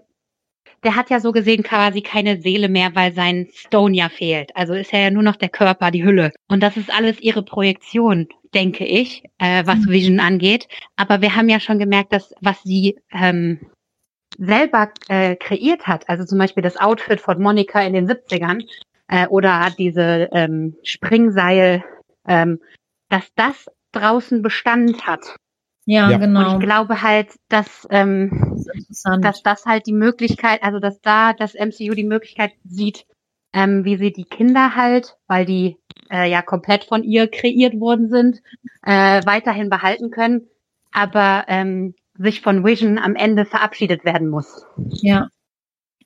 der 0.86 0.96
hat 0.96 1.10
ja 1.10 1.20
so 1.20 1.32
gesehen 1.32 1.64
quasi 1.64 2.02
keine 2.02 2.40
Seele 2.40 2.70
mehr, 2.70 2.96
weil 2.96 3.14
sein 3.14 3.48
Stone 3.54 3.96
ja 3.96 4.08
fehlt. 4.08 4.56
Also 4.56 4.74
ist 4.74 4.94
er 4.94 5.02
ja 5.02 5.12
nur 5.12 5.24
noch 5.24 5.36
der 5.36 5.50
Körper, 5.50 5.92
die 5.92 6.06
Hülle. 6.06 6.32
Und 6.48 6.62
das 6.62 6.78
ist 6.78 6.94
alles 6.94 7.20
ihre 7.20 7.44
Projektion 7.44 8.28
denke 8.56 8.86
ich, 8.86 9.24
äh, 9.38 9.64
was 9.66 9.80
mhm. 9.80 9.90
Vision 9.90 10.20
angeht. 10.20 10.68
Aber 10.96 11.22
wir 11.22 11.36
haben 11.36 11.50
ja 11.50 11.60
schon 11.60 11.78
gemerkt, 11.78 12.14
dass 12.14 12.34
was 12.42 12.64
sie 12.64 12.98
ähm, 13.12 13.60
selber 14.38 14.92
äh, 15.10 15.36
kreiert 15.36 15.88
hat, 15.88 16.10
also 16.10 16.26
zum 16.26 16.40
Beispiel 16.40 16.64
das 16.64 16.78
Outfit 16.78 17.22
von 17.22 17.42
Monika 17.42 17.82
in 17.82 17.94
den 17.94 18.10
70ern 18.10 18.64
äh, 19.08 19.28
oder 19.28 19.72
diese 19.78 20.30
ähm, 20.32 20.76
Springseil, 20.84 21.84
ähm, 22.28 22.60
dass 23.10 23.28
das 23.36 23.70
draußen 23.92 24.42
Bestand 24.42 25.06
hat. 25.06 25.36
Ja, 25.86 26.10
ja, 26.10 26.18
genau. 26.18 26.40
Und 26.40 26.54
ich 26.54 26.68
glaube 26.68 27.02
halt, 27.04 27.30
dass, 27.48 27.88
ähm, 27.92 28.64
das 28.90 29.04
dass 29.22 29.44
das 29.44 29.66
halt 29.66 29.86
die 29.86 29.94
Möglichkeit, 29.94 30.64
also 30.64 30.80
dass 30.80 31.00
da 31.02 31.34
das 31.34 31.54
MCU 31.54 31.94
die 31.94 32.04
Möglichkeit 32.04 32.52
sieht, 32.64 33.06
ähm, 33.54 33.86
wie 33.86 33.98
sie 33.98 34.12
die 34.12 34.26
Kinder 34.26 34.76
halt, 34.76 35.16
weil 35.28 35.46
die 35.46 35.78
äh, 36.12 36.30
ja 36.30 36.42
komplett 36.42 36.86
von 36.86 37.04
ihr 37.04 37.28
kreiert 37.28 37.80
worden 37.80 38.10
sind, 38.10 38.42
äh, 38.84 39.22
weiterhin 39.26 39.70
behalten 39.70 40.10
können, 40.10 40.48
aber 40.92 41.46
ähm, 41.48 41.94
sich 42.18 42.42
von 42.42 42.66
Vision 42.66 42.98
am 42.98 43.16
Ende 43.16 43.46
verabschiedet 43.46 44.06
werden 44.06 44.30
muss. 44.30 44.66
Ja, 44.90 45.30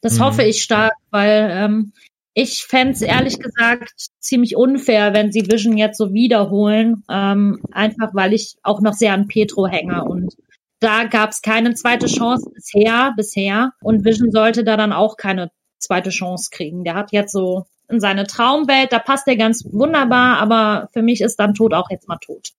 das 0.02 0.20
mhm. 0.20 0.24
hoffe 0.24 0.44
ich 0.44 0.62
stark, 0.62 0.94
weil 1.10 1.50
ähm, 1.52 1.94
ich 2.41 2.65
fände 2.65 3.06
ehrlich 3.06 3.39
gesagt 3.39 4.08
ziemlich 4.19 4.56
unfair, 4.56 5.13
wenn 5.13 5.32
sie 5.32 5.52
Vision 5.52 5.78
jetzt 5.78 5.97
so 5.97 6.13
wiederholen, 6.13 7.04
ähm, 7.10 7.62
einfach 7.71 8.13
weil 8.13 8.34
ich 8.34 8.56
auch 8.63 8.82
noch 8.82 8.93
sehr 8.93 9.13
an 9.13 9.28
Petro 9.28 9.67
hänge 9.67 10.04
und 10.06 10.36
da 10.80 11.04
gab 11.04 11.32
es 11.32 11.41
keine 11.41 11.73
zweite 11.73 12.08
Chance 12.08 12.49
bisher, 12.54 13.13
bisher 13.17 13.73
und 13.82 14.06
Vision 14.06 14.32
sollte 14.32 14.63
da 14.63 14.78
dann 14.78 14.93
auch 14.93 15.17
keine 15.17 15.52
zweite 15.78 16.10
Chance 16.10 16.49
kriegen. 16.52 16.86
Der 16.86 16.95
hat 16.95 17.12
jetzt 17.12 17.34
so 17.34 17.65
in 17.89 17.99
seine 17.99 18.25
Traumwelt, 18.25 18.93
da 18.93 18.99
passt 18.99 19.28
er 19.28 19.36
ganz 19.36 19.65
wunderbar, 19.69 20.38
aber 20.38 20.88
für 20.93 21.02
mich 21.02 21.21
ist 21.21 21.38
dann 21.38 21.54
Tod 21.54 21.73
auch 21.73 21.89
jetzt 21.89 22.08
mal 22.08 22.17
tot. 22.17 22.49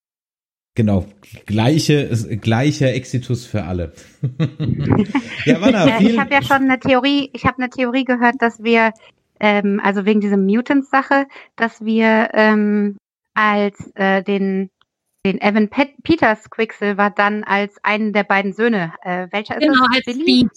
Genau, 0.75 1.07
gleiche, 1.47 2.09
gleicher 2.41 2.93
Exitus 2.93 3.45
für 3.45 3.65
alle. 3.65 3.93
ja, 5.45 5.61
Wanna, 5.61 5.87
ja, 5.89 6.01
ich 6.01 6.19
habe 6.19 6.33
ja 6.33 6.43
schon 6.43 6.71
eine 6.71 6.79
Theorie, 6.79 7.31
ich 7.33 7.45
habe 7.45 7.59
eine 7.59 7.71
Theorie 7.71 8.05
gehört, 8.05 8.37
dass 8.39 8.63
wir, 8.63 8.93
ähm, 9.41 9.81
also 9.83 10.05
wegen 10.05 10.21
dieser 10.21 10.37
Mutants-Sache, 10.37 11.27
dass 11.57 11.85
wir 11.85 12.31
ähm, 12.35 12.97
als 13.35 13.91
äh, 13.95 14.23
den 14.23 14.71
den 15.27 15.41
Evan 15.41 15.69
Pet 15.69 15.91
Peters 16.03 16.49
Quicksilver 16.49 17.11
dann 17.11 17.45
als 17.45 17.77
einen 17.83 18.13
der 18.13 18.25
beiden 18.25 18.53
Söhne, 18.53 18.95
äh, 19.03 19.29
welcher 19.31 19.57
genau, 19.57 19.75
ist 19.75 20.07
das? 20.07 20.15
Als 20.15 20.23
Speed. 20.23 20.51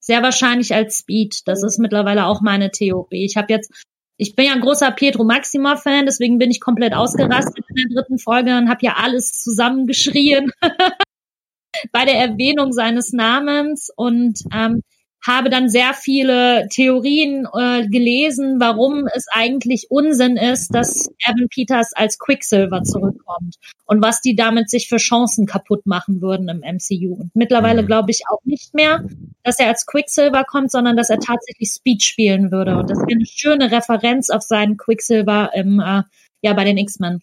Sehr 0.00 0.22
wahrscheinlich 0.22 0.74
als 0.74 0.98
Speed. 0.98 1.40
Das 1.46 1.62
ist 1.62 1.78
mittlerweile 1.78 2.26
auch 2.26 2.42
meine 2.42 2.70
Theorie. 2.70 3.24
Ich 3.24 3.38
habe 3.38 3.50
jetzt, 3.50 3.72
ich 4.18 4.36
bin 4.36 4.44
ja 4.44 4.52
ein 4.52 4.60
großer 4.60 4.90
Pietro 4.90 5.24
Maxima-Fan, 5.24 6.04
deswegen 6.04 6.38
bin 6.38 6.50
ich 6.50 6.60
komplett 6.60 6.92
ausgerastet 6.92 7.64
in 7.68 7.76
der 7.76 8.02
dritten 8.02 8.18
Folge 8.18 8.58
und 8.58 8.68
habe 8.68 8.80
ja 8.82 8.96
alles 8.98 9.30
zusammengeschrien 9.32 10.52
bei 11.92 12.04
der 12.04 12.18
Erwähnung 12.18 12.72
seines 12.72 13.14
Namens. 13.14 13.90
Und 13.96 14.40
ähm, 14.52 14.82
habe 15.26 15.48
dann 15.48 15.70
sehr 15.70 15.94
viele 15.94 16.68
Theorien 16.68 17.48
äh, 17.58 17.88
gelesen, 17.88 18.60
warum 18.60 19.06
es 19.14 19.26
eigentlich 19.30 19.86
Unsinn 19.90 20.36
ist, 20.36 20.74
dass 20.74 21.10
Evan 21.26 21.48
Peters 21.48 21.92
als 21.94 22.18
Quicksilver 22.18 22.82
zurückkommt 22.82 23.56
und 23.86 24.02
was 24.02 24.20
die 24.20 24.36
damit 24.36 24.68
sich 24.68 24.88
für 24.88 24.98
Chancen 24.98 25.46
kaputt 25.46 25.86
machen 25.86 26.20
würden 26.20 26.48
im 26.48 26.58
MCU. 26.58 27.14
Und 27.14 27.30
mittlerweile 27.34 27.82
mhm. 27.82 27.86
glaube 27.86 28.10
ich 28.10 28.22
auch 28.30 28.44
nicht 28.44 28.74
mehr, 28.74 29.04
dass 29.42 29.58
er 29.58 29.68
als 29.68 29.86
Quicksilver 29.86 30.44
kommt, 30.44 30.70
sondern 30.70 30.96
dass 30.96 31.08
er 31.08 31.20
tatsächlich 31.20 31.70
Speed 31.70 32.02
spielen 32.02 32.52
würde. 32.52 32.76
Und 32.76 32.90
das 32.90 32.98
wäre 32.98 33.12
eine 33.12 33.26
schöne 33.26 33.72
Referenz 33.72 34.28
auf 34.28 34.42
seinen 34.42 34.76
Quicksilver 34.76 35.50
im, 35.54 35.80
äh, 35.80 36.02
ja, 36.42 36.52
bei 36.52 36.64
den 36.64 36.76
X-Men. 36.76 37.22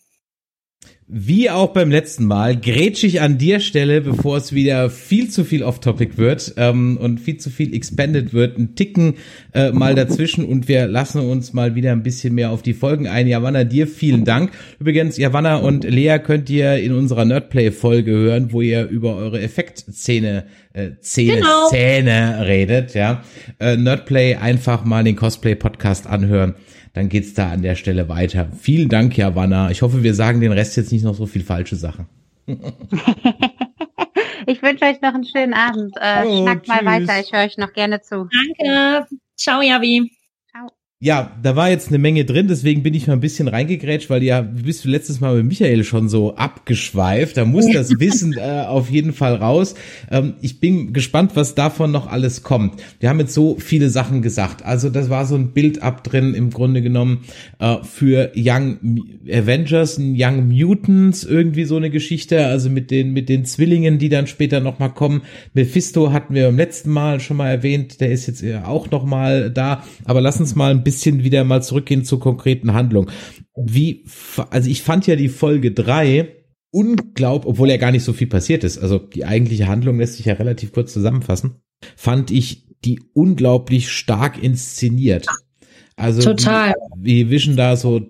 Wie 1.13 1.49
auch 1.49 1.73
beim 1.73 1.91
letzten 1.91 2.23
Mal 2.23 2.55
grätsch 2.55 3.03
ich 3.03 3.19
an 3.19 3.37
dir 3.37 3.59
Stelle, 3.59 3.99
bevor 3.99 4.37
es 4.37 4.53
wieder 4.53 4.89
viel 4.89 5.29
zu 5.29 5.43
viel 5.43 5.61
off-topic 5.61 6.17
wird 6.17 6.53
ähm, 6.55 6.95
und 6.95 7.19
viel 7.19 7.35
zu 7.35 7.49
viel 7.49 7.75
expanded 7.75 8.33
wird, 8.33 8.57
ein 8.57 8.75
Ticken 8.75 9.15
äh, 9.53 9.73
mal 9.73 9.93
dazwischen 9.93 10.45
und 10.45 10.69
wir 10.69 10.87
lassen 10.87 11.19
uns 11.19 11.51
mal 11.51 11.75
wieder 11.75 11.91
ein 11.91 12.01
bisschen 12.01 12.33
mehr 12.33 12.49
auf 12.51 12.61
die 12.61 12.73
Folgen 12.73 13.09
ein. 13.09 13.27
Javanna, 13.27 13.65
dir 13.65 13.87
vielen 13.87 14.23
Dank. 14.23 14.51
Übrigens, 14.79 15.17
Javanna 15.17 15.57
und 15.57 15.83
Lea 15.83 16.17
könnt 16.23 16.49
ihr 16.49 16.77
in 16.77 16.93
unserer 16.93 17.25
Nerdplay-Folge 17.25 18.11
hören, 18.11 18.53
wo 18.53 18.61
ihr 18.61 18.87
über 18.87 19.17
eure 19.17 19.41
Effektszene 19.41 20.45
äh, 20.71 20.91
Szene, 21.01 21.33
genau. 21.33 21.67
Szene 21.67 22.45
redet, 22.47 22.93
ja. 22.93 23.21
Äh, 23.59 23.75
Nerdplay 23.75 24.35
einfach 24.35 24.85
mal 24.85 25.03
den 25.03 25.17
Cosplay-Podcast 25.17 26.07
anhören 26.07 26.55
dann 26.93 27.09
geht's 27.09 27.33
da 27.33 27.51
an 27.51 27.61
der 27.61 27.75
Stelle 27.75 28.09
weiter. 28.09 28.49
Vielen 28.59 28.89
Dank, 28.89 29.17
Javanna. 29.17 29.71
Ich 29.71 29.81
hoffe, 29.81 30.03
wir 30.03 30.13
sagen 30.13 30.41
den 30.41 30.51
Rest 30.51 30.77
jetzt 30.77 30.91
nicht 30.91 31.03
noch 31.03 31.15
so 31.15 31.25
viel 31.25 31.43
falsche 31.43 31.75
Sachen. 31.75 32.07
ich 34.45 34.61
wünsche 34.61 34.85
euch 34.85 35.01
noch 35.01 35.13
einen 35.13 35.25
schönen 35.25 35.53
Abend. 35.53 35.95
Äh, 35.99 36.23
oh, 36.25 36.41
schnackt 36.41 36.67
mal 36.67 36.85
weiter. 36.85 37.19
Ich 37.19 37.31
höre 37.31 37.45
euch 37.45 37.57
noch 37.57 37.73
gerne 37.73 38.01
zu. 38.01 38.27
Danke. 38.57 39.07
Ciao, 39.37 39.61
Javi. 39.61 40.11
Ja, 41.03 41.31
da 41.41 41.55
war 41.55 41.71
jetzt 41.71 41.87
eine 41.87 41.97
Menge 41.97 42.25
drin, 42.25 42.47
deswegen 42.47 42.83
bin 42.83 42.93
ich 42.93 43.07
mal 43.07 43.13
ein 43.13 43.21
bisschen 43.21 43.47
reingegrätscht, 43.47 44.11
weil 44.11 44.21
ja, 44.21 44.43
du 44.43 44.61
bist 44.61 44.85
letztes 44.85 45.19
Mal 45.19 45.35
mit 45.37 45.47
Michael 45.47 45.83
schon 45.83 46.09
so 46.09 46.35
abgeschweift. 46.35 47.37
Da 47.37 47.43
muss 47.43 47.65
das 47.73 47.99
Wissen 47.99 48.33
äh, 48.37 48.65
auf 48.67 48.91
jeden 48.91 49.11
Fall 49.11 49.33
raus. 49.33 49.73
Ähm, 50.11 50.35
ich 50.41 50.59
bin 50.59 50.93
gespannt, 50.93 51.31
was 51.33 51.55
davon 51.55 51.89
noch 51.89 52.05
alles 52.05 52.43
kommt. 52.43 52.83
Wir 52.99 53.09
haben 53.09 53.19
jetzt 53.19 53.33
so 53.33 53.57
viele 53.57 53.89
Sachen 53.89 54.21
gesagt. 54.21 54.63
Also 54.63 54.91
das 54.91 55.09
war 55.09 55.25
so 55.25 55.33
ein 55.33 55.53
Bild-up 55.53 56.03
drin, 56.03 56.35
im 56.35 56.51
Grunde 56.51 56.83
genommen, 56.83 57.23
äh, 57.57 57.77
für 57.81 58.31
Young 58.35 58.77
Avengers, 59.27 59.97
Young 59.99 60.49
Mutants, 60.49 61.23
irgendwie 61.23 61.63
so 61.63 61.77
eine 61.77 61.89
Geschichte, 61.89 62.45
also 62.45 62.69
mit 62.69 62.91
den, 62.91 63.11
mit 63.11 63.27
den 63.27 63.43
Zwillingen, 63.45 63.97
die 63.97 64.09
dann 64.09 64.27
später 64.27 64.59
nochmal 64.59 64.93
kommen. 64.93 65.23
Mephisto 65.55 66.13
hatten 66.13 66.35
wir 66.35 66.45
beim 66.45 66.57
letzten 66.57 66.91
Mal 66.91 67.19
schon 67.21 67.37
mal 67.37 67.49
erwähnt, 67.49 68.01
der 68.01 68.11
ist 68.11 68.27
jetzt 68.27 68.43
auch 68.65 68.91
nochmal 68.91 69.49
da. 69.49 69.83
Aber 70.05 70.21
lass 70.21 70.39
uns 70.39 70.53
mal 70.53 70.69
ein 70.69 70.83
bisschen 70.83 70.90
bisschen 70.91 71.23
wieder 71.23 71.43
mal 71.43 71.63
zurückgehen 71.63 72.03
zur 72.03 72.19
konkreten 72.19 72.73
Handlung. 72.73 73.09
Wie, 73.55 74.05
also 74.49 74.69
ich 74.69 74.81
fand 74.81 75.07
ja 75.07 75.15
die 75.15 75.29
Folge 75.29 75.71
drei 75.71 76.35
unglaublich, 76.71 77.49
obwohl 77.49 77.69
ja 77.69 77.77
gar 77.77 77.91
nicht 77.91 78.03
so 78.03 78.13
viel 78.13 78.27
passiert 78.27 78.63
ist. 78.63 78.77
Also 78.77 78.97
die 78.97 79.25
eigentliche 79.25 79.67
Handlung 79.67 79.99
lässt 79.99 80.15
sich 80.15 80.25
ja 80.25 80.33
relativ 80.33 80.71
kurz 80.71 80.93
zusammenfassen. 80.93 81.55
Fand 81.95 82.31
ich 82.31 82.67
die 82.83 83.01
unglaublich 83.13 83.89
stark 83.89 84.41
inszeniert. 84.41 85.27
Also 85.95 86.21
Total. 86.21 86.73
Wie, 86.97 87.27
wie 87.27 87.29
Vision 87.29 87.55
da 87.55 87.75
so 87.75 88.01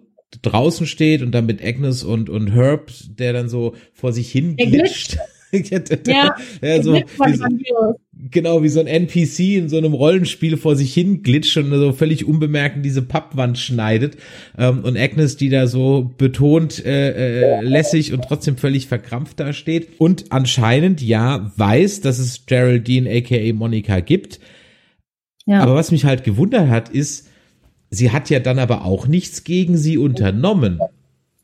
draußen 0.41 0.87
steht 0.87 1.21
und 1.21 1.31
dann 1.31 1.45
mit 1.45 1.63
Agnes 1.63 2.03
und, 2.03 2.29
und 2.29 2.53
Herb, 2.53 2.91
der 3.09 3.33
dann 3.33 3.49
so 3.49 3.75
vor 3.93 4.13
sich 4.13 4.31
hin 4.31 4.55
glitscht. 4.55 5.17
ja, 6.07 6.35
ja 6.61 6.83
so, 6.83 6.93
wie 6.93 7.35
so, 7.35 7.95
genau 8.29 8.63
wie 8.63 8.69
so 8.69 8.79
ein 8.79 8.87
NPC 8.87 9.39
in 9.57 9.69
so 9.69 9.77
einem 9.77 9.93
Rollenspiel 9.93 10.57
vor 10.57 10.75
sich 10.75 10.93
hin 10.93 11.23
glitscht 11.23 11.57
und 11.57 11.71
so 11.71 11.91
völlig 11.93 12.25
unbemerkt 12.25 12.77
in 12.77 12.83
diese 12.83 13.01
Pappwand 13.01 13.57
schneidet 13.57 14.17
ähm, 14.57 14.83
und 14.83 14.97
Agnes, 14.97 15.37
die 15.37 15.49
da 15.49 15.67
so 15.67 16.11
betont 16.17 16.85
äh, 16.85 17.59
äh, 17.59 17.61
lässig 17.61 18.13
und 18.13 18.23
trotzdem 18.23 18.57
völlig 18.57 18.87
verkrampft 18.87 19.39
da 19.39 19.53
steht 19.53 19.99
und 19.99 20.31
anscheinend 20.31 21.01
ja 21.01 21.51
weiß, 21.55 22.01
dass 22.01 22.19
es 22.19 22.45
Geraldine 22.45 23.09
aka 23.09 23.53
Monika 23.53 23.99
gibt. 23.99 24.39
Ja. 25.45 25.61
Aber 25.61 25.75
was 25.75 25.91
mich 25.91 26.05
halt 26.05 26.23
gewundert 26.23 26.69
hat, 26.69 26.89
ist, 26.89 27.27
sie 27.89 28.11
hat 28.11 28.29
ja 28.29 28.39
dann 28.39 28.59
aber 28.59 28.85
auch 28.85 29.07
nichts 29.07 29.43
gegen 29.43 29.77
sie 29.77 29.97
unternommen. 29.97 30.79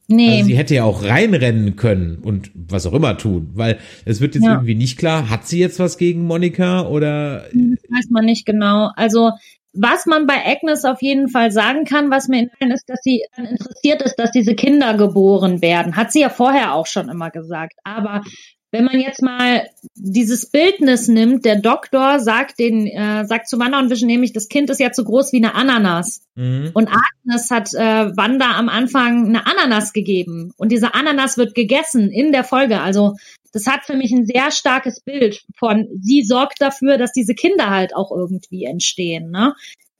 Nee. 0.07 0.37
Also 0.37 0.45
sie 0.45 0.57
hätte 0.57 0.75
ja 0.75 0.85
auch 0.85 1.03
reinrennen 1.03 1.75
können 1.75 2.19
und 2.19 2.49
was 2.53 2.85
auch 2.85 2.93
immer 2.93 3.17
tun, 3.17 3.49
weil 3.55 3.77
es 4.05 4.21
wird 4.21 4.35
jetzt 4.35 4.45
ja. 4.45 4.53
irgendwie 4.53 4.75
nicht 4.75 4.97
klar, 4.97 5.29
hat 5.29 5.45
sie 5.45 5.59
jetzt 5.59 5.79
was 5.79 5.97
gegen 5.97 6.25
Monika 6.25 6.87
oder? 6.87 7.43
Das 7.51 7.83
weiß 7.89 8.09
man 8.09 8.25
nicht 8.25 8.45
genau. 8.45 8.91
Also 8.95 9.31
was 9.73 10.05
man 10.05 10.25
bei 10.25 10.45
Agnes 10.45 10.85
auf 10.85 11.01
jeden 11.01 11.29
Fall 11.29 11.51
sagen 11.51 11.85
kann, 11.85 12.09
was 12.09 12.27
mir 12.27 12.49
in 12.59 12.71
ist, 12.71 12.89
dass 12.89 12.99
sie 13.03 13.23
interessiert 13.35 14.01
ist, 14.01 14.15
dass 14.15 14.31
diese 14.31 14.55
Kinder 14.55 14.95
geboren 14.95 15.61
werden. 15.61 15.95
Hat 15.95 16.11
sie 16.11 16.21
ja 16.21 16.29
vorher 16.29 16.73
auch 16.73 16.87
schon 16.87 17.09
immer 17.09 17.29
gesagt. 17.29 17.73
Aber 17.83 18.23
wenn 18.71 18.83
man 18.83 18.99
jetzt 18.99 19.21
mal 19.21 19.69
dieses 19.95 20.49
Bildnis 20.49 21.07
nimmt, 21.07 21.45
der 21.45 21.55
Doktor 21.55 22.19
sagt 22.19 22.59
den, 22.59 22.85
äh, 22.85 23.25
sagt 23.25 23.47
zu 23.47 23.59
Wanda 23.59 23.79
und 23.79 23.89
Vision 23.89 24.07
nämlich, 24.07 24.33
das 24.33 24.49
Kind 24.49 24.69
ist 24.69 24.79
ja 24.79 24.93
so 24.93 25.05
groß 25.05 25.31
wie 25.31 25.37
eine 25.37 25.55
Ananas. 25.55 26.21
Mhm. 26.35 26.71
Und 26.73 26.89
Agnes 26.89 27.49
hat 27.49 27.73
äh, 27.73 28.15
Wanda 28.17 28.57
am 28.57 28.67
Anfang 28.67 29.27
eine 29.27 29.47
Ananas 29.47 29.93
gegeben. 29.93 30.51
Und 30.57 30.71
diese 30.71 30.93
Ananas 30.93 31.37
wird 31.37 31.55
gegessen 31.55 32.11
in 32.11 32.33
der 32.33 32.43
Folge. 32.43 32.81
Also 32.81 33.15
das 33.53 33.67
hat 33.67 33.85
für 33.85 33.95
mich 33.95 34.11
ein 34.11 34.25
sehr 34.25 34.51
starkes 34.51 34.99
Bild 34.99 35.43
von, 35.57 35.87
sie 36.01 36.23
sorgt 36.23 36.61
dafür, 36.61 36.97
dass 36.97 37.13
diese 37.13 37.35
Kinder 37.35 37.69
halt 37.69 37.95
auch 37.95 38.11
irgendwie 38.11 38.65
entstehen. 38.65 39.31
Ne? 39.31 39.53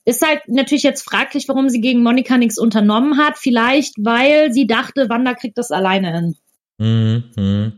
Ist 0.04 0.26
halt 0.26 0.42
natürlich 0.48 0.84
jetzt 0.84 1.04
fraglich, 1.04 1.48
warum 1.48 1.70
sie 1.70 1.80
gegen 1.82 2.04
Monika 2.04 2.38
nichts 2.38 2.58
unternommen 2.58 3.18
hat. 3.18 3.38
Vielleicht, 3.38 3.94
weil 3.98 4.52
sie 4.52 4.68
dachte, 4.68 5.08
Wanda 5.10 5.34
kriegt 5.36 5.58
das 5.58 5.72
alleine 5.72 6.14
hin. 6.14 6.36
Mhm. 6.80 7.74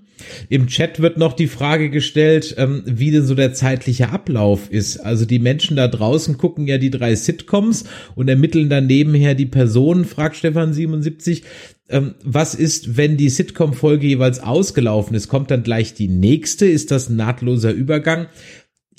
Im 0.50 0.68
Chat 0.68 1.00
wird 1.00 1.18
noch 1.18 1.34
die 1.34 1.48
Frage 1.48 1.90
gestellt, 1.90 2.56
ähm, 2.58 2.84
wie 2.86 3.12
denn 3.12 3.26
so 3.26 3.36
der 3.36 3.54
zeitliche 3.54 4.10
Ablauf 4.10 4.72
ist. 4.72 4.98
Also 4.98 5.26
die 5.26 5.40
Menschen 5.40 5.78
da 5.78 5.88
draußen 5.88 6.38
gucken 6.38 6.68
ja 6.68 6.78
die 6.78 6.92
drei 6.92 7.16
Sitcoms 7.16 7.86
und 8.16 8.30
ermitteln 8.30 8.70
dann 8.70 8.88
nebenher 8.88 9.36
die 9.36 9.46
Personen, 9.46 10.06
fragt 10.06 10.36
Stefan 10.36 10.74
77. 10.74 11.44
Ähm, 11.90 12.16
was 12.24 12.56
ist, 12.56 12.98
wenn 12.98 13.18
die 13.18 13.30
Sitcom-Folge 13.30 14.08
jeweils 14.08 14.40
ausgelaufen 14.40 15.16
ist? 15.16 15.28
Kommt 15.28 15.52
dann 15.52 15.64
gleich 15.64 15.94
die 15.94 16.08
nächste? 16.08 16.66
Ist 16.68 16.92
das 16.92 17.10
ein 17.10 17.16
nahtloser 17.16 17.72
Übergang? 17.72 18.28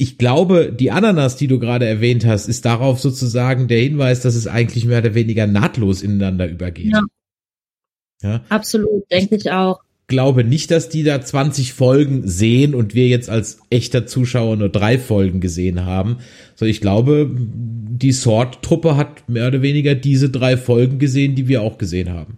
ich 0.01 0.17
glaube, 0.17 0.73
die 0.73 0.93
Ananas, 0.93 1.37
die 1.37 1.47
du 1.47 1.59
gerade 1.59 1.85
erwähnt 1.85 2.25
hast, 2.25 2.49
ist 2.49 2.65
darauf 2.65 2.99
sozusagen 2.99 3.69
der 3.69 3.81
Hinweis, 3.81 4.23
dass 4.23 4.35
es 4.35 4.47
eigentlich 4.47 4.87
mehr 4.87 5.01
oder 5.01 5.15
weniger 5.15 5.47
nahtlos 5.47 6.01
ineinander 6.01 6.49
übergeht. 6.49 6.95
Ja. 6.95 7.03
ja? 8.23 8.45
Absolut, 8.49 9.11
denke 9.11 9.37
ich 9.37 9.51
auch 9.51 9.81
glaube 10.11 10.45
nicht, 10.45 10.71
dass 10.71 10.91
die 10.91 11.03
da 11.03 11.23
20 11.23 11.73
Folgen 11.73 12.29
sehen 12.29 12.75
und 12.75 12.95
wir 12.95 13.09
jetzt 13.09 13.31
als 13.31 13.61
echter 13.71 14.07
Zuschauer 14.07 14.57
nur 14.57 14.69
drei 14.69 14.99
Folgen 14.99 15.41
gesehen 15.41 15.87
haben. 15.87 16.19
So, 16.55 16.67
ich 16.67 16.83
glaube, 16.83 17.31
die 17.35 18.13
Sword-Truppe 18.13 18.99
hat 18.99 19.27
mehr 19.31 19.49
oder 19.49 19.63
weniger 19.63 19.95
diese 19.95 20.29
drei 20.29 20.59
Folgen 20.59 20.99
gesehen, 20.99 21.35
die 21.35 21.49
wir 21.49 21.63
auch 21.63 21.79
gesehen 21.79 22.11
haben. 22.13 22.37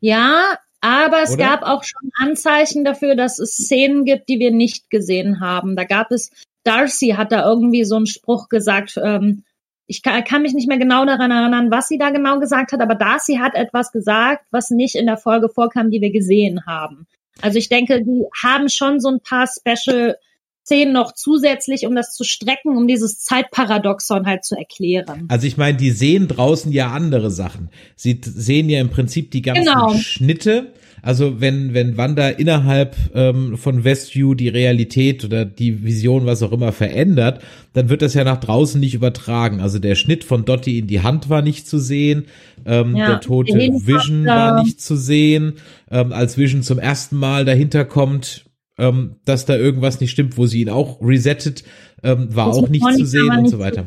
Ja, 0.00 0.58
aber 0.80 1.22
es 1.22 1.34
Oder? 1.34 1.44
gab 1.44 1.62
auch 1.62 1.84
schon 1.84 2.10
Anzeichen 2.16 2.84
dafür, 2.84 3.14
dass 3.14 3.38
es 3.38 3.52
Szenen 3.52 4.04
gibt, 4.04 4.28
die 4.28 4.40
wir 4.40 4.50
nicht 4.50 4.90
gesehen 4.90 5.38
haben. 5.40 5.76
Da 5.76 5.84
gab 5.84 6.10
es, 6.10 6.32
Darcy 6.64 7.14
hat 7.16 7.30
da 7.30 7.48
irgendwie 7.48 7.84
so 7.84 7.94
einen 7.94 8.06
Spruch 8.06 8.48
gesagt, 8.48 8.98
ähm, 9.00 9.44
ich 9.92 10.02
kann, 10.02 10.24
kann, 10.24 10.40
mich 10.40 10.54
nicht 10.54 10.68
mehr 10.68 10.78
genau 10.78 11.04
daran 11.04 11.30
erinnern, 11.30 11.70
was 11.70 11.86
sie 11.86 11.98
da 11.98 12.08
genau 12.08 12.40
gesagt 12.40 12.72
hat, 12.72 12.80
aber 12.80 12.94
Darcy 12.94 13.36
hat 13.36 13.54
etwas 13.54 13.92
gesagt, 13.92 14.46
was 14.50 14.70
nicht 14.70 14.94
in 14.94 15.04
der 15.04 15.18
Folge 15.18 15.50
vorkam, 15.50 15.90
die 15.90 16.00
wir 16.00 16.10
gesehen 16.10 16.64
haben. 16.66 17.06
Also 17.42 17.58
ich 17.58 17.68
denke, 17.68 18.02
die 18.02 18.24
haben 18.42 18.70
schon 18.70 19.00
so 19.00 19.10
ein 19.10 19.20
paar 19.20 19.46
Special 19.46 20.16
Szenen 20.64 20.94
noch 20.94 21.12
zusätzlich, 21.12 21.86
um 21.86 21.94
das 21.94 22.14
zu 22.14 22.24
strecken, 22.24 22.76
um 22.76 22.86
dieses 22.86 23.18
Zeitparadoxon 23.18 24.26
halt 24.26 24.44
zu 24.44 24.56
erklären. 24.56 25.26
Also 25.28 25.46
ich 25.46 25.56
meine, 25.56 25.76
die 25.76 25.90
sehen 25.90 26.28
draußen 26.28 26.72
ja 26.72 26.92
andere 26.92 27.30
Sachen. 27.30 27.68
Sie 27.96 28.18
sehen 28.22 28.70
ja 28.70 28.80
im 28.80 28.88
Prinzip 28.88 29.32
die 29.32 29.42
ganzen 29.42 29.64
genau. 29.64 29.94
Schnitte 29.94 30.72
also 31.02 31.40
wenn, 31.40 31.74
wenn 31.74 31.96
Wanda 31.96 32.28
innerhalb 32.28 32.96
ähm, 33.12 33.56
von 33.56 33.82
Westview 33.82 34.34
die 34.34 34.48
Realität 34.48 35.24
oder 35.24 35.44
die 35.44 35.82
Vision, 35.82 36.26
was 36.26 36.42
auch 36.44 36.52
immer, 36.52 36.70
verändert, 36.70 37.42
dann 37.72 37.88
wird 37.88 38.02
das 38.02 38.14
ja 38.14 38.22
nach 38.22 38.38
draußen 38.38 38.80
nicht 38.80 38.94
übertragen. 38.94 39.60
Also 39.60 39.80
der 39.80 39.96
Schnitt 39.96 40.22
von 40.22 40.44
Dottie 40.44 40.78
in 40.78 40.86
die 40.86 41.00
Hand 41.00 41.28
war 41.28 41.42
nicht 41.42 41.66
zu 41.66 41.78
sehen, 41.78 42.26
ähm, 42.64 42.94
ja, 42.96 43.08
der 43.08 43.20
tote 43.20 43.52
Vision 43.52 44.24
war 44.24 44.62
nicht 44.62 44.80
zu 44.80 44.96
sehen. 44.96 45.54
Ähm, 45.90 46.12
als 46.12 46.38
Vision 46.38 46.62
zum 46.62 46.78
ersten 46.78 47.16
Mal 47.16 47.44
dahinter 47.44 47.84
kommt, 47.84 48.44
ähm, 48.78 49.16
dass 49.24 49.44
da 49.44 49.56
irgendwas 49.56 50.00
nicht 50.00 50.12
stimmt, 50.12 50.38
wo 50.38 50.46
sie 50.46 50.62
ihn 50.62 50.70
auch 50.70 51.00
resettet, 51.02 51.64
ähm, 52.02 52.34
war 52.34 52.48
das 52.48 52.56
auch 52.56 52.68
nicht 52.68 52.82
Monika 52.82 52.98
zu 52.98 53.06
sehen 53.06 53.30
und 53.30 53.48
so 53.48 53.58
weiter. 53.58 53.86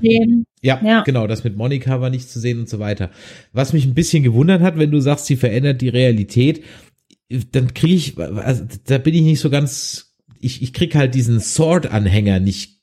Ja, 0.62 0.80
ja, 0.84 1.04
genau, 1.04 1.28
das 1.28 1.44
mit 1.44 1.58
Monika 1.58 2.02
war 2.02 2.10
nicht 2.10 2.30
zu 2.30 2.40
sehen 2.40 2.60
und 2.60 2.70
so 2.70 2.80
weiter. 2.80 3.10
Was 3.52 3.74
mich 3.74 3.86
ein 3.86 3.94
bisschen 3.94 4.24
gewundert 4.24 4.62
hat, 4.62 4.78
wenn 4.78 4.92
du 4.92 5.00
sagst, 5.00 5.26
sie 5.26 5.36
verändert 5.36 5.82
die 5.82 5.90
Realität, 5.90 6.64
dann 7.30 7.74
kriege 7.74 7.96
ich, 7.96 8.20
also, 8.20 8.66
da 8.86 8.98
bin 8.98 9.16
ich 9.16 9.22
nicht 9.22 9.40
so 9.40 9.50
ganz, 9.50 10.16
ich, 10.40 10.62
ich 10.62 10.74
krieg 10.74 10.96
halt 10.96 11.16
diesen 11.16 11.40
Sword-Anhänger 11.40 12.40
nicht 12.40 12.76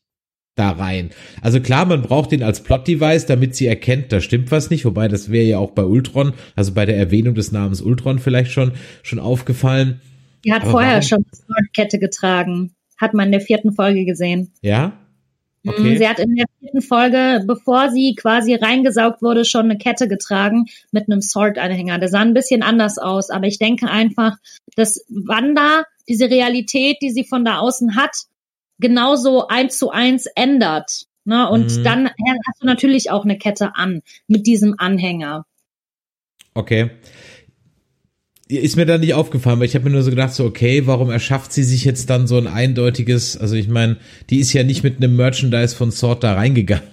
da 0.54 0.70
rein. 0.70 1.10
Also 1.40 1.60
klar, 1.60 1.86
man 1.86 2.02
braucht 2.02 2.32
den 2.32 2.42
als 2.42 2.62
Plot-Device, 2.62 3.26
damit 3.26 3.56
sie 3.56 3.66
erkennt, 3.66 4.12
da 4.12 4.20
stimmt 4.20 4.50
was 4.50 4.68
nicht, 4.68 4.84
wobei 4.84 5.08
das 5.08 5.30
wäre 5.30 5.46
ja 5.46 5.58
auch 5.58 5.70
bei 5.70 5.84
Ultron, 5.84 6.34
also 6.56 6.72
bei 6.72 6.84
der 6.84 6.96
Erwähnung 6.96 7.34
des 7.34 7.52
Namens 7.52 7.80
Ultron 7.80 8.18
vielleicht 8.18 8.52
schon, 8.52 8.72
schon 9.02 9.18
aufgefallen. 9.18 10.00
Die 10.44 10.52
hat 10.52 10.62
Aber 10.62 10.72
vorher 10.72 10.90
warum? 10.96 11.02
schon 11.02 11.24
eine 11.48 11.68
Kette 11.74 11.98
getragen. 11.98 12.74
Hat 12.98 13.14
man 13.14 13.26
in 13.26 13.32
der 13.32 13.40
vierten 13.40 13.72
Folge 13.72 14.04
gesehen. 14.04 14.52
Ja? 14.60 14.92
Okay. 15.66 15.96
Sie 15.96 16.08
hat 16.08 16.18
in 16.18 16.34
der 16.34 16.46
vierten 16.58 16.82
Folge, 16.82 17.44
bevor 17.46 17.90
sie 17.90 18.16
quasi 18.16 18.54
reingesaugt 18.54 19.22
wurde, 19.22 19.44
schon 19.44 19.66
eine 19.66 19.78
Kette 19.78 20.08
getragen 20.08 20.66
mit 20.90 21.08
einem 21.08 21.20
Sword-Anhänger. 21.20 21.98
Der 21.98 22.08
sah 22.08 22.20
ein 22.20 22.34
bisschen 22.34 22.62
anders 22.62 22.98
aus, 22.98 23.30
aber 23.30 23.46
ich 23.46 23.58
denke 23.58 23.88
einfach, 23.88 24.38
dass 24.74 25.04
Wanda 25.08 25.84
diese 26.08 26.30
Realität, 26.30 26.98
die 27.00 27.10
sie 27.10 27.24
von 27.24 27.44
da 27.44 27.58
außen 27.58 27.94
hat, 27.94 28.24
genauso 28.80 29.46
eins 29.46 29.78
zu 29.78 29.90
eins 29.90 30.26
ändert. 30.26 31.06
Ne? 31.24 31.48
Und 31.48 31.78
mhm. 31.78 31.84
dann 31.84 32.06
hast 32.08 32.62
du 32.62 32.66
natürlich 32.66 33.10
auch 33.10 33.24
eine 33.24 33.38
Kette 33.38 33.76
an 33.76 34.02
mit 34.26 34.46
diesem 34.46 34.74
Anhänger. 34.78 35.46
Okay. 36.54 36.90
Ist 38.58 38.76
mir 38.76 38.86
da 38.86 38.98
nicht 38.98 39.14
aufgefallen, 39.14 39.58
weil 39.58 39.66
ich 39.66 39.74
habe 39.74 39.86
mir 39.86 39.92
nur 39.92 40.02
so 40.02 40.10
gedacht, 40.10 40.34
so 40.34 40.44
okay, 40.44 40.86
warum 40.86 41.10
erschafft 41.10 41.52
sie 41.52 41.62
sich 41.62 41.84
jetzt 41.84 42.10
dann 42.10 42.26
so 42.26 42.36
ein 42.36 42.46
eindeutiges, 42.46 43.36
also 43.36 43.54
ich 43.54 43.68
meine, 43.68 43.96
die 44.30 44.40
ist 44.40 44.52
ja 44.52 44.62
nicht 44.62 44.82
mit 44.82 44.96
einem 44.96 45.16
Merchandise 45.16 45.74
von 45.74 45.90
Sword 45.90 46.22
da 46.22 46.34
reingegangen. 46.34 46.84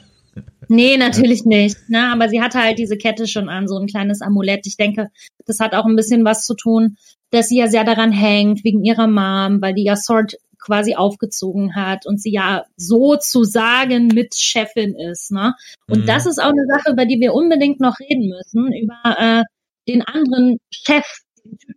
Nee, 0.68 0.97
natürlich 0.97 1.45
nicht. 1.45 1.78
Ne? 1.89 2.12
Aber 2.12 2.30
sie 2.30 2.41
hatte 2.41 2.60
halt 2.60 2.78
diese 2.78 2.95
Kette 2.95 3.28
schon 3.28 3.49
an, 3.49 3.68
so 3.68 3.78
ein 3.78 3.88
kleines 3.88 4.22
Amulett. 4.22 4.68
Ich 4.68 4.78
denke, 4.78 5.10
das 5.45 5.60
hat 5.60 5.74
auch 5.74 5.86
ein 5.86 5.95
bisschen 5.95 6.24
was 6.24 6.45
zu 6.45 6.55
tun, 6.55 6.97
dass 7.32 7.49
sie 7.49 7.57
ja 7.57 7.68
sehr 7.68 7.84
daran 7.84 8.12
hängt, 8.12 8.64
wegen 8.64 8.84
ihrer 8.84 9.07
Mom, 9.07 9.62
weil 9.62 9.74
die 9.74 9.84
ja 9.84 9.95
Sword 9.95 10.36
quasi 10.60 10.95
aufgezogen 10.95 11.76
hat 11.76 12.05
und 12.05 12.22
sie 12.22 12.32
ja 12.32 12.66
sozusagen 12.78 14.07
mit 14.07 14.36
Chefin 14.36 14.95
ist. 14.95 15.32
Ne? 15.32 15.53
Und 15.88 16.01
mhm. 16.01 16.05
das 16.05 16.26
ist 16.26 16.39
auch 16.39 16.51
eine 16.51 16.66
Sache, 16.68 16.91
über 16.91 17.05
die 17.05 17.20
wir 17.20 17.34
unbedingt 17.34 17.80
noch 17.80 17.99
reden 17.99 18.30
müssen, 18.30 18.72
über 18.74 19.18
äh, 19.18 19.43
den 19.88 20.03
anderen 20.03 20.57
Chef 20.72 21.05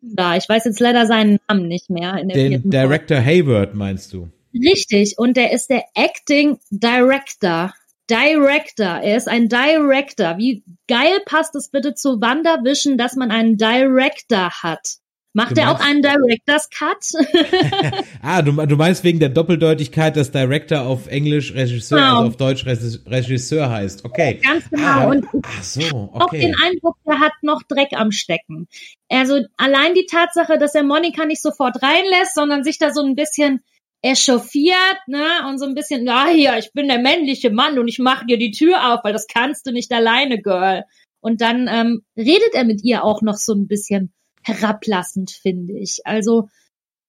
da. 0.02 0.36
Ich 0.36 0.48
weiß 0.48 0.64
jetzt 0.64 0.80
leider 0.80 1.06
seinen 1.06 1.38
Namen 1.48 1.68
nicht 1.68 1.88
mehr. 1.88 2.22
Den 2.24 2.68
Director. 2.68 3.18
Hayward 3.18 3.74
meinst 3.74 4.12
du? 4.12 4.28
Richtig. 4.54 5.14
Und 5.16 5.36
der 5.36 5.52
ist 5.52 5.70
der 5.70 5.84
Acting 5.94 6.58
Director. 6.70 7.72
Director. 8.10 9.00
Er 9.00 9.16
ist 9.16 9.28
ein 9.28 9.48
Director. 9.48 10.36
Wie 10.36 10.64
geil 10.88 11.20
passt 11.24 11.54
es 11.54 11.70
bitte 11.70 11.94
zu 11.94 12.20
WandaVision, 12.20 12.98
dass 12.98 13.16
man 13.16 13.30
einen 13.30 13.56
Director 13.56 14.50
hat? 14.50 14.96
Macht 15.34 15.56
er 15.56 15.70
auch 15.70 15.80
einen 15.80 16.02
Director's 16.02 16.68
Cut? 16.68 16.98
ah, 18.22 18.42
du, 18.42 18.52
du 18.52 18.76
meinst 18.76 19.02
wegen 19.02 19.18
der 19.18 19.30
Doppeldeutigkeit, 19.30 20.14
dass 20.14 20.30
Director 20.30 20.82
auf 20.82 21.06
Englisch 21.06 21.54
Regisseur, 21.54 21.98
genau. 21.98 22.16
also 22.18 22.28
auf 22.28 22.36
Deutsch 22.36 22.66
Regisseur 22.66 23.70
heißt. 23.70 24.04
Okay. 24.04 24.40
Ganz 24.42 24.68
genau. 24.68 24.84
Ah, 24.84 25.04
und 25.06 25.26
ach 25.42 25.62
so, 25.62 26.10
okay. 26.12 26.22
auch 26.22 26.30
den 26.30 26.54
Eindruck, 26.62 26.96
der 27.06 27.20
hat 27.20 27.32
noch 27.40 27.62
Dreck 27.62 27.92
am 27.92 28.12
Stecken. 28.12 28.68
Also 29.08 29.40
allein 29.56 29.94
die 29.94 30.04
Tatsache, 30.04 30.58
dass 30.58 30.74
er 30.74 30.82
Monika 30.82 31.24
nicht 31.24 31.40
sofort 31.40 31.82
reinlässt, 31.82 32.34
sondern 32.34 32.62
sich 32.62 32.78
da 32.78 32.92
so 32.92 33.02
ein 33.02 33.14
bisschen 33.14 33.60
echauffiert, 34.02 34.98
ne, 35.06 35.46
und 35.48 35.58
so 35.58 35.64
ein 35.64 35.74
bisschen, 35.74 36.04
ja, 36.06 36.26
hier, 36.26 36.58
ich 36.58 36.72
bin 36.72 36.88
der 36.88 36.98
männliche 36.98 37.50
Mann 37.50 37.78
und 37.78 37.88
ich 37.88 38.00
mache 38.00 38.26
dir 38.26 38.36
die 38.36 38.50
Tür 38.50 38.92
auf, 38.92 39.04
weil 39.04 39.12
das 39.12 39.28
kannst 39.28 39.66
du 39.66 39.72
nicht 39.72 39.92
alleine, 39.92 40.42
Girl. 40.42 40.84
Und 41.20 41.40
dann 41.40 41.68
ähm, 41.68 42.02
redet 42.16 42.52
er 42.52 42.64
mit 42.64 42.82
ihr 42.84 43.04
auch 43.04 43.22
noch 43.22 43.36
so 43.36 43.54
ein 43.54 43.68
bisschen 43.68 44.12
herablassend, 44.42 45.30
finde 45.30 45.78
ich. 45.78 46.00
Also 46.04 46.48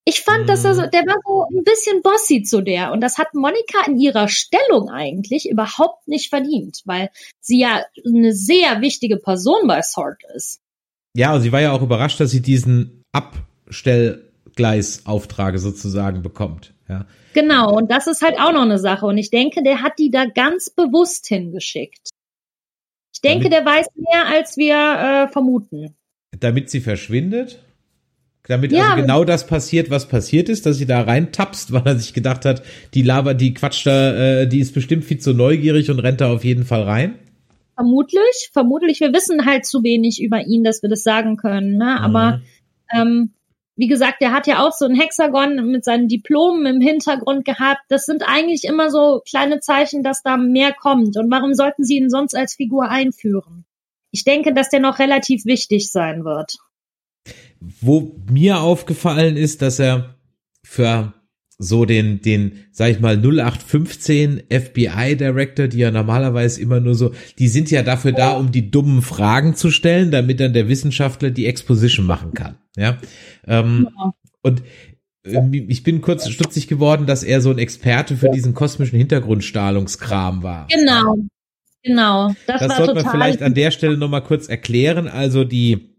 ich 0.05 0.21
fand, 0.21 0.47
dass 0.49 0.65
er 0.65 0.75
so, 0.75 0.81
mhm. 0.81 0.91
der 0.91 1.03
war 1.03 1.15
so 1.25 1.45
ein 1.49 1.63
bisschen 1.63 2.01
bossy 2.01 2.43
zu 2.43 2.59
der. 2.61 2.91
Und 2.91 2.99
das 3.01 3.17
hat 3.17 3.33
Monika 3.33 3.85
in 3.87 3.97
ihrer 3.97 4.27
Stellung 4.27 4.89
eigentlich 4.89 5.49
überhaupt 5.49 6.09
nicht 6.09 6.29
verdient, 6.29 6.81
weil 6.85 7.09
sie 7.39 7.59
ja 7.59 7.85
eine 8.05 8.33
sehr 8.33 8.81
wichtige 8.81 9.15
Person 9.17 9.65
bei 9.67 9.81
Sword 9.81 10.21
ist. 10.35 10.59
Ja, 11.15 11.33
und 11.33 11.39
sie 11.41 11.53
war 11.53 11.61
ja 11.61 11.71
auch 11.71 11.81
überrascht, 11.81 12.19
dass 12.19 12.31
sie 12.31 12.41
diesen 12.41 13.01
Abstellgleisauftrag 13.13 15.57
sozusagen 15.57 16.21
bekommt. 16.21 16.73
Ja. 16.89 17.05
Genau, 17.33 17.73
und 17.73 17.89
das 17.89 18.07
ist 18.07 18.21
halt 18.21 18.37
auch 18.39 18.51
noch 18.51 18.63
eine 18.63 18.79
Sache. 18.79 19.05
Und 19.05 19.17
ich 19.17 19.29
denke, 19.29 19.63
der 19.63 19.81
hat 19.81 19.93
die 19.99 20.11
da 20.11 20.25
ganz 20.25 20.69
bewusst 20.69 21.27
hingeschickt. 21.27 22.09
Ich 23.13 23.21
denke, 23.21 23.49
der 23.49 23.63
weiß 23.63 23.87
mehr, 23.95 24.27
als 24.27 24.57
wir 24.57 24.75
äh, 24.75 25.29
vermuten 25.31 25.95
damit 26.43 26.69
sie 26.69 26.81
verschwindet? 26.81 27.59
Damit 28.47 28.73
ja, 28.73 28.91
also 28.91 29.01
genau 29.01 29.23
das 29.23 29.47
passiert, 29.47 29.89
was 29.89 30.07
passiert 30.07 30.49
ist, 30.49 30.65
dass 30.65 30.77
sie 30.77 30.85
da 30.85 31.01
reintapst, 31.01 31.71
weil 31.71 31.83
er 31.85 31.97
sich 31.97 32.13
gedacht 32.13 32.45
hat, 32.45 32.63
die 32.93 33.01
Lava, 33.01 33.33
die 33.33 33.53
quatscht 33.53 33.87
da, 33.87 34.41
äh, 34.41 34.47
die 34.47 34.59
ist 34.59 34.73
bestimmt 34.73 35.05
viel 35.05 35.19
zu 35.19 35.33
neugierig 35.33 35.89
und 35.89 35.99
rennt 35.99 36.21
da 36.21 36.31
auf 36.31 36.43
jeden 36.43 36.65
Fall 36.65 36.83
rein. 36.83 37.15
Vermutlich, 37.75 38.49
vermutlich. 38.51 38.99
Wir 38.99 39.13
wissen 39.13 39.45
halt 39.45 39.65
zu 39.65 39.83
wenig 39.83 40.21
über 40.21 40.45
ihn, 40.45 40.63
dass 40.63 40.83
wir 40.83 40.89
das 40.89 41.03
sagen 41.03 41.37
können. 41.37 41.77
Ne? 41.77 41.99
Aber 41.99 42.37
mhm. 42.37 42.41
ähm, 42.93 43.33
wie 43.75 43.87
gesagt, 43.87 44.21
der 44.21 44.31
hat 44.31 44.45
ja 44.45 44.59
auch 44.59 44.71
so 44.71 44.85
ein 44.85 44.93
Hexagon 44.93 45.71
mit 45.71 45.83
seinen 45.83 46.07
Diplomen 46.07 46.67
im 46.67 46.81
Hintergrund 46.81 47.45
gehabt. 47.45 47.81
Das 47.89 48.05
sind 48.05 48.23
eigentlich 48.23 48.65
immer 48.65 48.91
so 48.91 49.21
kleine 49.27 49.59
Zeichen, 49.59 50.03
dass 50.03 50.21
da 50.21 50.37
mehr 50.37 50.73
kommt. 50.73 51.17
Und 51.17 51.31
warum 51.31 51.55
sollten 51.55 51.83
sie 51.83 51.97
ihn 51.97 52.11
sonst 52.11 52.35
als 52.35 52.53
Figur 52.53 52.89
einführen? 52.89 53.65
Ich 54.13 54.23
denke, 54.23 54.53
dass 54.53 54.69
der 54.69 54.79
noch 54.79 54.99
relativ 54.99 55.43
wichtig 55.45 55.91
sein 55.91 56.23
wird. 56.23 56.57
Wo 57.59 58.15
mir 58.31 58.59
aufgefallen 58.59 59.37
ist, 59.37 59.61
dass 59.61 59.79
er 59.79 60.15
für 60.63 61.13
so 61.57 61.85
den, 61.85 62.21
den, 62.21 62.65
sag 62.71 62.91
ich 62.91 62.99
mal, 62.99 63.17
0815 63.17 64.43
FBI 64.49 65.15
Director, 65.15 65.67
die 65.67 65.79
ja 65.79 65.91
normalerweise 65.91 66.61
immer 66.61 66.79
nur 66.79 66.93
so, 66.93 67.13
die 67.39 67.47
sind 67.47 67.71
ja 67.71 67.81
dafür 67.81 68.11
da, 68.11 68.33
um 68.33 68.51
die 68.51 68.69
dummen 68.69 69.01
Fragen 69.01 69.55
zu 69.55 69.71
stellen, 69.71 70.11
damit 70.11 70.39
dann 70.39 70.53
der 70.53 70.67
Wissenschaftler 70.67 71.31
die 71.31 71.47
Exposition 71.47 72.05
machen 72.05 72.33
kann. 72.33 72.57
Ja. 72.75 72.99
Ähm, 73.47 73.89
ja. 73.97 74.11
Und 74.41 74.61
ähm, 75.25 75.53
ich 75.53 75.83
bin 75.83 76.01
kurz 76.01 76.29
stutzig 76.29 76.67
geworden, 76.67 77.07
dass 77.07 77.23
er 77.23 77.41
so 77.41 77.49
ein 77.49 77.57
Experte 77.57 78.15
für 78.15 78.29
diesen 78.29 78.53
kosmischen 78.53 78.97
Hintergrundstrahlungskram 78.97 80.43
war. 80.43 80.67
Genau, 80.69 81.15
Genau. 81.83 82.33
Das, 82.47 82.61
das 82.61 82.77
sollte 82.77 82.95
man 82.95 83.09
vielleicht 83.09 83.41
an 83.41 83.53
der 83.53 83.71
Stelle 83.71 83.97
nochmal 83.97 84.23
kurz 84.23 84.47
erklären. 84.47 85.07
Also 85.07 85.43
die 85.43 85.89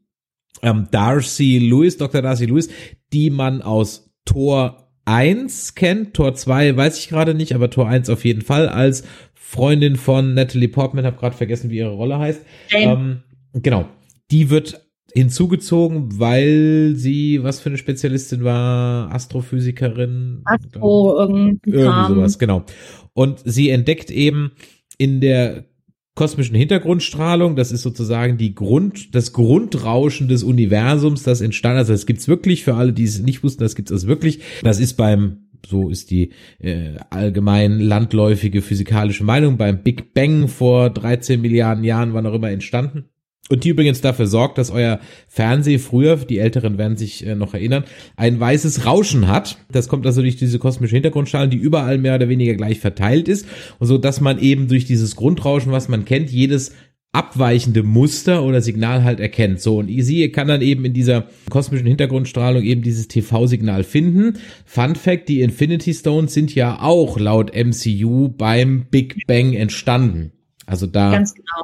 ähm, 0.63 0.89
Darcy 0.91 1.59
Lewis, 1.59 1.99
Dr. 1.99 2.23
Darcy 2.23 2.47
Lewis, 2.47 2.69
die 3.13 3.31
man 3.31 3.63
aus 3.63 4.11
Tor 4.25 4.89
1 5.05 5.75
kennt, 5.75 6.15
Tor 6.15 6.35
2 6.35 6.77
weiß 6.77 6.99
ich 6.99 7.09
gerade 7.09 7.35
nicht, 7.35 7.55
aber 7.55 7.69
Tor 7.71 7.89
1 7.89 8.09
auf 8.09 8.25
jeden 8.25 8.43
Fall 8.43 8.69
als 8.69 9.05
Freundin 9.35 9.97
von 9.97 10.35
Natalie 10.35 10.69
Portman, 10.69 11.05
habe 11.05 11.19
gerade 11.19 11.37
vergessen, 11.37 11.71
wie 11.71 11.77
ihre 11.77 11.93
Rolle 11.93 12.19
heißt. 12.19 12.43
Ähm, 12.71 13.23
genau. 13.53 13.87
Die 14.31 14.49
wird 14.49 14.81
hinzugezogen, 15.13 16.19
weil 16.19 16.95
sie 16.97 17.43
was 17.43 17.61
für 17.61 17.69
eine 17.69 17.79
Spezialistin 17.79 18.43
war, 18.43 19.15
Astrophysikerin. 19.15 20.41
Astro, 20.45 21.19
irgendwie 21.19 21.71
sowas, 21.71 22.39
genau. 22.39 22.65
Und 23.13 23.41
sie 23.45 23.71
entdeckt 23.71 24.11
eben 24.11 24.53
in 24.99 25.21
der 25.21 25.67
kosmischen 26.15 26.55
Hintergrundstrahlung. 26.55 27.57
Das 27.57 27.73
ist 27.73 27.83
sozusagen 27.83 28.37
die 28.37 28.55
Grund, 28.55 29.15
das 29.15 29.33
Grundrauschen 29.33 30.29
des 30.29 30.43
Universums, 30.43 31.23
das 31.23 31.41
entstanden. 31.41 31.79
Also 31.79 31.93
das 31.93 32.07
gibt's 32.07 32.29
wirklich 32.29 32.65
für 32.65 32.75
alle, 32.75 32.93
die 32.93 33.05
es 33.05 33.21
nicht 33.21 33.43
wussten, 33.43 33.63
das 33.63 33.75
gibt's 33.75 33.93
also 33.93 34.07
wirklich. 34.07 34.41
Das 34.63 34.81
ist 34.81 34.95
beim 34.95 35.41
so 35.67 35.89
ist 35.89 36.11
die 36.11 36.33
äh, 36.59 36.97
allgemein 37.09 37.81
landläufige 37.81 38.61
physikalische 38.61 39.25
Meinung 39.25 39.57
beim 39.57 39.83
Big 39.83 40.13
Bang 40.13 40.47
vor 40.49 40.91
13 40.91 41.41
Milliarden 41.41 41.85
Jahren, 41.85 42.13
wann 42.13 42.27
auch 42.27 42.35
immer 42.35 42.51
entstanden. 42.51 43.07
Und 43.51 43.65
die 43.65 43.69
übrigens 43.69 44.01
dafür 44.01 44.27
sorgt, 44.27 44.57
dass 44.57 44.71
euer 44.71 45.01
Fernseh 45.29 45.79
früher, 45.79 46.17
die 46.17 46.39
Älteren 46.39 46.79
werden 46.79 46.97
sich 46.97 47.27
äh, 47.27 47.35
noch 47.35 47.53
erinnern, 47.53 47.85
ein 48.17 48.41
weißes 48.41 48.87
Rauschen 48.87 49.29
hat. 49.29 49.59
Das 49.71 49.89
kommt 49.89 50.07
also 50.07 50.23
durch 50.23 50.37
diese 50.37 50.59
kosmische 50.59 50.97
Hintergrundstrahlen, 50.97 51.51
die 51.51 51.59
überall 51.59 51.99
mehr 51.99 52.15
oder 52.15 52.31
weniger 52.31 52.55
gleich 52.55 52.81
verteilt 52.81 53.29
ist. 53.29 53.47
Und 53.79 53.87
so, 53.87 53.99
dass 53.99 54.23
man 54.23 54.39
eben 54.39 54.67
durch 54.69 54.87
dieses 54.87 55.15
Grundrauschen, 55.15 55.73
was 55.73 55.89
man 55.89 56.07
kennt, 56.07 56.31
jedes 56.31 56.73
abweichende 57.13 57.83
Muster 57.83 58.43
oder 58.43 58.63
Signal 58.63 59.05
halt 59.05 59.21
erkennt. 59.21 59.61
So, 59.61 59.79
und 59.79 59.89
sie 59.89 60.33
kann 60.33 60.49
dann 60.49 60.63
eben 60.63 60.85
in 60.87 60.95
dieser 60.95 61.29
kosmischen 61.51 61.87
Hintergrundstrahlung 61.87 62.63
eben 62.63 62.81
dieses 62.81 63.09
TV-Signal 63.09 63.85
finden. 63.85 64.39
Fun 64.65 64.97
Fact, 64.97 65.29
die 65.29 65.43
Infinity 65.43 65.93
Stones 65.93 66.33
sind 66.33 66.55
ja 66.55 66.81
auch 66.81 67.19
laut 67.19 67.53
MCU 67.55 68.31
beim 68.31 68.87
Big 68.91 69.27
Bang 69.27 69.53
entstanden. 69.53 70.33
Also 70.67 70.87
da 70.87 71.13
Ganz 71.13 71.35
genau 71.35 71.63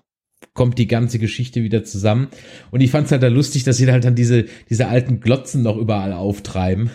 kommt 0.55 0.79
die 0.79 0.89
ganze 0.89 1.19
Geschichte 1.19 1.63
wieder 1.63 1.85
zusammen. 1.85 2.29
Und 2.71 2.81
ich 2.81 2.91
fand 2.91 3.07
es 3.07 3.13
halt 3.13 3.23
da 3.23 3.29
lustig, 3.29 3.65
dass 3.65 3.77
sie 3.77 3.91
halt 3.91 4.05
dann 4.05 4.15
diese, 4.15 4.47
diese 4.69 4.89
alten 4.89 5.21
Glotzen 5.21 5.63
noch 5.63 5.77
überall 5.77 6.13
auftreiben. 6.13 6.91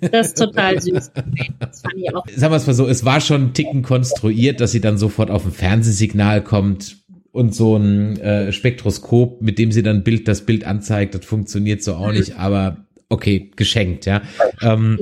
Das 0.00 0.28
ist 0.28 0.38
total 0.38 0.80
süß. 0.80 1.10
Das 1.58 1.80
fand 1.80 1.96
ich 1.96 2.14
auch. 2.14 2.24
Sagen 2.28 2.52
wir 2.52 2.56
es 2.56 2.66
mal 2.66 2.74
so, 2.74 2.86
es 2.86 3.04
war 3.04 3.20
schon 3.20 3.46
ein 3.46 3.54
Ticken 3.54 3.82
konstruiert, 3.82 4.60
dass 4.60 4.70
sie 4.72 4.80
dann 4.80 4.96
sofort 4.96 5.30
auf 5.30 5.44
ein 5.44 5.52
Fernsehsignal 5.52 6.44
kommt 6.44 6.98
und 7.32 7.54
so 7.54 7.76
ein 7.76 8.18
äh, 8.20 8.52
Spektroskop, 8.52 9.42
mit 9.42 9.58
dem 9.58 9.72
sie 9.72 9.82
dann 9.82 10.04
Bild, 10.04 10.28
das 10.28 10.46
Bild 10.46 10.64
anzeigt, 10.64 11.14
das 11.14 11.24
funktioniert 11.24 11.82
so 11.82 11.94
auch 11.94 12.12
nicht, 12.12 12.36
aber 12.36 12.86
okay, 13.08 13.50
geschenkt, 13.56 14.06
ja. 14.06 14.22
Ähm, 14.60 14.98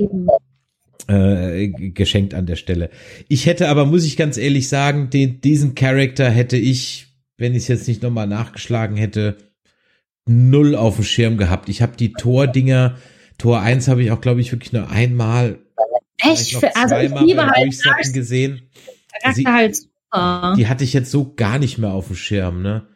äh, 1.07 1.67
geschenkt 1.67 2.33
an 2.33 2.45
der 2.45 2.55
Stelle. 2.55 2.89
Ich 3.27 3.45
hätte 3.45 3.69
aber, 3.69 3.85
muss 3.85 4.05
ich 4.05 4.17
ganz 4.17 4.37
ehrlich 4.37 4.69
sagen, 4.69 5.09
den, 5.09 5.41
diesen 5.41 5.75
Charakter 5.75 6.29
hätte 6.29 6.57
ich, 6.57 7.07
wenn 7.41 7.53
ich 7.53 7.63
es 7.63 7.67
jetzt 7.67 7.87
nicht 7.87 8.01
nochmal 8.01 8.27
nachgeschlagen 8.27 8.95
hätte, 8.95 9.37
null 10.25 10.75
auf 10.75 10.95
dem 10.95 11.03
Schirm 11.03 11.37
gehabt. 11.37 11.67
Ich 11.67 11.81
habe 11.81 11.97
die 11.97 12.13
Tor-Dinger, 12.13 12.97
Tor 13.37 13.59
1 13.59 13.89
habe 13.89 14.03
ich 14.03 14.11
auch, 14.11 14.21
glaube 14.21 14.39
ich, 14.39 14.51
wirklich 14.51 14.71
nur 14.71 14.89
einmal, 14.89 15.59
Echt? 16.21 16.53
Noch 16.53 16.63
also 16.75 16.95
ich 16.95 17.19
liebe 17.21 17.45
halt 17.45 18.13
gesehen. 18.13 18.69
Sie, 19.33 19.45
halt 19.45 19.75
super. 19.75 20.53
Die 20.57 20.67
hatte 20.67 20.83
ich 20.83 20.93
jetzt 20.93 21.11
so 21.11 21.33
gar 21.33 21.59
nicht 21.59 21.77
mehr 21.77 21.91
auf 21.91 22.07
dem 22.07 22.15
Schirm, 22.15 22.61
ne? 22.61 22.87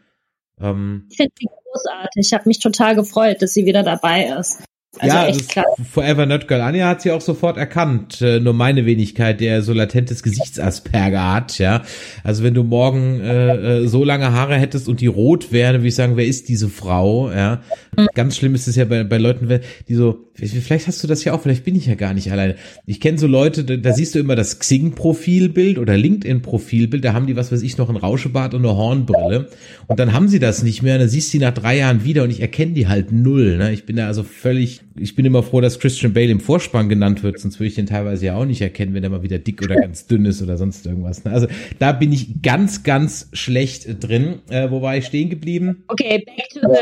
Ähm, 0.59 1.07
ich 1.09 1.17
finde 1.17 1.33
die 1.41 1.47
großartig. 1.47 2.25
Ich 2.25 2.33
habe 2.33 2.47
mich 2.47 2.59
total 2.59 2.95
gefreut, 2.95 3.41
dass 3.41 3.53
sie 3.53 3.65
wieder 3.65 3.83
dabei 3.83 4.25
ist. 4.39 4.63
Also 4.99 5.15
ja, 5.15 5.27
echt 5.27 5.49
klar. 5.49 5.65
Forever 5.91 6.25
Not 6.25 6.47
Girl 6.47 6.61
Anja 6.61 6.87
hat 6.87 7.01
sie 7.01 7.11
auch 7.11 7.21
sofort 7.21 7.57
erkannt. 7.57 8.21
Äh, 8.21 8.39
nur 8.39 8.53
meine 8.53 8.85
Wenigkeit, 8.85 9.39
der 9.39 9.61
so 9.61 9.73
latentes 9.73 10.23
Gesichtsasperger 10.23 11.33
hat, 11.33 11.57
ja. 11.59 11.81
Also 12.23 12.43
wenn 12.43 12.53
du 12.53 12.63
morgen 12.63 13.19
äh, 13.21 13.83
äh, 13.83 13.87
so 13.87 14.03
lange 14.03 14.31
Haare 14.31 14.55
hättest 14.55 14.87
und 14.87 15.01
die 15.01 15.07
rot 15.07 15.51
wären, 15.51 15.77
würde 15.77 15.87
ich 15.87 15.95
sagen, 15.95 16.17
wer 16.17 16.25
ist 16.25 16.49
diese 16.49 16.69
Frau, 16.69 17.31
ja. 17.31 17.61
Mhm. 17.97 18.07
Ganz 18.13 18.37
schlimm 18.37 18.55
ist 18.55 18.67
es 18.67 18.75
ja 18.75 18.85
bei, 18.85 19.03
bei 19.03 19.17
Leuten, 19.17 19.59
die 19.87 19.95
so, 19.95 20.24
vielleicht 20.35 20.87
hast 20.87 21.03
du 21.03 21.07
das 21.07 21.23
ja 21.23 21.33
auch, 21.33 21.41
vielleicht 21.41 21.63
bin 21.63 21.75
ich 21.75 21.85
ja 21.85 21.95
gar 21.95 22.13
nicht 22.13 22.31
alleine. 22.31 22.55
Ich 22.85 22.99
kenne 22.99 23.17
so 23.17 23.27
Leute, 23.27 23.63
da, 23.63 23.77
da, 23.77 23.93
siehst 23.93 24.15
du 24.15 24.19
immer 24.19 24.35
das 24.35 24.59
Xing-Profilbild 24.59 25.77
oder 25.77 25.97
LinkedIn-Profilbild, 25.97 27.03
da 27.03 27.13
haben 27.13 27.27
die, 27.27 27.35
was 27.35 27.51
weiß 27.51 27.61
ich, 27.61 27.77
noch 27.77 27.89
ein 27.89 27.95
Rauschebart 27.95 28.53
und 28.53 28.65
eine 28.65 28.75
Hornbrille. 28.75 29.49
Und 29.87 29.99
dann 29.99 30.13
haben 30.13 30.27
sie 30.27 30.39
das 30.39 30.63
nicht 30.63 30.81
mehr, 30.81 30.95
und 30.95 31.01
dann 31.01 31.09
siehst 31.09 31.33
du 31.33 31.37
die 31.37 31.43
nach 31.43 31.53
drei 31.53 31.77
Jahren 31.77 32.03
wieder 32.03 32.23
und 32.23 32.31
ich 32.31 32.41
erkenne 32.41 32.73
die 32.73 32.87
halt 32.87 33.11
null. 33.11 33.57
Ne? 33.57 33.71
Ich 33.71 33.85
bin 33.85 33.95
da 33.95 34.07
also 34.07 34.23
völlig 34.23 34.81
ich 34.97 35.15
bin 35.15 35.25
immer 35.25 35.43
froh, 35.43 35.61
dass 35.61 35.79
Christian 35.79 36.13
Bale 36.13 36.31
im 36.31 36.39
Vorspann 36.39 36.87
genannt 36.87 37.23
wird, 37.23 37.39
sonst 37.39 37.59
würde 37.59 37.67
ich 37.67 37.75
den 37.75 37.85
teilweise 37.85 38.27
ja 38.27 38.35
auch 38.35 38.45
nicht 38.45 38.61
erkennen, 38.61 38.93
wenn 38.93 39.03
er 39.03 39.09
mal 39.09 39.23
wieder 39.23 39.39
dick 39.39 39.61
oder 39.61 39.75
ganz 39.75 40.07
dünn 40.07 40.25
ist 40.25 40.41
oder 40.41 40.57
sonst 40.57 40.85
irgendwas. 40.85 41.25
Ne? 41.25 41.31
Also 41.31 41.47
da 41.79 41.91
bin 41.91 42.13
ich 42.13 42.41
ganz, 42.41 42.83
ganz 42.83 43.29
schlecht 43.33 44.03
drin. 44.03 44.39
Äh, 44.49 44.71
wo 44.71 44.81
war 44.81 44.95
ich 44.95 45.05
stehen 45.05 45.29
geblieben? 45.29 45.83
Okay, 45.87 46.23
back 46.25 46.49
to 46.49 46.59
the, 46.61 46.79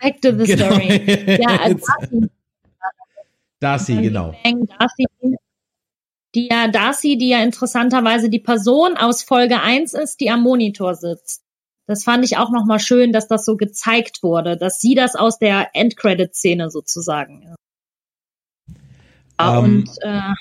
back 0.00 0.22
to 0.22 0.30
the 0.38 0.52
genau. 0.52 0.74
story. 0.74 1.00
ja, 1.40 1.60
also 1.60 2.28
Darcy. 3.60 3.96
Genau. 3.96 4.34
Darcy, 4.78 5.06
die 6.34 6.48
ja, 6.50 6.68
Darcy, 6.68 7.16
die 7.16 7.30
ja 7.30 7.42
interessanterweise 7.42 8.28
die 8.28 8.40
Person 8.40 8.96
aus 8.96 9.22
Folge 9.22 9.60
1 9.60 9.94
ist, 9.94 10.20
die 10.20 10.30
am 10.30 10.42
Monitor 10.42 10.94
sitzt. 10.94 11.42
Das 11.86 12.04
fand 12.04 12.24
ich 12.24 12.36
auch 12.36 12.50
nochmal 12.50 12.80
schön, 12.80 13.12
dass 13.12 13.28
das 13.28 13.44
so 13.44 13.56
gezeigt 13.56 14.22
wurde, 14.22 14.56
dass 14.56 14.80
sie 14.80 14.94
das 14.94 15.14
aus 15.14 15.38
der 15.38 15.70
Endcredit-Szene 15.72 16.70
sozusagen. 16.70 17.42
Ja. 17.42 17.54
Um, 19.38 19.64
ähm, 19.64 19.64
und 19.64 19.90
äh, 20.02 20.32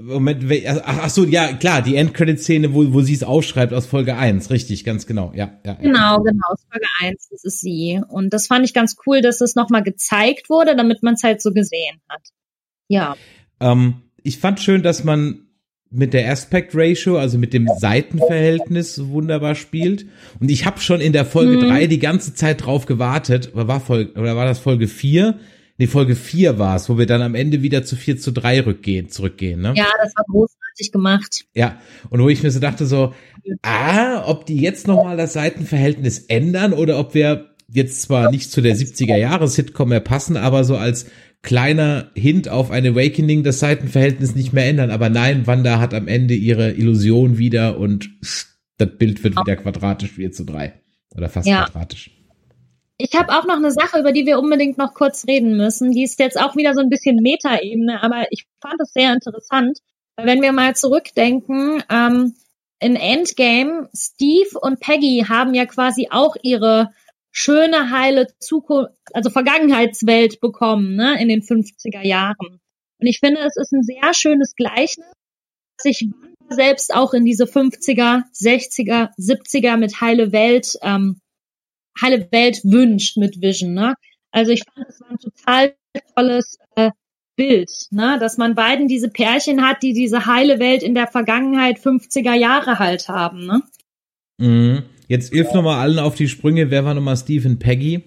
Moment, 0.00 0.44
also, 0.66 0.80
ach, 0.84 0.98
ach 1.02 1.10
so, 1.10 1.24
ja, 1.24 1.52
klar, 1.54 1.82
die 1.82 1.96
Endcredit-Szene, 1.96 2.72
wo, 2.72 2.92
wo 2.92 3.00
sie 3.00 3.14
es 3.14 3.24
aufschreibt 3.24 3.72
aus 3.72 3.86
Folge 3.86 4.16
1, 4.16 4.50
richtig, 4.50 4.84
ganz 4.84 5.06
genau, 5.06 5.32
ja, 5.34 5.58
ja. 5.64 5.74
Genau, 5.74 6.22
genau, 6.22 6.46
aus 6.50 6.64
Folge 6.70 6.86
1, 7.00 7.28
das 7.30 7.44
ist 7.44 7.60
sie. 7.60 8.00
Und 8.08 8.32
das 8.32 8.46
fand 8.46 8.64
ich 8.64 8.74
ganz 8.74 8.96
cool, 9.06 9.22
dass 9.22 9.40
es 9.40 9.56
nochmal 9.56 9.82
gezeigt 9.82 10.50
wurde, 10.50 10.76
damit 10.76 11.02
man 11.02 11.14
es 11.14 11.24
halt 11.24 11.42
so 11.42 11.52
gesehen 11.52 12.00
hat. 12.08 12.22
Ja. 12.88 13.16
Ähm, 13.60 14.02
ich 14.22 14.38
fand 14.38 14.60
schön, 14.60 14.82
dass 14.82 15.04
man 15.04 15.48
mit 15.90 16.12
der 16.12 16.30
Aspect 16.30 16.72
Ratio, 16.74 17.16
also 17.16 17.38
mit 17.38 17.54
dem 17.54 17.68
Seitenverhältnis 17.78 19.08
wunderbar 19.08 19.54
spielt. 19.54 20.06
Und 20.38 20.50
ich 20.50 20.66
habe 20.66 20.80
schon 20.80 21.00
in 21.00 21.12
der 21.12 21.24
Folge 21.24 21.56
mhm. 21.56 21.68
drei 21.68 21.86
die 21.86 21.98
ganze 21.98 22.34
Zeit 22.34 22.64
drauf 22.64 22.86
gewartet, 22.86 23.52
oder 23.54 23.68
war, 23.68 23.80
Folge, 23.80 24.12
oder 24.20 24.36
war 24.36 24.44
das 24.44 24.58
Folge 24.58 24.86
vier? 24.86 25.38
Nee, 25.78 25.86
Folge 25.86 26.16
vier 26.16 26.58
war 26.58 26.76
es, 26.76 26.88
wo 26.88 26.98
wir 26.98 27.06
dann 27.06 27.22
am 27.22 27.34
Ende 27.34 27.62
wieder 27.62 27.84
zu 27.84 27.94
vier 27.94 28.18
zu 28.18 28.32
drei 28.32 28.60
rückgehen, 28.60 29.08
zurückgehen, 29.08 29.60
ne? 29.60 29.74
Ja, 29.76 29.86
das 30.02 30.12
war 30.16 30.24
großartig 30.28 30.90
gemacht. 30.92 31.44
Ja, 31.54 31.80
und 32.10 32.20
wo 32.20 32.28
ich 32.28 32.42
mir 32.42 32.50
so 32.50 32.58
dachte 32.58 32.84
so, 32.84 33.14
ah, 33.62 34.24
ob 34.26 34.44
die 34.44 34.60
jetzt 34.60 34.88
nochmal 34.88 35.16
das 35.16 35.34
Seitenverhältnis 35.34 36.18
ändern 36.18 36.72
oder 36.72 36.98
ob 36.98 37.14
wir 37.14 37.54
jetzt 37.68 38.02
zwar 38.02 38.30
nicht 38.30 38.50
zu 38.50 38.60
der 38.60 38.76
70er 38.76 39.16
Jahres 39.16 39.54
Sitcom 39.54 39.90
mehr 39.90 40.00
passen, 40.00 40.36
aber 40.36 40.64
so 40.64 40.76
als 40.76 41.06
kleiner 41.42 42.10
Hint 42.14 42.48
auf 42.48 42.70
ein 42.70 42.86
Awakening 42.86 43.44
das 43.44 43.60
Seitenverhältnis 43.60 44.34
nicht 44.34 44.52
mehr 44.52 44.66
ändern. 44.66 44.90
Aber 44.90 45.08
nein, 45.08 45.46
Wanda 45.46 45.78
hat 45.78 45.94
am 45.94 46.08
Ende 46.08 46.34
ihre 46.34 46.72
Illusion 46.72 47.38
wieder 47.38 47.78
und 47.78 48.10
das 48.78 48.96
Bild 48.98 49.22
wird 49.24 49.36
wieder 49.36 49.56
quadratisch 49.56 50.12
4 50.12 50.32
zu 50.32 50.44
3. 50.44 50.74
Oder 51.14 51.28
fast 51.28 51.46
ja. 51.46 51.64
quadratisch. 51.64 52.10
Ich 52.96 53.14
habe 53.14 53.32
auch 53.32 53.46
noch 53.46 53.56
eine 53.56 53.70
Sache, 53.70 54.00
über 54.00 54.12
die 54.12 54.26
wir 54.26 54.40
unbedingt 54.40 54.76
noch 54.76 54.92
kurz 54.92 55.26
reden 55.26 55.56
müssen. 55.56 55.92
Die 55.92 56.02
ist 56.02 56.18
jetzt 56.18 56.38
auch 56.38 56.56
wieder 56.56 56.74
so 56.74 56.80
ein 56.80 56.88
bisschen 56.88 57.16
Metaebene, 57.22 58.02
aber 58.02 58.26
ich 58.30 58.46
fand 58.60 58.80
es 58.80 58.92
sehr 58.92 59.12
interessant. 59.12 59.78
Wenn 60.16 60.42
wir 60.42 60.52
mal 60.52 60.74
zurückdenken, 60.74 61.82
ähm, 61.90 62.34
in 62.80 62.96
Endgame, 62.96 63.88
Steve 63.94 64.58
und 64.60 64.80
Peggy 64.80 65.26
haben 65.28 65.54
ja 65.54 65.66
quasi 65.66 66.08
auch 66.10 66.36
ihre 66.42 66.90
schöne, 67.38 67.90
heile 67.90 68.26
Zukunft, 68.40 68.92
also 69.12 69.30
Vergangenheitswelt 69.30 70.40
bekommen, 70.40 70.96
ne, 70.96 71.20
in 71.22 71.28
den 71.28 71.42
50er 71.42 72.04
Jahren. 72.04 72.60
Und 73.00 73.06
ich 73.06 73.20
finde, 73.20 73.40
es 73.42 73.56
ist 73.56 73.72
ein 73.72 73.84
sehr 73.84 74.12
schönes 74.12 74.56
Gleichnis, 74.56 75.06
sich 75.80 76.08
selbst 76.50 76.92
auch 76.92 77.14
in 77.14 77.24
diese 77.24 77.44
50er, 77.44 78.24
60er, 78.34 79.10
70er 79.16 79.76
mit 79.76 80.00
heile 80.00 80.32
Welt, 80.32 80.76
ähm, 80.82 81.20
heile 82.00 82.26
Welt 82.32 82.60
wünscht 82.64 83.16
mit 83.16 83.40
Vision, 83.40 83.72
ne? 83.72 83.94
Also 84.32 84.50
ich 84.50 84.64
fand, 84.64 84.88
es 84.88 85.00
war 85.00 85.10
ein 85.10 85.18
total 85.18 85.76
tolles 86.16 86.58
äh, 86.74 86.90
Bild, 87.36 87.70
ne? 87.90 88.18
dass 88.18 88.36
man 88.36 88.56
beiden 88.56 88.88
diese 88.88 89.10
Pärchen 89.10 89.66
hat, 89.66 89.82
die 89.82 89.92
diese 89.92 90.26
heile 90.26 90.58
Welt 90.58 90.82
in 90.82 90.94
der 90.94 91.06
Vergangenheit 91.06 91.78
50er 91.78 92.34
Jahre 92.34 92.78
halt 92.80 93.08
haben. 93.08 93.46
Ne? 93.46 93.62
Mhm. 94.38 94.82
Jetzt 95.08 95.32
hilf 95.32 95.52
nochmal 95.54 95.80
allen 95.80 95.98
auf 95.98 96.14
die 96.14 96.28
Sprünge. 96.28 96.70
Wer 96.70 96.84
war 96.84 96.94
nochmal 96.94 97.16
Stephen 97.16 97.58
Peggy? 97.58 98.04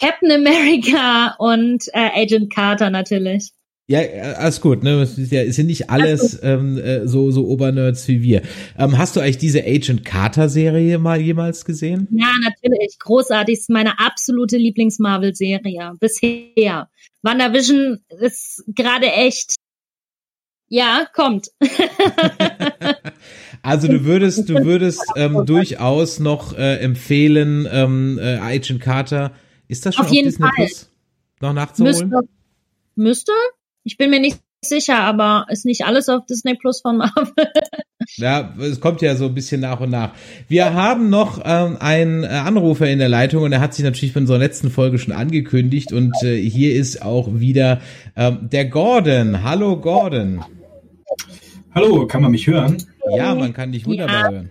Captain 0.00 0.30
America 0.30 1.34
und 1.38 1.88
äh, 1.92 2.22
Agent 2.22 2.54
Carter 2.54 2.90
natürlich. 2.90 3.50
Ja, 3.90 4.00
alles 4.36 4.60
gut, 4.60 4.82
ne? 4.82 5.00
Es 5.00 5.16
sind 5.16 5.66
nicht 5.66 5.88
alles 5.88 6.38
ähm, 6.42 6.76
äh, 6.76 7.08
so 7.08 7.30
so 7.30 7.46
Obernerds 7.46 8.06
wie 8.06 8.22
wir. 8.22 8.42
Ähm, 8.78 8.98
hast 8.98 9.16
du 9.16 9.20
eigentlich 9.20 9.38
diese 9.38 9.64
Agent 9.64 10.04
Carter 10.04 10.50
Serie 10.50 10.98
mal 10.98 11.18
jemals 11.18 11.64
gesehen? 11.64 12.06
Ja, 12.10 12.30
natürlich. 12.44 12.98
Großartig. 12.98 13.60
Ist 13.60 13.70
meine 13.70 13.98
absolute 13.98 14.58
Lieblings-Marvel-Serie 14.58 15.94
bisher. 15.98 16.90
WandaVision 17.22 18.00
ist 18.20 18.62
gerade 18.68 19.06
echt. 19.06 19.54
Ja, 20.68 21.06
kommt. 21.12 21.48
Also 23.62 23.88
du 23.88 24.04
würdest, 24.04 24.48
du 24.48 24.64
würdest 24.64 25.02
ähm, 25.16 25.44
durchaus 25.44 26.20
noch 26.20 26.56
äh, 26.56 26.76
empfehlen, 26.76 27.68
ähm, 27.70 28.18
äh, 28.20 28.38
Agent 28.38 28.80
Carter. 28.80 29.32
Ist 29.66 29.84
das 29.84 29.96
schon 29.96 30.04
auf, 30.04 30.10
auf 30.10 30.14
jeden 30.14 30.28
Disney 30.28 30.46
Fall. 30.46 30.54
Plus 30.54 30.90
noch 31.40 31.52
nachzuholen? 31.52 32.08
Müsste, 32.08 32.28
müsste. 32.94 33.32
Ich 33.84 33.96
bin 33.96 34.10
mir 34.10 34.20
nicht 34.20 34.38
sicher, 34.64 35.00
aber 35.00 35.46
ist 35.50 35.64
nicht 35.64 35.84
alles 35.84 36.08
auf 36.08 36.26
Disney 36.26 36.54
Plus 36.54 36.80
von 36.80 36.98
Marvel. 36.98 37.32
Ja, 38.16 38.54
es 38.58 38.80
kommt 38.80 39.02
ja 39.02 39.16
so 39.16 39.26
ein 39.26 39.34
bisschen 39.34 39.60
nach 39.60 39.80
und 39.80 39.90
nach. 39.90 40.14
Wir 40.48 40.72
haben 40.72 41.10
noch 41.10 41.42
ähm, 41.44 41.76
einen 41.78 42.24
äh, 42.24 42.28
Anrufer 42.28 42.88
in 42.88 42.98
der 42.98 43.10
Leitung 43.10 43.42
und 43.42 43.52
er 43.52 43.60
hat 43.60 43.74
sich 43.74 43.84
natürlich 43.84 44.14
von 44.14 44.22
unserer 44.22 44.38
letzten 44.38 44.70
Folge 44.70 44.98
schon 44.98 45.12
angekündigt 45.12 45.92
und 45.92 46.14
äh, 46.22 46.36
hier 46.40 46.74
ist 46.74 47.02
auch 47.02 47.28
wieder 47.34 47.82
ähm, 48.16 48.48
der 48.50 48.64
Gordon. 48.64 49.42
Hallo 49.44 49.78
Gordon. 49.78 50.42
Hallo, 51.74 52.06
kann 52.06 52.22
man 52.22 52.32
mich 52.32 52.46
hören? 52.46 52.82
Ja, 53.14 53.34
man 53.34 53.52
kann 53.52 53.72
dich 53.72 53.86
wunderbar 53.86 54.24
ja. 54.24 54.30
hören. 54.30 54.50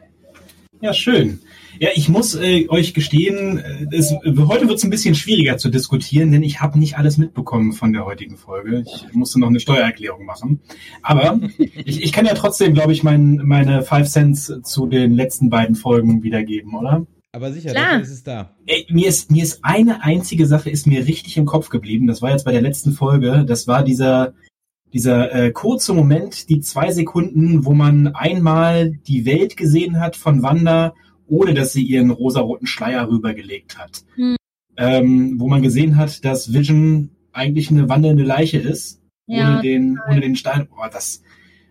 Ja, 0.82 0.93
schön. 0.93 1.39
Ja, 1.80 1.89
ich 1.95 2.10
muss 2.10 2.36
äh, 2.36 2.68
euch 2.70 2.93
gestehen, 2.93 3.60
äh, 3.60 3.95
es, 3.95 4.12
heute 4.12 4.68
wird 4.68 4.78
es 4.78 4.84
ein 4.84 4.89
bisschen 4.89 5.16
schwieriger 5.16 5.58
zu 5.58 5.70
diskutieren, 5.70 6.32
denn 6.32 6.43
ich 6.43 6.60
habe 6.60 6.80
nicht 6.80 6.97
alles 6.97 7.18
mitbekommen 7.18 7.74
von 7.74 7.93
der 7.93 8.05
heutigen 8.05 8.38
Folge. 8.38 8.84
Ich 8.86 9.14
musste 9.14 9.39
noch 9.39 9.47
eine 9.47 9.60
Steuererklärung 9.60 10.26
machen. 10.26 10.62
Aber 11.01 11.39
ich, 11.58 12.03
ich 12.03 12.12
kann 12.12 12.26
ja 12.26 12.34
trotzdem, 12.34 12.74
glaube 12.74 12.93
ich, 12.93 13.03
mein, 13.03 13.41
meine 13.43 13.82
Five 13.84 14.08
Cents 14.08 14.53
zu 14.64 14.88
den 14.88 15.14
letzten 15.14 15.49
beiden 15.49 15.76
Folgen 15.76 16.24
wiedergeben, 16.24 16.76
oder? 16.76 17.05
Aber 17.32 17.51
sicher, 17.51 17.74
dafür 17.74 18.01
ist 18.01 18.12
es 18.12 18.24
da. 18.24 18.55
Ey, 18.66 18.88
mir 18.89 19.08
ist 19.08 19.30
mir 19.30 19.43
ist 19.43 19.60
eine 19.64 20.03
einzige 20.03 20.47
Sache 20.47 20.70
ist 20.70 20.88
mir 20.88 21.05
richtig 21.05 21.38
im 21.38 21.45
Kopf 21.45 21.70
geblieben. 21.70 22.08
Das 22.08 22.22
war 22.22 22.32
jetzt 22.32 22.45
bei 22.45 22.51
der 22.51 22.62
letzten 22.62 22.93
Folge. 22.93 23.45
Das 23.47 23.68
war 23.68 23.84
dieser 23.84 24.34
dieser 24.94 25.34
äh, 25.34 25.52
kurze 25.52 25.94
Moment, 25.94 26.50
die 26.50 26.62
zwei 26.62 26.92
Sekunden, 26.92 27.66
wo 27.66 27.74
man 27.74 28.08
einmal 28.08 28.92
die 29.08 29.26
Welt 29.26 29.58
gesehen 29.58 30.00
hat 30.00 30.16
von 30.16 30.44
Wanda, 30.44 30.94
ohne 31.28 31.54
dass 31.54 31.74
sie 31.74 31.84
ihren 31.84 32.10
rosaroten 32.10 32.68
Schleier 32.68 33.10
rübergelegt 33.10 33.78
hat. 33.78 34.04
Mhm. 34.16 34.36
Ähm, 34.78 35.40
wo 35.40 35.48
man 35.48 35.62
gesehen 35.62 35.98
hat, 35.98 36.24
dass 36.24 36.54
Vision 36.54 37.10
eigentlich 37.34 37.72
eine 37.72 37.90
wandelnde 37.90 38.24
Leiche 38.24 38.60
ist 38.60 39.02
ja, 39.28 39.54
ohne 39.54 39.62
den, 39.62 40.00
ohne 40.10 40.22
den 40.22 40.36
Stein. 40.36 40.68
Boah, 40.68 40.90
das, 40.90 41.22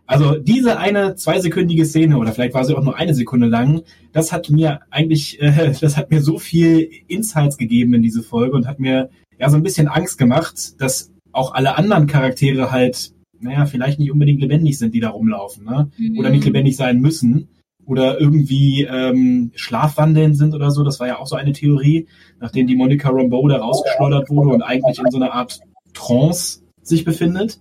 also 0.07 0.37
diese 0.37 0.79
eine 0.79 1.17
zweisekündige 1.17 1.85
Szene 1.85 2.19
oder 2.19 2.33
vielleicht 2.33 2.55
war 2.55 2.64
sie 2.64 2.75
auch 2.75 2.83
nur 2.83 2.97
eine 2.97 3.14
Sekunde 3.14 3.47
lang, 3.47 3.83
das 4.12 4.33
hat 4.33 4.51
mir 4.51 4.81
eigentlich, 4.91 5.41
äh, 5.41 5.73
das 5.81 5.97
hat 5.97 6.11
mir 6.11 6.23
so 6.23 6.39
viel 6.39 6.91
Insights 7.09 7.57
gegeben 7.57 7.95
in 7.95 8.03
diese 8.03 8.23
Folge 8.23 8.57
und 8.57 8.67
hat 8.67 8.79
mir 8.79 9.11
ja 9.39 9.51
so 9.51 9.57
ein 9.57 9.62
bisschen 9.62 9.89
Angst 9.89 10.19
gemacht, 10.19 10.81
dass 10.81 11.12
auch 11.37 11.55
alle 11.55 11.76
anderen 11.76 12.07
Charaktere 12.07 12.70
halt, 12.70 13.12
naja, 13.39 13.66
vielleicht 13.66 13.99
nicht 13.99 14.11
unbedingt 14.11 14.41
lebendig 14.41 14.78
sind, 14.78 14.95
die 14.95 15.01
da 15.01 15.11
rumlaufen, 15.11 15.64
ne? 15.64 15.91
Mhm. 15.99 16.18
Oder 16.18 16.30
nicht 16.30 16.45
lebendig 16.45 16.76
sein 16.76 17.01
müssen. 17.01 17.49
Oder 17.84 18.20
irgendwie 18.20 18.82
ähm, 18.82 19.53
schlafwandeln 19.55 20.34
sind 20.34 20.55
oder 20.55 20.72
so. 20.72 20.82
Das 20.82 20.99
war 20.99 21.07
ja 21.07 21.18
auch 21.18 21.28
so 21.28 21.37
eine 21.37 21.53
Theorie, 21.53 22.09
nachdem 22.41 22.66
die 22.66 22.74
Monica 22.74 23.11
Rambeau 23.11 23.47
da 23.47 23.59
rausgeschleudert 23.59 24.28
wurde 24.28 24.51
und 24.51 24.62
eigentlich 24.62 24.99
in 24.99 25.11
so 25.11 25.18
einer 25.18 25.32
Art 25.32 25.61
Trance 25.95 26.62
sich 26.82 27.05
befindet. 27.05 27.61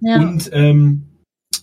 Ja. 0.00 0.16
Und 0.16 0.50
ähm, 0.52 1.04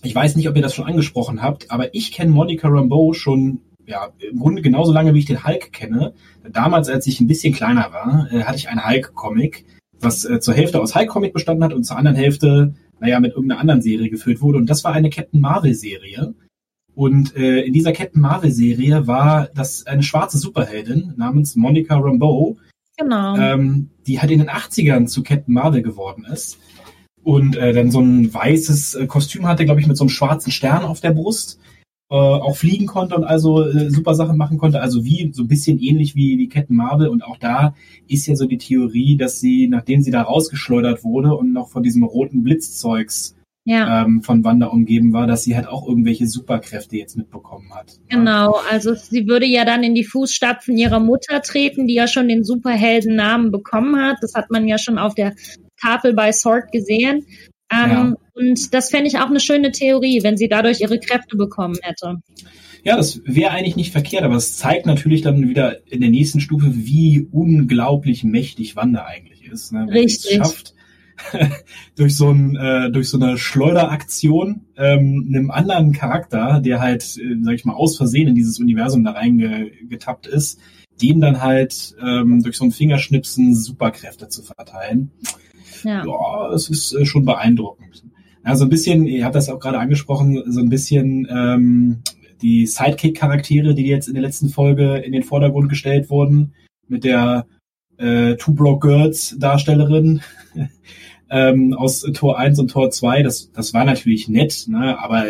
ich 0.02 0.14
weiß 0.14 0.36
nicht, 0.36 0.48
ob 0.48 0.56
ihr 0.56 0.62
das 0.62 0.74
schon 0.74 0.86
angesprochen 0.86 1.42
habt, 1.42 1.70
aber 1.70 1.94
ich 1.94 2.12
kenne 2.12 2.30
Monica 2.30 2.68
Rambeau 2.68 3.12
schon 3.12 3.60
ja, 3.86 4.08
im 4.18 4.38
Grunde 4.38 4.62
genauso 4.62 4.92
lange, 4.92 5.14
wie 5.14 5.18
ich 5.18 5.26
den 5.26 5.44
Hulk 5.44 5.72
kenne. 5.72 6.12
Damals, 6.50 6.88
als 6.88 7.06
ich 7.06 7.20
ein 7.20 7.26
bisschen 7.26 7.54
kleiner 7.54 7.92
war, 7.92 8.28
äh, 8.30 8.44
hatte 8.44 8.58
ich 8.58 8.68
einen 8.68 8.86
Hulk-Comic, 8.86 9.64
was 10.00 10.24
äh, 10.24 10.40
zur 10.40 10.54
Hälfte 10.54 10.80
aus 10.80 10.94
Hulk-Comic 10.94 11.32
bestanden 11.32 11.64
hat 11.64 11.72
und 11.72 11.84
zur 11.84 11.96
anderen 11.96 12.16
Hälfte, 12.16 12.74
naja, 13.00 13.20
mit 13.20 13.32
irgendeiner 13.32 13.60
anderen 13.60 13.82
Serie 13.82 14.10
gefüllt 14.10 14.40
wurde. 14.40 14.58
Und 14.58 14.68
das 14.68 14.84
war 14.84 14.92
eine 14.92 15.10
Captain 15.10 15.40
Marvel-Serie. 15.40 16.34
Und 16.94 17.36
äh, 17.36 17.60
in 17.60 17.72
dieser 17.72 17.92
Captain 17.92 18.20
Marvel-Serie 18.20 19.06
war 19.06 19.48
das 19.54 19.86
eine 19.86 20.02
schwarze 20.02 20.38
Superheldin 20.38 21.14
namens 21.16 21.54
Monica 21.56 21.96
Rambeau. 21.96 22.56
Genau. 22.96 23.36
Ähm, 23.36 23.90
die 24.08 24.20
halt 24.20 24.32
in 24.32 24.40
den 24.40 24.50
80ern 24.50 25.06
zu 25.06 25.22
Captain 25.22 25.54
Marvel 25.54 25.82
geworden 25.82 26.24
ist 26.24 26.58
und 27.22 27.56
äh, 27.56 27.72
dann 27.72 27.90
so 27.90 28.00
ein 28.00 28.32
weißes 28.32 28.94
äh, 28.94 29.06
Kostüm 29.06 29.46
hatte, 29.46 29.64
glaube 29.64 29.80
ich, 29.80 29.86
mit 29.86 29.96
so 29.96 30.04
einem 30.04 30.08
schwarzen 30.08 30.50
Stern 30.50 30.82
auf 30.82 31.00
der 31.00 31.10
Brust. 31.10 31.60
Äh, 32.10 32.14
auch 32.14 32.56
fliegen 32.56 32.86
konnte 32.86 33.14
und 33.16 33.24
also 33.24 33.68
äh, 33.68 33.90
super 33.90 34.14
Sachen 34.14 34.38
machen 34.38 34.56
konnte, 34.56 34.80
also 34.80 35.04
wie 35.04 35.30
so 35.34 35.42
ein 35.42 35.48
bisschen 35.48 35.78
ähnlich 35.78 36.14
wie 36.14 36.38
wie 36.38 36.48
Captain 36.48 36.74
Marvel 36.74 37.08
und 37.08 37.22
auch 37.22 37.36
da 37.36 37.74
ist 38.06 38.26
ja 38.26 38.34
so 38.34 38.46
die 38.46 38.56
Theorie, 38.56 39.18
dass 39.18 39.40
sie 39.40 39.68
nachdem 39.68 40.00
sie 40.00 40.10
da 40.10 40.22
rausgeschleudert 40.22 41.04
wurde 41.04 41.34
und 41.34 41.52
noch 41.52 41.68
von 41.68 41.82
diesem 41.82 42.04
roten 42.04 42.42
Blitzzeugs 42.42 43.36
ja. 43.66 44.04
ähm, 44.04 44.22
von 44.22 44.42
Wanda 44.42 44.68
umgeben 44.68 45.12
war, 45.12 45.26
dass 45.26 45.42
sie 45.42 45.54
halt 45.54 45.68
auch 45.68 45.86
irgendwelche 45.86 46.26
Superkräfte 46.26 46.96
jetzt 46.96 47.18
mitbekommen 47.18 47.74
hat. 47.74 47.98
Genau, 48.08 48.58
also 48.70 48.94
sie 48.94 49.28
würde 49.28 49.44
ja 49.44 49.66
dann 49.66 49.82
in 49.82 49.94
die 49.94 50.04
Fußstapfen 50.04 50.78
ihrer 50.78 51.00
Mutter 51.00 51.42
treten, 51.42 51.86
die 51.86 51.94
ja 51.94 52.08
schon 52.08 52.28
den 52.28 52.42
Superheldennamen 52.42 53.52
bekommen 53.52 54.00
hat. 54.00 54.16
Das 54.22 54.32
hat 54.32 54.50
man 54.50 54.66
ja 54.66 54.78
schon 54.78 54.96
auf 54.96 55.14
der 55.14 55.34
Tafel 55.78 56.14
bei 56.14 56.32
Sword 56.32 56.72
gesehen. 56.72 57.26
Ähm, 57.70 57.90
ja. 57.90 58.14
Und 58.34 58.72
das 58.72 58.90
fände 58.90 59.08
ich 59.08 59.18
auch 59.18 59.28
eine 59.28 59.40
schöne 59.40 59.72
Theorie, 59.72 60.22
wenn 60.22 60.36
sie 60.36 60.48
dadurch 60.48 60.80
ihre 60.80 60.98
Kräfte 60.98 61.36
bekommen 61.36 61.76
hätte. 61.82 62.16
Ja, 62.84 62.96
das 62.96 63.20
wäre 63.24 63.50
eigentlich 63.50 63.76
nicht 63.76 63.92
verkehrt, 63.92 64.22
aber 64.22 64.36
es 64.36 64.56
zeigt 64.56 64.86
natürlich 64.86 65.22
dann 65.22 65.48
wieder 65.48 65.86
in 65.90 66.00
der 66.00 66.10
nächsten 66.10 66.40
Stufe, 66.40 66.70
wie 66.72 67.28
unglaublich 67.30 68.24
mächtig 68.24 68.76
Wanda 68.76 69.04
eigentlich 69.04 69.44
ist. 69.44 69.72
Ne? 69.72 69.86
Wenn 69.88 69.98
Richtig. 69.98 70.30
Es 70.30 70.36
schafft, 70.36 70.74
durch 71.96 72.16
so 72.16 72.30
ein 72.30 72.56
äh, 72.56 72.90
durch 72.90 73.08
so 73.08 73.18
eine 73.18 73.38
Schleuderaktion 73.38 74.66
ähm, 74.76 75.26
einem 75.28 75.50
anderen 75.50 75.92
Charakter, 75.92 76.60
der 76.60 76.80
halt, 76.80 77.02
äh, 77.18 77.36
sag 77.42 77.54
ich 77.54 77.64
mal, 77.64 77.74
aus 77.74 77.96
Versehen 77.96 78.28
in 78.28 78.34
dieses 78.34 78.58
Universum 78.60 79.04
da 79.04 79.12
reingetappt 79.12 80.26
ist, 80.26 80.60
dem 81.00 81.20
dann 81.20 81.42
halt 81.42 81.96
ähm, 82.00 82.42
durch 82.42 82.56
so 82.56 82.64
ein 82.64 82.72
Fingerschnipsen 82.72 83.54
Superkräfte 83.54 84.28
zu 84.28 84.42
verteilen. 84.42 85.10
Ja, 85.84 86.04
ja 86.04 86.52
es 86.52 86.68
ist 86.68 86.92
äh, 86.94 87.04
schon 87.04 87.24
beeindruckend. 87.24 88.04
Ja, 88.44 88.56
so 88.56 88.64
ein 88.64 88.70
bisschen, 88.70 89.06
ihr 89.06 89.24
habt 89.24 89.34
das 89.34 89.48
auch 89.48 89.60
gerade 89.60 89.78
angesprochen, 89.78 90.42
so 90.46 90.60
ein 90.60 90.68
bisschen 90.68 91.26
ähm, 91.30 92.02
die 92.40 92.66
Sidekick-Charaktere, 92.66 93.74
die 93.74 93.86
jetzt 93.86 94.08
in 94.08 94.14
der 94.14 94.22
letzten 94.22 94.48
Folge 94.48 94.96
in 94.96 95.12
den 95.12 95.22
Vordergrund 95.22 95.68
gestellt 95.68 96.08
wurden, 96.08 96.54
mit 96.86 97.04
der 97.04 97.46
äh, 97.98 98.36
Two 98.36 98.52
Broke 98.52 98.86
Girls 98.86 99.36
Darstellerin 99.38 100.20
ähm, 101.30 101.74
aus 101.74 102.00
Tor 102.14 102.38
1 102.38 102.58
und 102.58 102.70
Tor 102.70 102.90
2. 102.90 103.22
Das, 103.22 103.50
das 103.52 103.74
war 103.74 103.84
natürlich 103.84 104.28
nett, 104.28 104.64
ne? 104.68 104.98
aber 104.98 105.26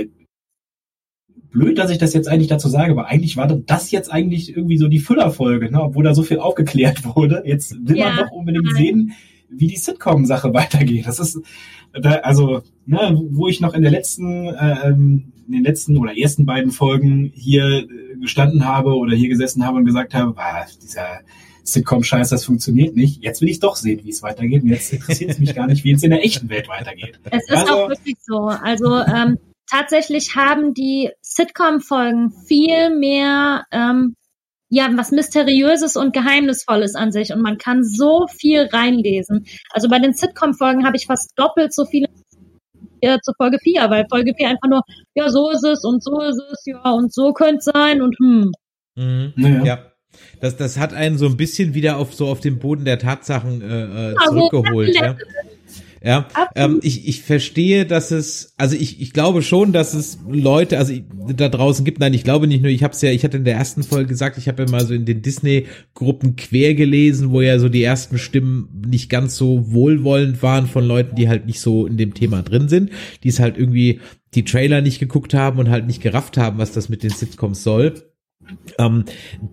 blöd, 1.51 1.79
dass 1.79 1.91
ich 1.91 1.99
das 1.99 2.13
jetzt 2.13 2.29
eigentlich 2.29 2.49
dazu 2.49 2.69
sage, 2.69 2.93
aber 2.93 3.07
eigentlich 3.07 3.37
war 3.37 3.49
das 3.49 3.91
jetzt 3.91 4.13
eigentlich 4.13 4.55
irgendwie 4.55 4.77
so 4.77 4.89
die 4.89 4.99
Füllerfolge, 4.99 5.71
ne? 5.71 5.83
obwohl 5.83 6.05
da 6.05 6.15
so 6.15 6.23
viel 6.23 6.39
aufgeklärt 6.39 7.05
wurde. 7.17 7.43
Jetzt 7.45 7.75
will 7.89 7.97
ja. 7.97 8.11
man 8.11 8.17
doch 8.19 8.33
unbedingt 8.33 8.73
sehen, 8.75 9.13
wie 9.49 9.67
die 9.67 9.77
Sitcom-Sache 9.77 10.53
weitergeht. 10.55 11.07
Das 11.07 11.19
ist, 11.21 11.41
da, 11.93 12.17
also, 12.17 12.63
ne, 12.87 13.19
wo 13.31 13.49
ich 13.49 13.61
noch 13.61 13.75
in 13.75 13.83
der 13.83 13.91
letzten, 13.91 14.49
äh, 14.49 14.89
in 14.91 15.33
den 15.47 15.65
letzten 15.65 15.97
oder 15.97 16.17
ersten 16.17 16.47
beiden 16.47 16.71
Folgen 16.71 17.33
hier 17.35 17.65
äh, 17.65 18.17
gestanden 18.21 18.67
habe 18.67 18.95
oder 18.97 19.15
hier 19.15 19.29
gesessen 19.29 19.65
habe 19.65 19.79
und 19.79 19.85
gesagt 19.85 20.15
habe, 20.15 20.35
ah, 20.37 20.67
dieser 20.83 21.21
Sitcom-Scheiß, 21.65 22.31
das 22.31 22.45
funktioniert 22.45 22.97
nicht. 22.97 23.23
Jetzt 23.23 23.41
will 23.41 23.49
ich 23.49 23.61
doch 23.61 23.77
sehen, 23.77 24.01
wie 24.05 24.11
es 24.11 24.23
weitergeht. 24.23 24.63
Und 24.63 24.71
jetzt 24.71 24.93
interessiert 24.93 25.31
es 25.31 25.39
mich 25.39 25.55
gar 25.55 25.67
nicht, 25.67 25.85
wie 25.85 25.93
es 25.93 26.03
in 26.03 26.11
der 26.11 26.25
echten 26.25 26.49
Welt 26.49 26.69
weitergeht. 26.69 27.21
Es 27.31 27.45
ist 27.49 27.57
also, 27.57 27.75
auch 27.75 27.89
wirklich 27.89 28.17
so. 28.21 28.47
Also 28.47 28.97
ähm, 28.97 29.39
tatsächlich 29.71 30.35
haben 30.35 30.75
die 30.75 31.11
Sitcom-Folgen 31.21 32.33
viel 32.47 32.97
mehr 32.99 33.65
ähm, 33.71 34.17
ja 34.69 34.89
was 34.95 35.11
Mysteriöses 35.11 35.97
und 35.97 36.13
Geheimnisvolles 36.13 36.95
an 36.95 37.13
sich 37.13 37.33
und 37.33 37.43
man 37.43 37.59
kann 37.59 37.85
so 37.85 38.27
viel 38.29 38.69
reinlesen. 38.73 39.47
Also 39.71 39.89
bei 39.89 39.99
den 39.99 40.15
Sitcom-Folgen 40.15 40.85
habe 40.85 40.97
ich 40.97 41.07
fast 41.07 41.33
doppelt 41.37 41.75
so 41.75 41.85
viele 41.85 42.09
äh, 43.01 43.19
zu 43.23 43.33
Folge 43.37 43.59
4, 43.63 43.91
weil 43.91 44.07
Folge 44.11 44.35
4 44.37 44.49
einfach 44.49 44.69
nur, 44.69 44.83
ja, 45.15 45.29
so 45.31 45.51
ist 45.51 45.65
es 45.65 45.85
und 45.85 46.03
so 46.03 46.21
ist 46.21 46.41
es, 46.53 46.63
ja, 46.67 46.91
und 46.91 47.13
so 47.13 47.33
könnte 47.33 47.59
es 47.59 47.65
sein 47.65 48.03
und 48.03 48.17
hm. 48.19 48.53
Mhm. 48.97 49.33
Ja. 49.37 49.65
ja. 49.65 49.79
Das, 50.41 50.57
das 50.57 50.79
hat 50.79 50.95
einen 50.95 51.19
so 51.19 51.27
ein 51.27 51.37
bisschen 51.37 51.75
wieder 51.75 51.97
auf 51.97 52.15
so 52.15 52.27
auf 52.27 52.41
den 52.41 52.59
Boden 52.59 52.85
der 52.85 52.99
Tatsachen 52.99 53.61
äh, 53.61 54.13
äh 54.13 54.15
zurückgeholt. 54.27 54.95
Ja. 54.95 55.17
Ja, 56.03 56.29
ähm, 56.55 56.79
ich, 56.83 57.09
ich 57.09 57.23
verstehe, 57.23 57.85
dass 57.85 58.11
es, 58.11 58.55
also 58.57 58.77
ich, 58.77 59.01
ich 59.01 59.13
glaube 59.13 59.43
schon, 59.43 59.73
dass 59.73 59.95
es 59.95 60.19
Leute, 60.29 60.79
also 60.79 60.93
ich, 60.93 61.05
da 61.35 61.49
draußen 61.49 61.85
gibt, 61.85 61.99
nein, 61.99 62.15
ich 62.15 62.25
glaube 62.25 62.47
nicht 62.47 62.63
nur, 62.63 62.71
ich 62.71 62.85
habe 62.85 62.95
es 62.95 63.03
ja, 63.03 63.11
ich 63.11 63.25
hatte 63.25 63.39
in 63.39 63.45
der 63.45 63.57
ersten 63.57 63.83
Folge 63.83 64.09
gesagt, 64.09 64.39
ich 64.39 64.49
habe 64.49 64.63
ja 64.63 64.71
mal 64.71 64.87
so 64.87 64.95
in 64.95 65.05
den 65.05 65.23
Disney-Gruppen 65.23 66.37
quer 66.37 66.75
gelesen, 66.75 67.31
wo 67.31 67.41
ja 67.41 67.59
so 67.59 67.69
die 67.69 67.83
ersten 67.83 68.19
Stimmen 68.19 68.83
nicht 68.87 69.11
ganz 69.11 69.37
so 69.37 69.73
wohlwollend 69.73 70.43
waren 70.43 70.67
von 70.67 70.87
Leuten, 70.87 71.17
die 71.17 71.29
halt 71.29 71.47
nicht 71.47 71.61
so 71.61 71.87
in 71.87 71.97
dem 71.97 72.15
Thema 72.15 72.43
drin 72.43 72.69
sind, 72.69 72.91
die 73.25 73.29
es 73.29 73.41
halt 73.41 73.59
irgendwie 73.59 74.01
die 74.35 74.45
Trailer 74.45 74.83
nicht 74.83 74.99
geguckt 74.99 75.35
haben 75.35 75.59
und 75.59 75.71
halt 75.71 75.87
nicht 75.87 76.03
gerafft 76.03 76.37
haben, 76.37 76.59
was 76.59 76.73
das 76.73 76.89
mit 76.89 77.03
den 77.03 77.11
Sitcoms 77.11 77.63
soll. 77.63 77.95
Ähm, 78.79 79.05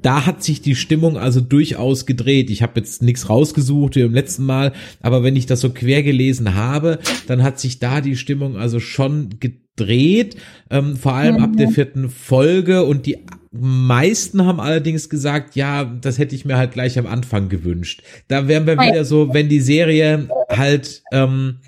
da 0.01 0.25
hat 0.25 0.43
sich 0.43 0.61
die 0.61 0.75
Stimmung 0.75 1.17
also 1.17 1.41
durchaus 1.41 2.05
gedreht. 2.05 2.49
Ich 2.49 2.61
habe 2.61 2.79
jetzt 2.79 3.01
nichts 3.01 3.29
rausgesucht 3.29 3.95
wie 3.95 4.01
im 4.01 4.13
letzten 4.13 4.45
Mal, 4.45 4.73
aber 5.01 5.23
wenn 5.23 5.35
ich 5.35 5.45
das 5.45 5.61
so 5.61 5.69
quer 5.69 6.03
gelesen 6.03 6.55
habe, 6.55 6.99
dann 7.27 7.43
hat 7.43 7.59
sich 7.59 7.79
da 7.79 8.01
die 8.01 8.15
Stimmung 8.15 8.57
also 8.57 8.79
schon 8.79 9.29
gedreht, 9.39 10.35
ähm, 10.69 10.95
vor 10.95 11.13
allem 11.13 11.37
ab 11.37 11.51
der 11.57 11.69
vierten 11.69 12.09
Folge 12.09 12.83
und 12.83 13.05
die 13.05 13.17
meisten 13.51 14.45
haben 14.45 14.59
allerdings 14.59 15.09
gesagt, 15.09 15.55
ja, 15.55 15.85
das 15.85 16.17
hätte 16.17 16.35
ich 16.35 16.45
mir 16.45 16.57
halt 16.57 16.73
gleich 16.73 16.99
am 16.99 17.07
Anfang 17.07 17.49
gewünscht. 17.49 18.03
Da 18.27 18.47
wären 18.47 18.67
wir 18.67 18.77
wieder 18.77 19.05
so, 19.05 19.33
wenn 19.33 19.49
die 19.49 19.61
Serie 19.61 20.27
halt 20.49 21.03
ähm, 21.11 21.59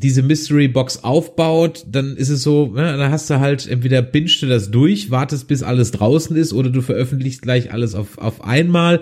diese 0.00 0.22
Mystery 0.22 0.68
Box 0.68 1.02
aufbaut, 1.02 1.84
dann 1.90 2.16
ist 2.16 2.28
es 2.28 2.42
so, 2.42 2.66
ne, 2.68 2.96
dann 2.96 3.10
hast 3.10 3.28
du 3.30 3.40
halt 3.40 3.66
entweder 3.66 4.02
binst 4.02 4.42
du 4.42 4.46
das 4.46 4.70
durch, 4.70 5.10
wartest 5.10 5.48
bis 5.48 5.62
alles 5.62 5.90
draußen 5.90 6.36
ist 6.36 6.52
oder 6.52 6.70
du 6.70 6.80
veröffentlichst 6.80 7.42
gleich 7.42 7.72
alles 7.72 7.94
auf, 7.94 8.18
auf 8.18 8.44
einmal. 8.44 9.00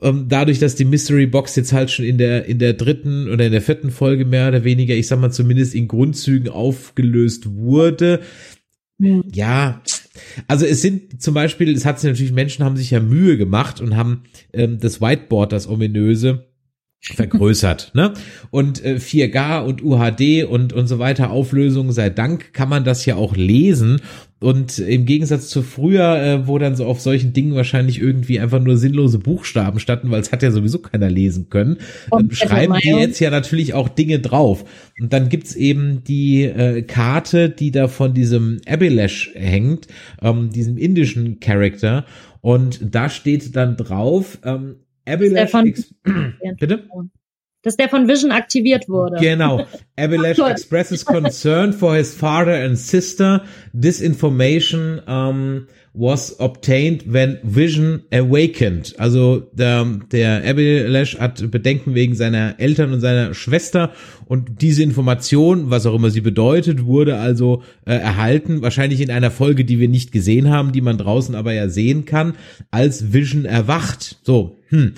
Ähm, 0.00 0.26
dadurch, 0.28 0.58
dass 0.58 0.74
die 0.74 0.84
Mystery 0.84 1.26
Box 1.26 1.54
jetzt 1.54 1.72
halt 1.72 1.90
schon 1.90 2.04
in 2.04 2.18
der, 2.18 2.46
in 2.46 2.58
der 2.58 2.72
dritten 2.72 3.28
oder 3.28 3.46
in 3.46 3.52
der 3.52 3.62
vierten 3.62 3.90
Folge 3.90 4.24
mehr 4.24 4.48
oder 4.48 4.64
weniger, 4.64 4.94
ich 4.94 5.06
sag 5.06 5.20
mal 5.20 5.30
zumindest 5.30 5.74
in 5.74 5.86
Grundzügen 5.86 6.48
aufgelöst 6.48 7.54
wurde, 7.54 8.20
ja, 9.32 9.82
also 10.46 10.64
es 10.64 10.80
sind 10.82 11.20
zum 11.20 11.34
Beispiel, 11.34 11.74
es 11.74 11.84
hat 11.84 11.98
sich 11.98 12.08
natürlich, 12.08 12.32
Menschen 12.32 12.64
haben 12.64 12.76
sich 12.76 12.90
ja 12.90 13.00
Mühe 13.00 13.36
gemacht 13.36 13.80
und 13.80 13.96
haben 13.96 14.22
ähm, 14.52 14.78
das 14.78 15.00
Whiteboard, 15.00 15.52
das 15.52 15.68
ominöse, 15.68 16.46
vergrößert, 17.02 17.92
ne? 17.94 18.14
Und 18.50 18.84
äh, 18.84 18.96
4K 18.96 19.64
und 19.64 19.82
UHD 19.82 20.44
und 20.44 20.72
und 20.72 20.86
so 20.86 20.98
weiter 20.98 21.30
Auflösung 21.30 21.90
sei 21.90 22.10
Dank 22.10 22.52
kann 22.52 22.68
man 22.68 22.84
das 22.84 23.04
ja 23.06 23.16
auch 23.16 23.36
lesen 23.36 24.00
und 24.42 24.78
im 24.78 25.06
Gegensatz 25.06 25.48
zu 25.48 25.62
früher, 25.62 26.20
äh, 26.20 26.46
wo 26.46 26.58
dann 26.58 26.76
so 26.76 26.86
auf 26.86 27.00
solchen 27.00 27.32
Dingen 27.32 27.54
wahrscheinlich 27.54 28.00
irgendwie 28.00 28.40
einfach 28.40 28.60
nur 28.60 28.76
sinnlose 28.76 29.18
Buchstaben 29.18 29.78
standen, 29.78 30.10
weil 30.10 30.20
es 30.20 30.32
hat 30.32 30.42
ja 30.42 30.50
sowieso 30.50 30.80
keiner 30.80 31.08
lesen 31.08 31.48
können, 31.48 31.78
äh, 32.10 32.34
schreiben 32.34 32.74
die 32.82 32.90
jetzt 32.90 33.20
ja 33.20 33.30
natürlich 33.30 33.74
auch 33.74 33.88
Dinge 33.88 34.18
drauf. 34.18 34.64
Und 35.00 35.12
dann 35.12 35.28
gibt's 35.28 35.54
eben 35.54 36.04
die 36.04 36.42
äh, 36.44 36.82
Karte, 36.82 37.50
die 37.50 37.70
da 37.70 37.88
von 37.88 38.14
diesem 38.14 38.60
Abilash 38.66 39.30
hängt, 39.34 39.86
ähm, 40.20 40.50
diesem 40.50 40.76
indischen 40.76 41.40
Charakter. 41.40 42.04
Und 42.40 42.80
da 42.94 43.08
steht 43.08 43.54
dann 43.54 43.76
drauf, 43.76 44.38
ähm, 44.44 44.76
Abilash 45.06 45.52
Bitte? 46.58 46.84
dass 47.62 47.76
der 47.76 47.88
von 47.88 48.08
Vision 48.08 48.32
aktiviert 48.32 48.88
wurde. 48.88 49.16
Genau. 49.20 49.64
Abilash 49.96 50.38
expresses 50.38 51.04
concern 51.04 51.72
for 51.72 51.94
his 51.94 52.12
father 52.12 52.64
and 52.64 52.76
sister. 52.76 53.44
This 53.72 54.00
information 54.00 55.00
um, 55.06 55.68
was 55.94 56.40
obtained 56.40 57.04
when 57.12 57.38
Vision 57.42 58.02
awakened. 58.12 58.98
Also 58.98 59.40
der, 59.52 59.84
der 60.10 60.42
Abilash 60.44 61.18
hat 61.18 61.50
Bedenken 61.50 61.94
wegen 61.94 62.16
seiner 62.16 62.58
Eltern 62.58 62.92
und 62.92 63.00
seiner 63.00 63.32
Schwester 63.34 63.92
und 64.26 64.62
diese 64.62 64.82
Information, 64.82 65.70
was 65.70 65.86
auch 65.86 65.94
immer 65.94 66.10
sie 66.10 66.20
bedeutet, 66.20 66.84
wurde 66.84 67.18
also 67.18 67.62
äh, 67.84 67.94
erhalten, 67.94 68.62
wahrscheinlich 68.62 69.00
in 69.00 69.10
einer 69.10 69.30
Folge, 69.30 69.64
die 69.64 69.78
wir 69.78 69.88
nicht 69.88 70.10
gesehen 70.10 70.50
haben, 70.50 70.72
die 70.72 70.80
man 70.80 70.98
draußen 70.98 71.34
aber 71.34 71.52
ja 71.52 71.68
sehen 71.68 72.06
kann, 72.06 72.34
als 72.70 73.12
Vision 73.12 73.44
erwacht. 73.44 74.18
So, 74.22 74.56
hm. 74.72 74.94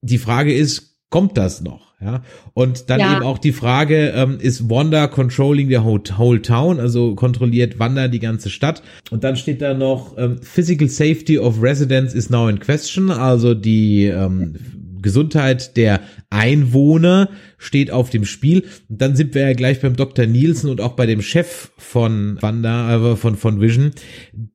Die 0.00 0.18
Frage 0.18 0.52
ist, 0.52 0.96
kommt 1.10 1.38
das 1.38 1.60
noch? 1.60 1.92
Ja, 2.00 2.22
und 2.54 2.90
dann 2.90 2.98
ja. 2.98 3.14
eben 3.14 3.22
auch 3.22 3.38
die 3.38 3.52
Frage, 3.52 4.12
ähm, 4.16 4.38
ist 4.40 4.68
Wanda 4.68 5.06
controlling 5.06 5.68
the 5.68 5.78
whole, 5.78 6.02
whole 6.18 6.42
town? 6.42 6.80
Also 6.80 7.14
kontrolliert 7.14 7.78
Wanda 7.78 8.08
die 8.08 8.18
ganze 8.18 8.50
Stadt? 8.50 8.82
Und 9.12 9.22
dann 9.22 9.36
steht 9.36 9.62
da 9.62 9.72
noch, 9.72 10.18
ähm, 10.18 10.38
physical 10.42 10.88
safety 10.88 11.38
of 11.38 11.62
residents 11.62 12.12
is 12.12 12.28
now 12.28 12.48
in 12.48 12.58
question. 12.58 13.12
Also 13.12 13.54
die 13.54 14.06
ähm, 14.06 14.56
Gesundheit 15.00 15.76
der 15.76 16.00
Einwohner 16.30 17.28
steht 17.62 17.90
auf 17.90 18.10
dem 18.10 18.24
Spiel. 18.24 18.64
Und 18.88 19.00
dann 19.00 19.14
sind 19.14 19.34
wir 19.34 19.42
ja 19.42 19.52
gleich 19.52 19.80
beim 19.80 19.94
Dr. 19.94 20.26
Nielsen 20.26 20.68
und 20.68 20.80
auch 20.80 20.94
bei 20.94 21.06
dem 21.06 21.22
Chef 21.22 21.70
von 21.78 22.36
Wanda, 22.40 23.12
äh, 23.12 23.16
von, 23.16 23.36
von 23.36 23.60
Vision, 23.60 23.92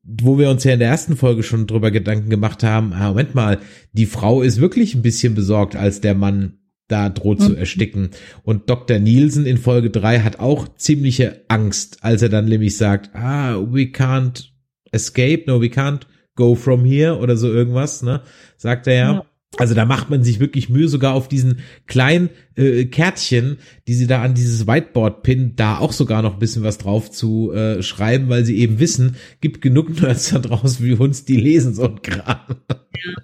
wo 0.04 0.38
wir 0.38 0.50
uns 0.50 0.64
ja 0.64 0.74
in 0.74 0.78
der 0.78 0.88
ersten 0.88 1.16
Folge 1.16 1.42
schon 1.42 1.66
drüber 1.66 1.90
Gedanken 1.90 2.28
gemacht 2.28 2.62
haben, 2.62 2.92
ah, 2.92 3.08
Moment 3.08 3.34
mal, 3.34 3.58
die 3.92 4.06
Frau 4.06 4.42
ist 4.42 4.60
wirklich 4.60 4.94
ein 4.94 5.02
bisschen 5.02 5.34
besorgt, 5.34 5.74
als 5.74 6.00
der 6.02 6.14
Mann 6.14 6.58
da 6.86 7.08
droht 7.08 7.40
zu 7.40 7.50
mhm. 7.50 7.56
ersticken. 7.56 8.10
Und 8.42 8.68
Dr. 8.68 8.98
Nielsen 8.98 9.46
in 9.46 9.58
Folge 9.58 9.90
drei 9.90 10.20
hat 10.20 10.38
auch 10.38 10.68
ziemliche 10.76 11.44
Angst, 11.48 11.98
als 12.02 12.22
er 12.22 12.28
dann 12.28 12.44
nämlich 12.44 12.76
sagt, 12.76 13.14
ah, 13.14 13.56
we 13.56 13.84
can't 13.84 14.48
escape, 14.92 15.44
no, 15.46 15.60
we 15.60 15.66
can't 15.66 16.02
go 16.34 16.54
from 16.54 16.84
here 16.84 17.18
oder 17.18 17.36
so 17.36 17.52
irgendwas, 17.52 18.02
ne? 18.02 18.22
Sagt 18.56 18.86
er 18.86 18.94
ja. 18.94 19.12
ja. 19.12 19.24
Also 19.56 19.74
da 19.74 19.86
macht 19.86 20.10
man 20.10 20.22
sich 20.22 20.40
wirklich 20.40 20.68
Mühe, 20.68 20.88
sogar 20.88 21.14
auf 21.14 21.26
diesen 21.26 21.60
kleinen 21.86 22.28
äh, 22.54 22.84
Kärtchen, 22.84 23.58
die 23.86 23.94
sie 23.94 24.06
da 24.06 24.20
an 24.20 24.34
dieses 24.34 24.66
Whiteboard 24.66 25.22
pinnen, 25.22 25.56
da 25.56 25.78
auch 25.78 25.92
sogar 25.92 26.20
noch 26.22 26.34
ein 26.34 26.38
bisschen 26.38 26.62
was 26.62 26.76
drauf 26.76 27.10
zu 27.10 27.52
äh, 27.52 27.82
schreiben, 27.82 28.28
weil 28.28 28.44
sie 28.44 28.58
eben 28.58 28.78
wissen, 28.78 29.16
gibt 29.40 29.62
genug 29.62 29.88
Nerds 30.02 30.30
da 30.30 30.38
draußen 30.38 30.84
wie 30.84 30.92
uns, 30.92 31.24
die 31.24 31.36
lesen 31.36 31.74
so 31.74 31.84
ein 31.84 32.02
Kram. 32.02 32.40
Ja. 32.68 33.22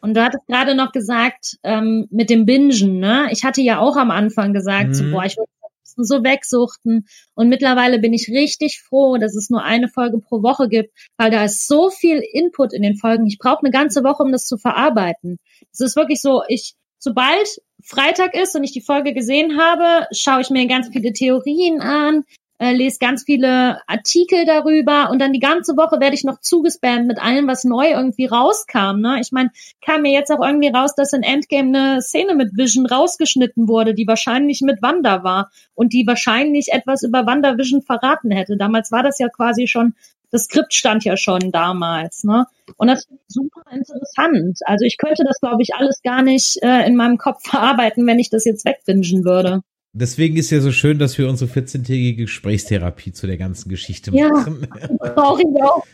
Und 0.00 0.14
du 0.16 0.24
hattest 0.24 0.44
gerade 0.48 0.74
noch 0.74 0.90
gesagt, 0.90 1.58
ähm, 1.62 2.08
mit 2.10 2.28
dem 2.28 2.44
Bingen, 2.44 2.98
ne? 2.98 3.28
Ich 3.30 3.44
hatte 3.44 3.60
ja 3.60 3.78
auch 3.78 3.96
am 3.96 4.10
Anfang 4.10 4.52
gesagt, 4.52 4.88
mhm. 4.88 4.94
so, 4.94 5.10
boah, 5.10 5.24
ich 5.24 5.36
würde 5.36 5.51
so 5.96 6.24
wegsuchten. 6.24 7.06
Und 7.34 7.48
mittlerweile 7.48 7.98
bin 7.98 8.12
ich 8.12 8.28
richtig 8.28 8.80
froh, 8.80 9.16
dass 9.16 9.34
es 9.36 9.50
nur 9.50 9.62
eine 9.62 9.88
Folge 9.88 10.18
pro 10.18 10.42
Woche 10.42 10.68
gibt, 10.68 10.92
weil 11.16 11.30
da 11.30 11.44
ist 11.44 11.66
so 11.66 11.90
viel 11.90 12.22
Input 12.32 12.72
in 12.72 12.82
den 12.82 12.96
Folgen. 12.96 13.26
Ich 13.26 13.38
brauche 13.38 13.60
eine 13.60 13.70
ganze 13.70 14.02
Woche, 14.04 14.22
um 14.22 14.32
das 14.32 14.46
zu 14.46 14.56
verarbeiten. 14.56 15.38
Es 15.72 15.80
ist 15.80 15.96
wirklich 15.96 16.20
so, 16.20 16.42
ich, 16.48 16.74
sobald 16.98 17.60
Freitag 17.84 18.34
ist 18.34 18.54
und 18.54 18.64
ich 18.64 18.72
die 18.72 18.80
Folge 18.80 19.12
gesehen 19.12 19.58
habe, 19.58 20.06
schaue 20.12 20.40
ich 20.40 20.50
mir 20.50 20.66
ganz 20.66 20.88
viele 20.92 21.12
Theorien 21.12 21.80
an, 21.80 22.24
äh, 22.62 22.72
lese 22.72 22.98
ganz 23.00 23.24
viele 23.24 23.80
Artikel 23.88 24.44
darüber 24.46 25.10
und 25.10 25.18
dann 25.18 25.32
die 25.32 25.40
ganze 25.40 25.76
Woche 25.76 25.98
werde 25.98 26.14
ich 26.14 26.22
noch 26.22 26.40
zugespammt 26.40 27.08
mit 27.08 27.20
allem, 27.20 27.48
was 27.48 27.64
neu 27.64 27.90
irgendwie 27.90 28.26
rauskam. 28.26 29.00
Ne? 29.00 29.18
Ich 29.20 29.32
meine, 29.32 29.50
kam 29.84 30.02
mir 30.02 30.12
jetzt 30.12 30.30
auch 30.30 30.40
irgendwie 30.40 30.68
raus, 30.68 30.94
dass 30.94 31.12
in 31.12 31.24
Endgame 31.24 31.76
eine 31.76 32.02
Szene 32.02 32.36
mit 32.36 32.56
Vision 32.56 32.86
rausgeschnitten 32.86 33.66
wurde, 33.66 33.94
die 33.94 34.06
wahrscheinlich 34.06 34.60
mit 34.60 34.80
Wanda 34.80 35.24
war 35.24 35.50
und 35.74 35.92
die 35.92 36.06
wahrscheinlich 36.06 36.68
etwas 36.70 37.02
über 37.02 37.26
Wanda 37.26 37.58
Vision 37.58 37.82
verraten 37.82 38.30
hätte. 38.30 38.56
Damals 38.56 38.92
war 38.92 39.02
das 39.02 39.18
ja 39.18 39.28
quasi 39.28 39.66
schon, 39.66 39.94
das 40.30 40.44
Skript 40.44 40.72
stand 40.72 41.02
ja 41.04 41.16
schon 41.16 41.50
damals. 41.50 42.22
Ne? 42.22 42.46
Und 42.76 42.86
das 42.86 43.00
ist 43.00 43.10
super 43.26 43.62
interessant. 43.72 44.60
Also 44.66 44.84
ich 44.84 44.98
könnte 44.98 45.24
das, 45.24 45.40
glaube 45.40 45.62
ich, 45.62 45.74
alles 45.74 46.00
gar 46.04 46.22
nicht 46.22 46.62
äh, 46.62 46.86
in 46.86 46.94
meinem 46.94 47.18
Kopf 47.18 47.42
verarbeiten, 47.50 48.06
wenn 48.06 48.20
ich 48.20 48.30
das 48.30 48.44
jetzt 48.44 48.64
wegwünschen 48.64 49.24
würde. 49.24 49.62
Deswegen 49.94 50.36
ist 50.36 50.50
ja 50.50 50.60
so 50.60 50.72
schön, 50.72 50.98
dass 50.98 51.18
wir 51.18 51.28
unsere 51.28 51.50
14-tägige 51.50 52.22
Gesprächstherapie 52.22 53.12
zu 53.12 53.26
der 53.26 53.36
ganzen 53.36 53.68
Geschichte 53.68 54.10
machen. 54.10 54.66
Ja, 54.70 55.12
brauche 55.14 55.42
ich 55.42 55.62
auch. 55.62 55.86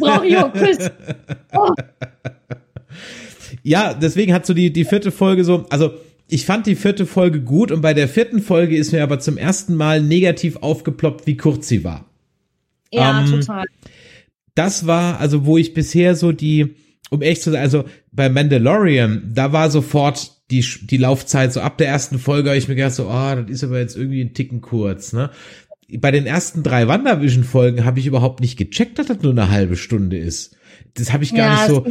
Brauche 0.00 0.26
ich 0.26 0.36
auch. 0.36 0.52
Küss. 0.52 0.90
Oh. 1.52 1.70
Ja, 3.62 3.94
deswegen 3.94 4.34
hat 4.34 4.44
so 4.46 4.52
die, 4.52 4.72
die 4.72 4.84
vierte 4.84 5.10
Folge 5.10 5.44
so, 5.44 5.66
also 5.70 5.92
ich 6.28 6.44
fand 6.44 6.66
die 6.66 6.76
vierte 6.76 7.06
Folge 7.06 7.40
gut 7.40 7.70
und 7.70 7.80
bei 7.80 7.94
der 7.94 8.08
vierten 8.08 8.40
Folge 8.40 8.76
ist 8.76 8.92
mir 8.92 9.02
aber 9.02 9.20
zum 9.20 9.38
ersten 9.38 9.74
Mal 9.74 10.02
negativ 10.02 10.56
aufgeploppt, 10.56 11.26
wie 11.26 11.36
kurz 11.36 11.68
sie 11.68 11.84
war. 11.84 12.04
Ja, 12.92 13.20
ähm, 13.20 13.30
total. 13.30 13.64
Das 14.54 14.86
war, 14.86 15.18
also 15.18 15.46
wo 15.46 15.58
ich 15.58 15.74
bisher 15.74 16.14
so 16.14 16.32
die, 16.32 16.74
um 17.10 17.22
echt 17.22 17.42
zu 17.42 17.50
sein, 17.50 17.62
also 17.62 17.84
bei 18.12 18.28
Mandalorian, 18.28 19.30
da 19.34 19.52
war 19.52 19.70
sofort 19.70 20.33
die, 20.50 20.64
die 20.82 20.96
Laufzeit, 20.96 21.52
so 21.52 21.60
ab 21.60 21.78
der 21.78 21.88
ersten 21.88 22.18
Folge 22.18 22.50
habe 22.50 22.58
ich 22.58 22.68
mir 22.68 22.74
gedacht, 22.74 22.94
so, 22.94 23.08
ah, 23.08 23.32
oh, 23.32 23.42
das 23.42 23.50
ist 23.50 23.64
aber 23.64 23.78
jetzt 23.78 23.96
irgendwie 23.96 24.20
ein 24.20 24.34
Ticken 24.34 24.60
kurz, 24.60 25.12
ne? 25.12 25.30
Bei 25.98 26.10
den 26.10 26.26
ersten 26.26 26.62
drei 26.62 26.88
WandaVision-Folgen 26.88 27.84
habe 27.84 28.00
ich 28.00 28.06
überhaupt 28.06 28.40
nicht 28.40 28.56
gecheckt, 28.56 28.98
dass 28.98 29.06
das 29.06 29.20
nur 29.22 29.32
eine 29.32 29.50
halbe 29.50 29.76
Stunde 29.76 30.16
ist. 30.16 30.56
Das 30.94 31.12
habe 31.12 31.24
ich 31.24 31.34
gar 31.34 31.46
ja, 31.46 31.54
nicht 31.54 31.66
so, 31.66 31.86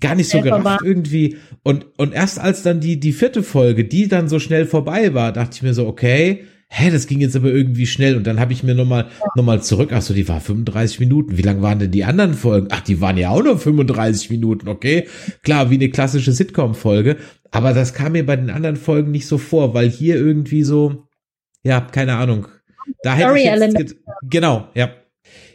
gar 0.00 0.14
nicht 0.14 0.30
so 0.30 0.40
gerafft 0.40 0.80
irgendwie. 0.82 1.36
Und, 1.62 1.86
und 1.98 2.14
erst 2.14 2.38
als 2.38 2.62
dann 2.62 2.80
die, 2.80 2.98
die 2.98 3.12
vierte 3.12 3.42
Folge, 3.42 3.84
die 3.84 4.08
dann 4.08 4.28
so 4.28 4.38
schnell 4.38 4.66
vorbei 4.66 5.12
war, 5.12 5.30
dachte 5.32 5.56
ich 5.56 5.62
mir 5.62 5.74
so, 5.74 5.86
okay, 5.86 6.44
hä, 6.76 6.90
das 6.90 7.06
ging 7.06 7.20
jetzt 7.20 7.36
aber 7.36 7.50
irgendwie 7.50 7.86
schnell. 7.86 8.16
Und 8.16 8.26
dann 8.26 8.40
habe 8.40 8.52
ich 8.52 8.64
mir 8.64 8.74
nochmal 8.74 9.06
noch 9.36 9.44
mal 9.44 9.62
zurück, 9.62 9.90
ach 9.92 10.02
so, 10.02 10.12
die 10.12 10.28
war 10.28 10.40
35 10.40 10.98
Minuten. 10.98 11.38
Wie 11.38 11.42
lang 11.42 11.62
waren 11.62 11.78
denn 11.78 11.92
die 11.92 12.04
anderen 12.04 12.34
Folgen? 12.34 12.68
Ach, 12.70 12.80
die 12.80 13.00
waren 13.00 13.16
ja 13.16 13.30
auch 13.30 13.44
nur 13.44 13.58
35 13.58 14.30
Minuten, 14.30 14.68
okay. 14.68 15.06
Klar, 15.42 15.70
wie 15.70 15.76
eine 15.76 15.88
klassische 15.90 16.32
Sitcom-Folge. 16.32 17.16
Aber 17.52 17.72
das 17.72 17.94
kam 17.94 18.12
mir 18.12 18.26
bei 18.26 18.34
den 18.34 18.50
anderen 18.50 18.76
Folgen 18.76 19.12
nicht 19.12 19.26
so 19.26 19.38
vor, 19.38 19.72
weil 19.72 19.88
hier 19.88 20.16
irgendwie 20.16 20.64
so, 20.64 21.06
ja, 21.62 21.80
keine 21.80 22.16
Ahnung. 22.16 22.48
Da 23.02 23.14
hätte 23.14 23.38
ich 23.38 23.44
jetzt, 23.78 23.96
genau, 24.28 24.68
ja. 24.74 24.90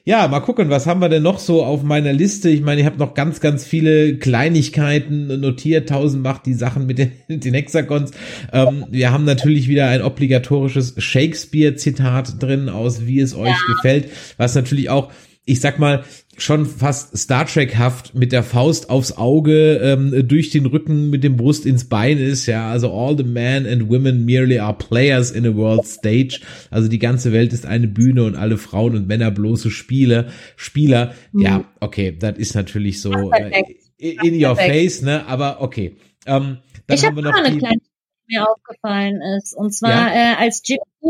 Ja, 0.06 0.28
mal 0.28 0.39
gucken, 0.39 0.70
was 0.70 0.88
haben 0.88 1.02
wir 1.02 1.10
denn 1.10 1.24
noch 1.24 1.39
so 1.39 1.64
auf 1.64 1.84
meiner 1.84 2.14
Liste? 2.14 2.50
Ich 2.50 2.62
meine, 2.62 2.82
ich 2.82 2.86
habe 2.86 2.97
noch 2.97 3.14
ganz, 3.14 3.39
ganz 3.39 3.66
viele 3.66 4.18
Kleinigkeiten 4.18 5.39
notiert. 5.39 5.89
Tausend 5.89 6.24
macht 6.24 6.45
die 6.45 6.54
Sachen 6.54 6.86
mit 6.86 6.97
den, 6.97 7.12
den 7.28 7.54
Hexagons. 7.54 8.12
Ähm, 8.52 8.86
wir 8.89 9.12
haben 9.12 9.26
natürlich 9.26 9.68
wieder 9.68 9.88
ein 9.88 10.02
obligatorisches 10.02 10.95
Shakespeare-Zitat 10.97 12.41
drin 12.41 12.70
aus 12.70 13.06
Wie 13.06 13.20
es 13.20 13.36
euch 13.36 13.50
ja. 13.50 13.76
gefällt, 13.76 14.10
was 14.38 14.56
natürlich 14.56 14.89
auch 14.89 15.12
ich 15.50 15.62
sag 15.62 15.80
mal, 15.80 16.04
schon 16.40 16.66
fast 16.66 17.18
Star 17.18 17.46
Trek-haft 17.46 18.16
mit 18.16 18.32
der 18.32 18.44
Faust 18.44 18.90
aufs 18.90 19.14
Auge, 19.14 19.80
ähm, 19.84 20.28
durch 20.28 20.50
den 20.50 20.66
Rücken 20.66 21.10
mit 21.10 21.24
dem 21.24 21.38
Brust 21.38 21.66
ins 21.66 21.86
Bein 21.86 22.18
ist, 22.18 22.46
ja, 22.46 22.70
also 22.70 22.92
all 22.92 23.18
the 23.18 23.24
men 23.24 23.68
and 23.68 23.90
women 23.90 24.26
merely 24.26 24.60
are 24.60 24.74
players 24.74 25.32
in 25.32 25.46
a 25.46 25.56
world 25.56 25.86
stage, 25.86 26.42
also 26.72 26.88
die 26.88 27.00
ganze 27.00 27.32
Welt 27.32 27.54
ist 27.54 27.66
eine 27.66 27.88
Bühne 27.88 28.24
und 28.24 28.36
alle 28.36 28.58
Frauen 28.58 28.96
und 28.96 29.08
Männer 29.08 29.32
bloße 29.32 29.72
Spiele, 29.72 30.30
Spieler, 30.56 31.14
mhm. 31.32 31.42
ja, 31.42 31.66
okay, 31.80 32.16
das 32.18 32.38
ist 32.38 32.56
natürlich 32.56 33.02
so 33.02 33.32
äh, 33.32 33.64
in 33.98 34.44
your 34.44 34.56
face, 34.56 35.02
ne, 35.02 35.26
aber 35.28 35.62
okay. 35.62 35.96
Ähm, 36.26 36.58
dann 36.88 36.98
ich 36.98 37.06
haben 37.06 37.16
hab 37.18 37.24
wir 37.24 37.32
noch 37.32 37.44
eine 37.44 37.58
kleine 37.58 37.82
mir 38.30 38.48
aufgefallen 38.50 39.22
ist. 39.38 39.56
Und 39.56 39.74
zwar, 39.74 40.14
ja. 40.14 40.34
äh, 40.34 40.36
als 40.36 40.62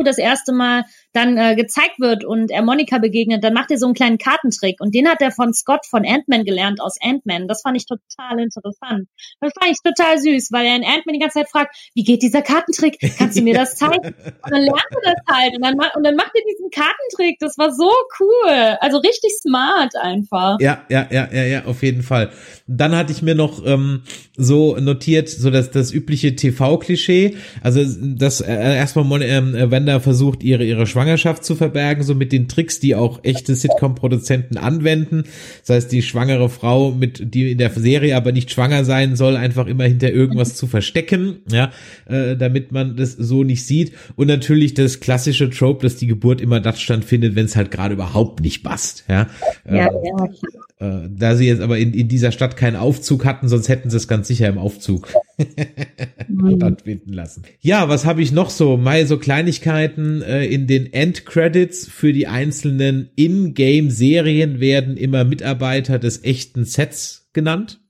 Das 0.04 0.18
erste 0.18 0.54
Mal 0.54 0.86
dann 1.14 1.38
äh, 1.38 1.56
gezeigt 1.56 2.00
wird 2.00 2.24
und 2.24 2.52
er 2.52 2.62
Monika 2.62 3.00
begegnet, 3.00 3.44
dann 3.44 3.54
macht 3.54 3.72
er 3.72 3.78
so 3.78 3.86
einen 3.86 3.96
kleinen 3.96 4.18
Kartentrick. 4.18 4.80
Und 4.80 4.94
den 4.94 5.10
hat 5.10 5.22
er 5.22 5.32
von 5.32 5.54
Scott 5.54 5.86
von 5.86 6.06
Ant-Man 6.06 6.46
gelernt 6.46 6.82
aus 6.82 6.98
Ant-Man. 7.02 7.48
Das 7.48 7.62
fand 7.64 7.78
ich 7.78 7.86
total 7.86 8.40
interessant. 8.40 9.08
Das 9.42 9.52
fand 9.60 9.72
ich 9.72 9.78
total 9.84 10.20
süß, 10.20 10.50
weil 10.52 10.66
er 10.68 10.76
in 10.76 10.84
Ant-Man 10.84 11.14
die 11.14 11.20
ganze 11.20 11.40
Zeit 11.40 11.50
fragt, 11.50 11.76
wie 11.96 12.04
geht 12.04 12.22
dieser 12.22 12.42
Kartentrick? 12.42 12.98
Kannst 13.18 13.38
du 13.38 13.42
mir 13.42 13.54
das 13.54 13.76
zeigen? 13.76 13.98
und 14.04 14.52
dann 14.52 14.62
lernt 14.62 14.96
er 15.04 15.14
das 15.14 15.36
halt. 15.36 15.56
Und 15.56 15.64
dann, 15.64 15.76
und 15.96 16.04
dann 16.04 16.16
macht 16.16 16.32
er 16.34 16.42
diesen 16.50 16.70
Kartentrick. 16.70 17.38
Das 17.40 17.58
war 17.58 17.74
so 17.74 17.90
cool. 18.20 18.78
Also 18.80 19.00
richtig 19.00 19.32
smart 19.42 19.96
einfach. 19.96 20.58
Ja, 20.60 20.84
ja, 20.90 21.08
ja, 21.10 21.28
ja, 21.32 21.44
ja, 21.44 21.66
auf 21.66 21.84
jeden 21.84 22.04
Fall. 22.04 22.32
Dann 22.68 22.96
hatte 22.96 23.12
ich 23.12 23.22
mir 23.22 23.36
noch 23.36 23.66
ähm, 23.66 24.04
so 24.38 24.78
notiert, 24.78 25.30
so 25.30 25.50
dass 25.50 25.72
das 25.72 25.92
übliche 25.92 26.36
TV-Klischee. 26.36 27.38
Also 27.62 27.84
das 28.00 28.42
äh, 28.42 28.54
erstmal 28.54 29.22
äh, 29.22 29.72
Wanda 29.80 30.02
versucht, 30.02 30.44
ihre, 30.44 30.66
ihre 30.66 30.86
Schwangerschaft 30.86 31.46
zu 31.46 31.56
verbergen, 31.56 32.04
so 32.04 32.14
mit 32.14 32.34
den 32.34 32.50
Tricks, 32.50 32.82
die 32.82 32.96
auch 32.96 33.24
echte 33.24 33.56
Sitcom-Produzenten 33.56 34.58
anwenden. 34.58 35.24
Das 35.62 35.76
heißt, 35.76 35.92
die 35.94 36.02
schwangere 36.02 36.50
Frau, 36.50 36.92
mit 36.92 37.34
die 37.34 37.52
in 37.52 37.58
der 37.58 37.70
Serie 37.70 38.18
aber 38.18 38.34
nicht 38.34 38.52
schwanger 38.52 38.84
sein 38.84 39.16
soll, 39.16 39.38
einfach 39.38 39.68
immer 39.68 39.86
hinter 39.86 40.12
irgendwas 40.12 40.56
zu 40.56 40.68
verstecken, 40.68 41.38
ja, 41.50 41.72
äh, 42.08 42.36
damit 42.36 42.74
man 42.74 42.98
das 42.98 43.14
so 43.14 43.46
nicht 43.46 43.66
sieht. 43.66 43.94
Und 44.18 44.28
natürlich 44.28 44.74
das 44.74 45.00
klassische 45.00 45.50
Trope, 45.50 45.84
dass 45.84 45.96
die 45.96 46.08
Geburt 46.08 46.42
immer 46.42 46.60
das 46.60 46.82
stattfindet, 46.82 47.36
wenn 47.36 47.46
es 47.46 47.56
halt 47.56 47.72
gerade 47.72 47.94
überhaupt 47.94 48.42
nicht 48.42 48.64
passt, 48.64 49.06
ja. 49.08 49.28
Ja, 49.66 49.88
ähm, 49.88 49.98
ja. 50.04 50.28
Äh, 50.80 51.10
da 51.10 51.36
sie 51.36 51.46
jetzt 51.48 51.62
aber 51.62 51.78
in, 51.78 51.94
in 51.94 52.08
dieser 52.08 52.32
Stadt 52.32 52.56
keinen 52.56 52.78
Aufzug 52.78 53.26
hatten, 53.26 53.50
sonst 53.50 53.68
hätten 53.68 53.90
sie 53.90 53.98
es 53.98 54.08
ganz 54.08 54.30
sicher 54.30 54.48
im 54.48 54.58
Aufzug 54.58 55.10
stattfinden 56.56 57.12
lassen. 57.12 57.44
Ja, 57.60 57.90
was 57.90 58.06
habe 58.06 58.22
ich 58.22 58.32
noch 58.32 58.50
so? 58.50 58.78
Mal 58.78 59.06
so 59.06 59.18
Kleinigkeiten 59.18 60.22
äh, 60.22 60.46
in 60.46 60.68
den 60.68 60.92
Endcredits 60.94 61.86
für 61.86 62.14
die 62.14 62.28
einzelnen 62.28 63.10
In-Game-Serien 63.16 64.62
werden 64.62 64.96
immer 64.96 65.26
Mitarbeiter 65.26 66.00
des 66.00 66.24
echten 66.24 66.64
Sets 66.64 67.30
genannt. 67.34 67.82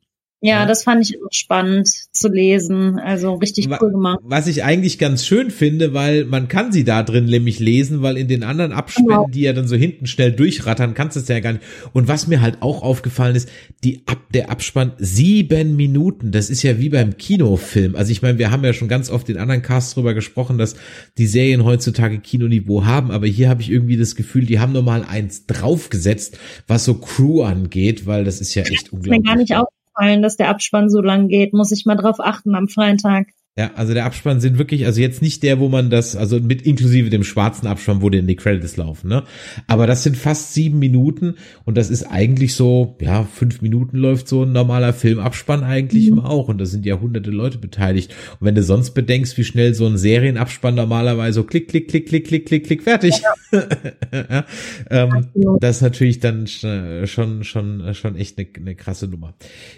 Ja, 0.41 0.65
das 0.65 0.83
fand 0.83 1.01
ich 1.07 1.17
auch 1.21 1.31
spannend 1.31 1.89
zu 2.13 2.29
lesen. 2.29 2.97
Also 2.97 3.33
richtig 3.35 3.67
cool 3.81 3.91
gemacht. 3.91 4.19
Was 4.23 4.47
ich 4.47 4.63
eigentlich 4.63 4.97
ganz 4.97 5.25
schön 5.25 5.51
finde, 5.51 5.93
weil 5.93 6.23
man 6.23 6.47
kann 6.47 6.71
sie 6.71 6.85
da 6.85 7.03
drin 7.03 7.25
nämlich 7.25 7.59
lesen, 7.59 8.01
weil 8.01 8.15
in 8.17 8.27
den 8.29 8.43
anderen 8.43 8.71
Abspänen, 8.71 9.09
Genau. 9.09 9.27
die 9.27 9.41
ja 9.41 9.51
dann 9.53 9.67
so 9.67 9.75
hinten 9.75 10.05
schnell 10.07 10.31
durchrattern, 10.31 10.93
kannst 10.93 11.17
du 11.17 11.19
es 11.19 11.27
ja 11.27 11.39
gar 11.41 11.53
nicht. 11.53 11.63
Und 11.91 12.07
was 12.07 12.27
mir 12.27 12.39
halt 12.41 12.61
auch 12.61 12.83
aufgefallen 12.83 13.35
ist, 13.35 13.49
die 13.83 14.03
Ab 14.05 14.19
der 14.33 14.49
Abspann 14.49 14.93
sieben 14.97 15.75
Minuten, 15.75 16.31
das 16.31 16.49
ist 16.49 16.63
ja 16.63 16.79
wie 16.79 16.89
beim 16.89 17.17
Kinofilm. 17.17 17.95
Also 17.95 18.11
ich 18.11 18.21
meine, 18.21 18.37
wir 18.37 18.49
haben 18.51 18.63
ja 18.63 18.71
schon 18.73 18.87
ganz 18.87 19.09
oft 19.09 19.27
in 19.29 19.37
anderen 19.37 19.61
Casts 19.61 19.93
drüber 19.95 20.13
gesprochen, 20.13 20.57
dass 20.57 20.75
die 21.17 21.27
Serien 21.27 21.65
heutzutage 21.65 22.19
Kinoniveau 22.19 22.85
haben, 22.85 23.11
aber 23.11 23.27
hier 23.27 23.49
habe 23.49 23.61
ich 23.61 23.69
irgendwie 23.71 23.97
das 23.97 24.15
Gefühl, 24.15 24.45
die 24.45 24.59
haben 24.59 24.71
nochmal 24.71 25.03
eins 25.03 25.47
draufgesetzt, 25.47 26.37
was 26.67 26.85
so 26.85 26.93
Crew 26.93 27.41
angeht, 27.43 28.05
weil 28.05 28.23
das 28.23 28.39
ist 28.39 28.55
ja 28.55 28.61
echt 28.63 28.71
Ist 28.71 28.93
mir 28.93 28.97
unglaublich. 28.99 29.25
gar 29.25 29.35
nicht 29.35 29.55
aufgefallen, 29.99 30.21
dass 30.21 30.37
der 30.37 30.49
Abspann 30.49 30.89
so 30.89 31.01
lang 31.01 31.27
geht. 31.27 31.53
Muss 31.53 31.71
ich 31.71 31.85
mal 31.85 31.95
drauf 31.95 32.19
achten 32.19 32.55
am 32.55 32.67
freien 32.67 32.97
Tag. 32.97 33.27
Ja, 33.57 33.71
also 33.75 33.93
der 33.93 34.05
Abspann 34.05 34.39
sind 34.39 34.57
wirklich, 34.57 34.85
also 34.85 35.01
jetzt 35.01 35.21
nicht 35.21 35.43
der, 35.43 35.59
wo 35.59 35.67
man 35.67 35.89
das, 35.89 36.15
also 36.15 36.39
mit 36.39 36.61
inklusive 36.61 37.09
dem 37.09 37.25
schwarzen 37.25 37.67
Abspann, 37.67 38.01
wo 38.01 38.09
denn 38.09 38.25
die 38.25 38.37
Credits 38.37 38.77
laufen, 38.77 39.09
ne? 39.09 39.23
Aber 39.67 39.85
das 39.85 40.03
sind 40.03 40.15
fast 40.15 40.53
sieben 40.53 40.79
Minuten 40.79 41.35
und 41.65 41.77
das 41.77 41.89
ist 41.89 42.03
eigentlich 42.03 42.53
so, 42.53 42.95
ja, 43.01 43.25
fünf 43.25 43.61
Minuten 43.61 43.97
läuft 43.97 44.29
so 44.29 44.43
ein 44.43 44.53
normaler 44.53 44.93
Filmabspann 44.93 45.65
eigentlich 45.65 46.07
immer 46.07 46.29
auch 46.29 46.47
und 46.47 46.57
da 46.59 46.65
sind 46.65 46.85
ja 46.85 47.01
hunderte 47.01 47.31
Leute 47.31 47.57
beteiligt. 47.57 48.15
Und 48.39 48.47
wenn 48.47 48.55
du 48.55 48.63
sonst 48.63 48.91
bedenkst, 48.91 49.37
wie 49.37 49.43
schnell 49.43 49.73
so 49.73 49.87
ein 49.87 49.97
Serienabspann 49.97 50.75
normalerweise 50.75 51.33
so 51.41 51.43
klick, 51.43 51.67
klick, 51.67 51.89
klick, 51.89 52.07
klick, 52.07 52.27
klick, 52.27 52.45
klick, 52.45 52.65
klick, 52.65 52.83
fertig. 52.83 53.15
ja, 53.51 53.65
ähm, 54.89 55.11
Absolut. 55.11 55.61
das 55.61 55.77
ist 55.77 55.81
natürlich 55.81 56.19
dann 56.21 56.45
sch- 56.45 57.07
schon, 57.07 57.43
schon, 57.43 57.93
schon 57.93 58.15
echt 58.15 58.37
eine, 58.37 58.47
eine 58.55 58.75
krasse 58.75 59.07
Nummer. 59.07 59.33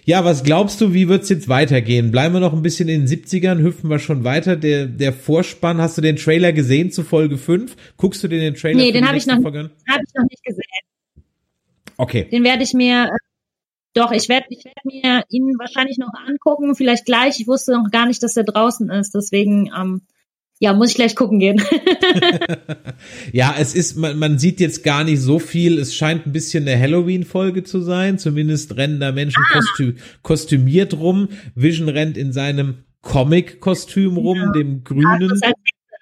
Ja, 0.05 0.24
was 0.24 0.43
glaubst 0.43 0.80
du, 0.82 0.93
wie 0.93 1.07
wird's 1.07 1.30
jetzt 1.30 1.49
weitergehen? 1.49 2.11
Bleiben 2.11 2.36
wir 2.36 2.39
noch 2.41 2.53
ein 2.53 2.61
bisschen 2.61 2.88
in 2.88 3.07
den 3.07 3.09
70ern, 3.09 3.61
hüpfen 3.62 3.89
wir 3.89 3.99
schon 3.99 4.24
weiter. 4.24 4.55
Der, 4.55 4.86
der 4.86 5.14
Vorspann, 5.14 5.80
hast 5.82 5.97
du 5.97 6.01
den 6.01 6.16
Trailer 6.16 6.53
gesehen 6.53 6.91
zu 6.91 7.03
Folge 7.03 7.38
5? 7.38 7.76
Guckst 7.97 8.24
du 8.24 8.28
dir 8.28 8.39
den 8.39 8.55
Trailer 8.55 8.78
Nee, 8.78 8.91
den 8.91 9.03
die 9.03 9.07
hab 9.07 9.16
ich 9.16 9.26
noch? 9.26 9.36
Habe 9.43 9.70
ich 9.70 10.14
noch 10.16 10.24
nicht 10.30 10.43
gesehen. 10.43 10.64
Okay. 11.97 12.28
Den 12.32 12.43
werde 12.43 12.64
ich 12.64 12.74
mir, 12.74 13.05
äh, 13.05 13.18
doch, 13.93 14.12
ich 14.12 14.28
werde 14.30 14.45
ich 14.49 14.64
werd 14.66 14.86
mir 14.86 15.24
ihn 15.30 15.53
wahrscheinlich 15.59 15.97
noch 15.97 16.14
angucken, 16.28 16.76
vielleicht 16.76 17.05
gleich. 17.05 17.39
Ich 17.39 17.47
wusste 17.47 17.74
noch 17.74 17.91
gar 17.91 18.07
nicht, 18.07 18.24
dass 18.24 18.38
er 18.38 18.43
draußen 18.43 18.89
ist, 18.89 19.14
deswegen, 19.14 19.70
ähm, 19.78 20.01
ja, 20.59 20.74
muss 20.74 20.89
ich 20.89 20.95
gleich 20.95 21.16
gucken 21.16 21.39
gehen. 21.39 21.62
Ja, 23.34 23.55
es 23.57 23.74
ist, 23.74 23.97
man, 23.97 24.18
man 24.20 24.39
sieht 24.39 24.59
jetzt 24.59 24.84
gar 24.84 25.03
nicht 25.03 25.20
so 25.20 25.39
viel. 25.39 25.80
Es 25.80 25.95
scheint 25.95 26.26
ein 26.28 26.32
bisschen 26.32 26.68
eine 26.68 26.80
Halloween-Folge 26.80 27.64
zu 27.64 27.82
sein. 27.82 28.20
Zumindest 28.20 28.76
rennen 28.78 28.99
da 28.99 29.12
Menschen 29.12 29.43
Ah. 29.49 29.53
kostü 29.53 29.95
kostümiert 30.22 30.93
rum. 30.93 31.30
Vision 31.55 31.89
rennt 31.89 32.18
in 32.18 32.32
seinem 32.32 32.84
Comic-Kostüm 33.02 34.18
rum, 34.18 34.52
dem 34.54 34.84
grünen. 34.84 35.32
Hexe, 35.41 35.54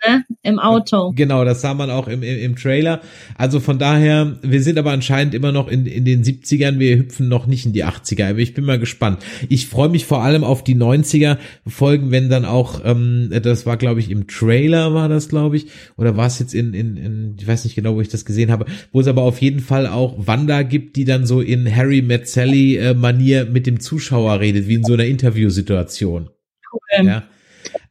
ne? 0.07 0.25
Im 0.43 0.59
Auto. 0.59 1.11
Genau, 1.15 1.45
das 1.45 1.61
sah 1.61 1.73
man 1.73 1.89
auch 1.89 2.07
im, 2.07 2.23
im, 2.23 2.37
im 2.37 2.55
Trailer. 2.55 3.01
Also 3.35 3.59
von 3.59 3.79
daher, 3.79 4.37
wir 4.41 4.61
sind 4.61 4.77
aber 4.77 4.91
anscheinend 4.91 5.33
immer 5.33 5.51
noch 5.51 5.67
in, 5.67 5.85
in 5.85 6.05
den 6.05 6.23
70ern, 6.23 6.79
wir 6.79 6.97
hüpfen 6.97 7.27
noch 7.27 7.47
nicht 7.47 7.65
in 7.65 7.73
die 7.73 7.85
80er, 7.85 8.29
aber 8.29 8.39
ich 8.39 8.53
bin 8.53 8.65
mal 8.65 8.79
gespannt. 8.79 9.19
Ich 9.49 9.67
freue 9.67 9.89
mich 9.89 10.05
vor 10.05 10.23
allem 10.23 10.43
auf 10.43 10.63
die 10.63 10.75
90er 10.75 11.37
Folgen, 11.67 12.11
wenn 12.11 12.29
dann 12.29 12.45
auch, 12.45 12.81
ähm, 12.83 13.29
das 13.43 13.65
war 13.65 13.77
glaube 13.77 13.99
ich 13.99 14.09
im 14.09 14.27
Trailer 14.27 14.93
war 14.93 15.09
das 15.09 15.29
glaube 15.29 15.57
ich, 15.57 15.67
oder 15.97 16.17
war 16.17 16.27
es 16.27 16.39
jetzt 16.39 16.53
in, 16.53 16.73
in, 16.73 16.97
in, 16.97 17.35
ich 17.39 17.47
weiß 17.47 17.63
nicht 17.63 17.75
genau, 17.75 17.95
wo 17.95 18.01
ich 18.01 18.09
das 18.09 18.25
gesehen 18.25 18.51
habe, 18.51 18.65
wo 18.91 19.01
es 19.01 19.07
aber 19.07 19.23
auf 19.23 19.41
jeden 19.41 19.59
Fall 19.59 19.87
auch 19.87 20.15
Wanda 20.17 20.63
gibt, 20.63 20.95
die 20.95 21.05
dann 21.05 21.25
so 21.25 21.41
in 21.41 21.73
Harry 21.73 22.01
Met 22.01 22.27
Sally 22.27 22.77
äh, 22.77 22.93
Manier 22.93 23.45
mit 23.45 23.67
dem 23.67 23.79
Zuschauer 23.79 24.39
redet, 24.39 24.67
wie 24.67 24.75
in 24.75 24.83
so 24.83 24.93
einer 24.93 25.05
Interviewsituation. 25.05 26.29
Cool. 26.71 27.05
Ja. 27.05 27.23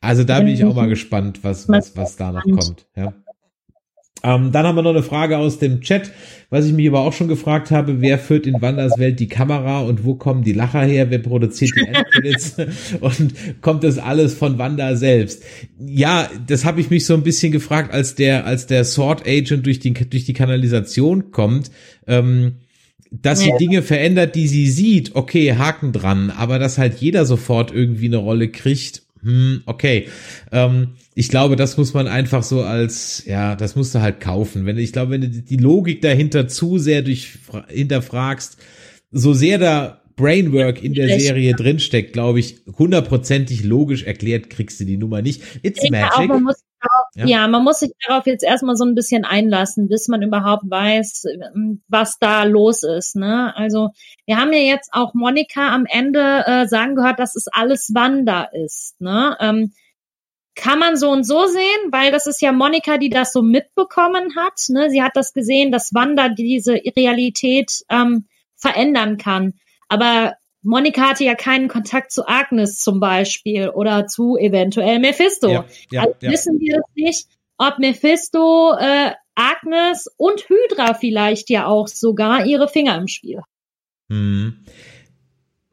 Also 0.00 0.24
da 0.24 0.40
bin 0.40 0.48
ich 0.48 0.64
auch 0.64 0.74
mal 0.74 0.88
gespannt, 0.88 1.40
was, 1.42 1.68
was, 1.68 1.96
was 1.96 2.16
da 2.16 2.32
noch 2.32 2.44
kommt. 2.44 2.86
Ja. 2.96 3.12
Ähm, 4.22 4.50
dann 4.50 4.66
haben 4.66 4.74
wir 4.74 4.82
noch 4.82 4.90
eine 4.90 5.04
Frage 5.04 5.38
aus 5.38 5.58
dem 5.58 5.80
Chat, 5.80 6.10
was 6.50 6.66
ich 6.66 6.72
mich 6.72 6.88
aber 6.88 7.00
auch 7.00 7.12
schon 7.12 7.28
gefragt 7.28 7.70
habe, 7.70 8.00
wer 8.00 8.18
führt 8.18 8.46
in 8.46 8.60
Wanders 8.60 8.98
Welt 8.98 9.20
die 9.20 9.28
Kamera 9.28 9.80
und 9.82 10.04
wo 10.04 10.16
kommen 10.16 10.42
die 10.42 10.52
Lacher 10.52 10.82
her, 10.82 11.10
wer 11.10 11.20
produziert 11.20 11.70
die 11.76 11.86
Endcredits 11.86 12.56
und 13.00 13.34
kommt 13.60 13.84
das 13.84 13.98
alles 13.98 14.34
von 14.34 14.58
Wanda 14.58 14.96
selbst? 14.96 15.44
Ja, 15.78 16.28
das 16.46 16.64
habe 16.64 16.80
ich 16.80 16.90
mich 16.90 17.06
so 17.06 17.14
ein 17.14 17.22
bisschen 17.22 17.52
gefragt, 17.52 17.92
als 17.92 18.16
der, 18.16 18.44
als 18.44 18.66
der 18.66 18.84
Sword 18.84 19.26
Agent 19.26 19.66
durch 19.66 19.78
die, 19.78 19.92
durch 19.92 20.24
die 20.24 20.32
Kanalisation 20.32 21.30
kommt, 21.30 21.70
ähm, 22.08 22.56
dass 23.10 23.40
sie 23.40 23.50
Ja. 23.50 23.58
Dinge 23.58 23.82
verändert, 23.82 24.34
die 24.34 24.48
sie 24.48 24.68
sieht, 24.68 25.14
okay, 25.14 25.54
Haken 25.54 25.92
dran, 25.92 26.30
aber 26.30 26.58
dass 26.58 26.78
halt 26.78 26.98
jeder 26.98 27.24
sofort 27.26 27.72
irgendwie 27.72 28.06
eine 28.06 28.18
Rolle 28.18 28.48
kriegt, 28.48 29.02
hm, 29.22 29.62
okay. 29.66 30.08
Ähm, 30.52 30.90
ich 31.14 31.28
glaube, 31.28 31.56
das 31.56 31.76
muss 31.76 31.94
man 31.94 32.06
einfach 32.06 32.42
so 32.42 32.62
als, 32.62 33.24
ja, 33.26 33.56
das 33.56 33.74
musst 33.74 33.94
du 33.94 34.00
halt 34.00 34.20
kaufen. 34.20 34.64
Wenn 34.66 34.78
ich 34.78 34.92
glaube, 34.92 35.10
wenn 35.12 35.22
du 35.22 35.28
die 35.28 35.56
Logik 35.56 36.02
dahinter 36.02 36.46
zu 36.48 36.78
sehr 36.78 37.02
durch 37.02 37.38
hinterfragst, 37.68 38.58
so 39.10 39.32
sehr 39.32 39.58
da 39.58 40.02
Brainwork 40.16 40.82
in 40.82 40.94
der. 40.94 41.18
Serie 41.18 41.54
drinsteckt, 41.54 42.12
glaube 42.12 42.40
ich, 42.40 42.60
hundertprozentig 42.76 43.64
logisch 43.64 44.02
erklärt 44.02 44.50
kriegst 44.50 44.78
du 44.80 44.84
die 44.84 44.96
Nummer 44.96 45.22
nicht. 45.22 45.42
It's 45.62 45.82
auch, 45.82 45.90
magic. 45.90 46.28
man 46.28 46.42
muss 46.42 46.56
Ja. 47.18 47.26
ja. 47.26 47.48
man 47.48 47.64
muss 47.64 47.80
sich 47.80 47.92
darauf 48.06 48.26
jetzt 48.26 48.44
erstmal 48.44 48.76
so 48.76 48.84
ein 48.84 48.94
bisschen 48.94 49.24
einlassen, 49.24 49.88
bis 49.88 50.06
man 50.08 50.22
überhaupt 50.22 50.64
weiß, 50.68 51.24
ähm, 51.54 51.82
was 51.88 52.18
da 52.18 52.44
los 52.44 52.84
ist. 52.84 53.16
Ne? 53.16 53.54
Also 53.56 53.90
wir 54.26 54.36
haben 54.36 54.52
ja 54.52 54.60
jetzt 54.60 54.90
auch 54.92 55.14
Monika 55.14 55.74
am 55.74 55.84
Ende 55.86 56.44
äh, 56.46 56.66
sagen 56.68 56.94
gehört, 56.94 57.18
dass 57.18 57.34
es 57.34 57.48
alles 57.48 57.90
Wanda 57.92 58.44
ist. 58.44 59.00
Ne? 59.00 59.36
Ähm, 59.40 59.72
kann 60.54 60.78
man 60.78 60.96
so 60.96 61.10
und 61.10 61.24
so 61.24 61.46
sehen, 61.46 61.92
weil 61.92 62.10
das 62.12 62.26
ist 62.26 62.40
ja 62.40 62.52
Monika, 62.52 62.98
die 62.98 63.10
das 63.10 63.32
so 63.32 63.42
mitbekommen 63.42 64.34
hat. 64.36 64.60
Ne? 64.68 64.90
Sie 64.90 65.02
hat 65.02 65.12
das 65.14 65.32
gesehen, 65.32 65.72
dass 65.72 65.94
Wanda 65.94 66.28
diese 66.28 66.74
Realität 66.96 67.84
ähm, 67.88 68.26
verändern 68.56 69.18
kann. 69.18 69.54
Aber 69.88 70.34
Monika 70.62 71.10
hatte 71.10 71.24
ja 71.24 71.34
keinen 71.34 71.68
Kontakt 71.68 72.12
zu 72.12 72.26
Agnes 72.26 72.78
zum 72.78 73.00
Beispiel 73.00 73.68
oder 73.68 74.06
zu 74.06 74.36
eventuell 74.36 74.98
Mephisto. 74.98 75.48
Ja, 75.48 75.64
ja, 75.90 76.02
also 76.02 76.14
wissen 76.20 76.58
wir 76.60 76.78
es 76.78 76.94
nicht, 76.94 77.28
ob 77.58 77.78
Mephisto, 77.78 78.74
äh, 78.78 79.12
Agnes 79.34 80.08
und 80.16 80.48
Hydra 80.48 80.94
vielleicht 80.94 81.48
ja 81.48 81.66
auch 81.66 81.86
sogar 81.86 82.44
ihre 82.44 82.68
Finger 82.68 82.96
im 82.98 83.06
Spiel. 83.06 83.40
Hm. 84.10 84.64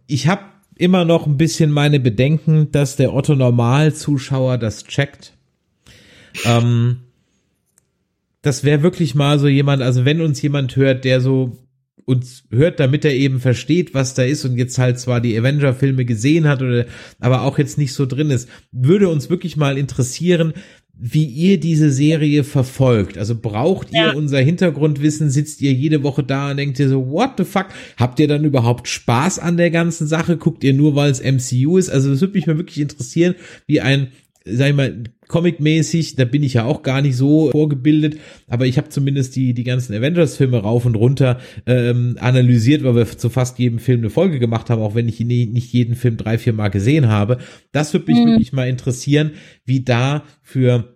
Ich 0.08 0.28
habe 0.28 0.44
immer 0.76 1.06
noch 1.06 1.26
ein 1.26 1.38
bisschen 1.38 1.72
meine 1.72 2.00
Bedenken, 2.00 2.72
dass 2.72 2.96
der 2.96 3.14
Otto 3.14 3.36
Normal-Zuschauer 3.36 4.58
das 4.58 4.84
checkt. 4.84 5.34
Ähm, 6.44 7.02
das 8.42 8.64
wäre 8.64 8.84
wirklich 8.84 9.16
mal 9.16 9.40
so 9.40 9.48
jemand, 9.48 9.82
also 9.82 10.06
wenn 10.06 10.22
uns 10.22 10.42
jemand 10.42 10.76
hört, 10.76 11.06
der 11.06 11.22
so 11.22 11.58
uns 12.06 12.44
hört, 12.52 12.80
damit 12.80 13.04
er 13.04 13.14
eben 13.14 13.40
versteht, 13.40 13.94
was 13.94 14.14
da 14.14 14.24
ist 14.24 14.46
und 14.46 14.58
jetzt 14.58 14.78
halt 14.78 15.00
zwar 15.00 15.22
die 15.22 15.38
Avenger-Filme 15.38 16.06
gesehen 16.06 16.48
hat 16.48 16.62
oder 16.62 16.86
aber 17.20 17.42
auch 17.42 17.58
jetzt 17.58 17.78
nicht 17.78 17.94
so 17.94 18.06
drin 18.06 18.30
ist, 18.30 18.48
würde 18.72 19.10
uns 19.10 19.30
wirklich 19.30 19.58
mal 19.58 19.78
interessieren, 19.78 20.54
wie 20.98 21.26
ihr 21.26 21.60
diese 21.60 21.92
Serie 21.92 22.46
verfolgt. 22.46 23.18
Also 23.18 23.36
braucht 23.36 23.92
ihr 23.92 24.00
Ja. 24.00 24.14
unser 24.14 24.40
Hintergrundwissen? 24.40 25.30
Sitzt 25.30 25.62
ihr 25.62 25.74
jede 25.74 26.04
Woche 26.04 26.24
da 26.24 26.52
und 26.52 26.58
denkt 26.58 26.80
ihr 26.80 26.88
so, 26.88 27.10
what 27.10 27.32
the 27.38 27.44
fuck? 27.44 27.66
Habt 27.98 28.20
ihr 28.20 28.30
dann 28.30 28.46
überhaupt 28.46 28.88
Spaß 28.88 29.40
an 29.40 29.58
der 29.58 29.72
ganzen 29.72 30.08
Sache? 30.08 30.38
Guckt 30.38 30.64
ihr 30.64 30.74
nur, 30.74 30.96
weil 30.96 31.12
es 31.12 31.20
MCU 31.22 31.78
ist? 31.78 31.90
Also 31.90 32.12
das 32.12 32.22
würde 32.22 32.36
mich 32.36 32.48
mal 32.48 32.58
wirklich 32.58 32.80
interessieren, 32.80 33.36
wie 33.68 33.82
ein 33.82 34.08
sag 34.46 34.70
ich 34.70 34.76
mal, 34.76 35.04
Comic-mäßig, 35.28 36.16
da 36.16 36.26
bin 36.26 36.44
ich 36.44 36.54
ja 36.54 36.66
auch 36.66 36.84
gar 36.84 37.02
nicht 37.02 37.18
so 37.18 37.50
vorgebildet, 37.52 38.18
aber 38.48 38.68
ich 38.68 38.78
habe 38.78 38.90
zumindest 38.90 39.36
die, 39.36 39.54
die 39.56 39.64
ganzen 39.64 39.96
Avengers-Filme 39.96 40.58
rauf 40.58 40.86
und 40.86 40.96
runter 40.96 41.40
ähm, 41.66 42.16
analysiert, 42.20 42.84
weil 42.84 42.96
wir 42.96 43.06
zu 43.06 43.30
fast 43.30 43.58
jedem 43.58 43.80
Film 43.80 44.02
eine 44.02 44.10
Folge 44.12 44.38
gemacht 44.40 44.70
haben, 44.70 44.82
auch 44.82 44.94
wenn 44.96 45.10
ich 45.10 45.20
nie, 45.20 45.48
nicht 45.48 45.74
jeden 45.74 45.96
Film 45.96 46.18
drei, 46.18 46.38
vier 46.38 46.54
Mal 46.54 46.70
gesehen 46.70 47.08
habe. 47.08 47.40
Das 47.72 47.92
würde 47.94 48.12
mich 48.12 48.20
Mhm. 48.24 48.30
wirklich 48.30 48.54
mal 48.54 48.70
interessieren, 48.70 49.32
wie 49.66 49.84
da 49.84 50.24
für 50.44 50.95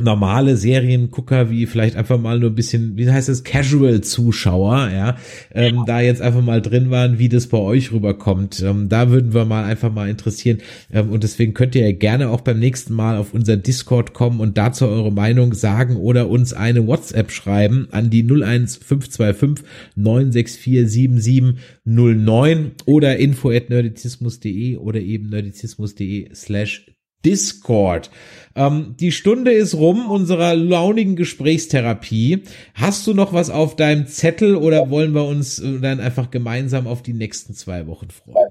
normale 0.00 0.56
Seriengucker 0.56 1.50
wie 1.50 1.66
vielleicht 1.66 1.96
einfach 1.96 2.18
mal 2.18 2.38
nur 2.38 2.50
ein 2.50 2.54
bisschen, 2.54 2.96
wie 2.96 3.10
heißt 3.10 3.28
es, 3.28 3.44
Casual-Zuschauer, 3.44 4.90
ja, 4.90 5.16
ähm, 5.52 5.84
da 5.86 6.00
jetzt 6.00 6.22
einfach 6.22 6.40
mal 6.40 6.62
drin 6.62 6.90
waren, 6.90 7.18
wie 7.18 7.28
das 7.28 7.46
bei 7.46 7.58
euch 7.58 7.92
rüberkommt. 7.92 8.62
Ähm, 8.62 8.88
da 8.88 9.10
würden 9.10 9.34
wir 9.34 9.44
mal 9.44 9.64
einfach 9.64 9.92
mal 9.92 10.08
interessieren. 10.08 10.58
Ähm, 10.90 11.10
und 11.10 11.22
deswegen 11.24 11.52
könnt 11.52 11.74
ihr 11.74 11.86
ja 11.86 11.92
gerne 11.92 12.30
auch 12.30 12.40
beim 12.40 12.58
nächsten 12.58 12.94
Mal 12.94 13.18
auf 13.18 13.34
unser 13.34 13.58
Discord 13.58 14.14
kommen 14.14 14.40
und 14.40 14.56
dazu 14.56 14.86
eure 14.86 15.12
Meinung 15.12 15.52
sagen 15.52 15.96
oder 15.96 16.30
uns 16.30 16.54
eine 16.54 16.86
WhatsApp 16.86 17.30
schreiben 17.30 17.88
an 17.90 18.08
die 18.08 18.22
01525 18.22 19.66
964 19.94 20.88
7709 20.88 22.72
oder 22.86 23.18
info 23.18 23.50
at 23.50 23.68
nerdizismus.de 23.68 24.76
oder 24.76 25.00
eben 25.00 25.28
nerdizismus.de 25.28 26.34
slash 26.34 26.86
Discord. 27.24 28.10
Ähm, 28.54 28.96
die 29.00 29.12
Stunde 29.12 29.52
ist 29.52 29.74
rum 29.74 30.10
unserer 30.10 30.54
launigen 30.54 31.16
Gesprächstherapie. 31.16 32.44
Hast 32.74 33.06
du 33.06 33.14
noch 33.14 33.32
was 33.32 33.50
auf 33.50 33.76
deinem 33.76 34.06
Zettel 34.06 34.56
oder 34.56 34.90
wollen 34.90 35.14
wir 35.14 35.24
uns 35.24 35.58
äh, 35.58 35.80
dann 35.80 36.00
einfach 36.00 36.30
gemeinsam 36.30 36.86
auf 36.86 37.02
die 37.02 37.14
nächsten 37.14 37.54
zwei 37.54 37.86
Wochen 37.86 38.10
freuen? 38.10 38.48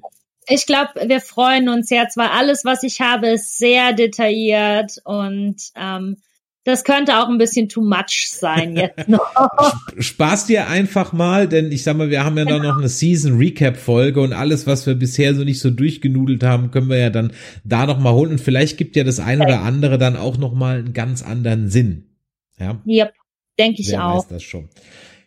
Ich 0.47 0.65
glaube, 0.65 0.89
wir 1.05 1.21
freuen 1.21 1.69
uns 1.69 1.89
jetzt, 1.89 2.17
weil 2.17 2.29
alles, 2.29 2.65
was 2.65 2.83
ich 2.83 2.99
habe, 2.99 3.29
ist 3.29 3.57
sehr 3.57 3.93
detailliert 3.93 4.97
und 5.05 5.57
ähm, 5.75 6.17
das 6.63 6.83
könnte 6.83 7.19
auch 7.19 7.27
ein 7.27 7.39
bisschen 7.39 7.69
too 7.69 7.81
much 7.81 8.29
sein 8.29 8.75
jetzt 8.75 9.09
noch. 9.09 9.21
Spaß 9.97 10.45
dir 10.45 10.67
einfach 10.67 11.11
mal, 11.11 11.47
denn 11.47 11.71
ich 11.71 11.83
sag 11.83 11.97
mal, 11.97 12.09
wir 12.09 12.23
haben 12.23 12.37
ja 12.37 12.43
genau. 12.43 12.59
noch 12.59 12.77
eine 12.77 12.89
Season 12.89 13.37
Recap 13.37 13.77
Folge 13.77 14.21
und 14.21 14.33
alles, 14.33 14.67
was 14.67 14.85
wir 14.85 14.93
bisher 14.95 15.33
so 15.33 15.43
nicht 15.43 15.59
so 15.59 15.71
durchgenudelt 15.71 16.43
haben, 16.43 16.69
können 16.69 16.89
wir 16.89 16.97
ja 16.97 17.09
dann 17.09 17.33
da 17.63 17.85
noch 17.85 17.99
mal 17.99 18.13
holen 18.13 18.31
und 18.31 18.41
vielleicht 18.41 18.77
gibt 18.77 18.95
ja 18.95 19.03
das 19.03 19.19
eine 19.19 19.43
okay. 19.43 19.53
oder 19.53 19.61
andere 19.63 19.97
dann 19.97 20.15
auch 20.15 20.37
noch 20.37 20.53
mal 20.53 20.79
einen 20.79 20.93
ganz 20.93 21.23
anderen 21.23 21.69
Sinn. 21.69 22.05
Ja. 22.59 22.79
Yep, 22.85 23.13
denke 23.57 23.81
ich 23.81 23.91
Wer 23.91 24.05
auch. 24.05 24.17
Weiß 24.19 24.27
das 24.27 24.43
schon. 24.43 24.69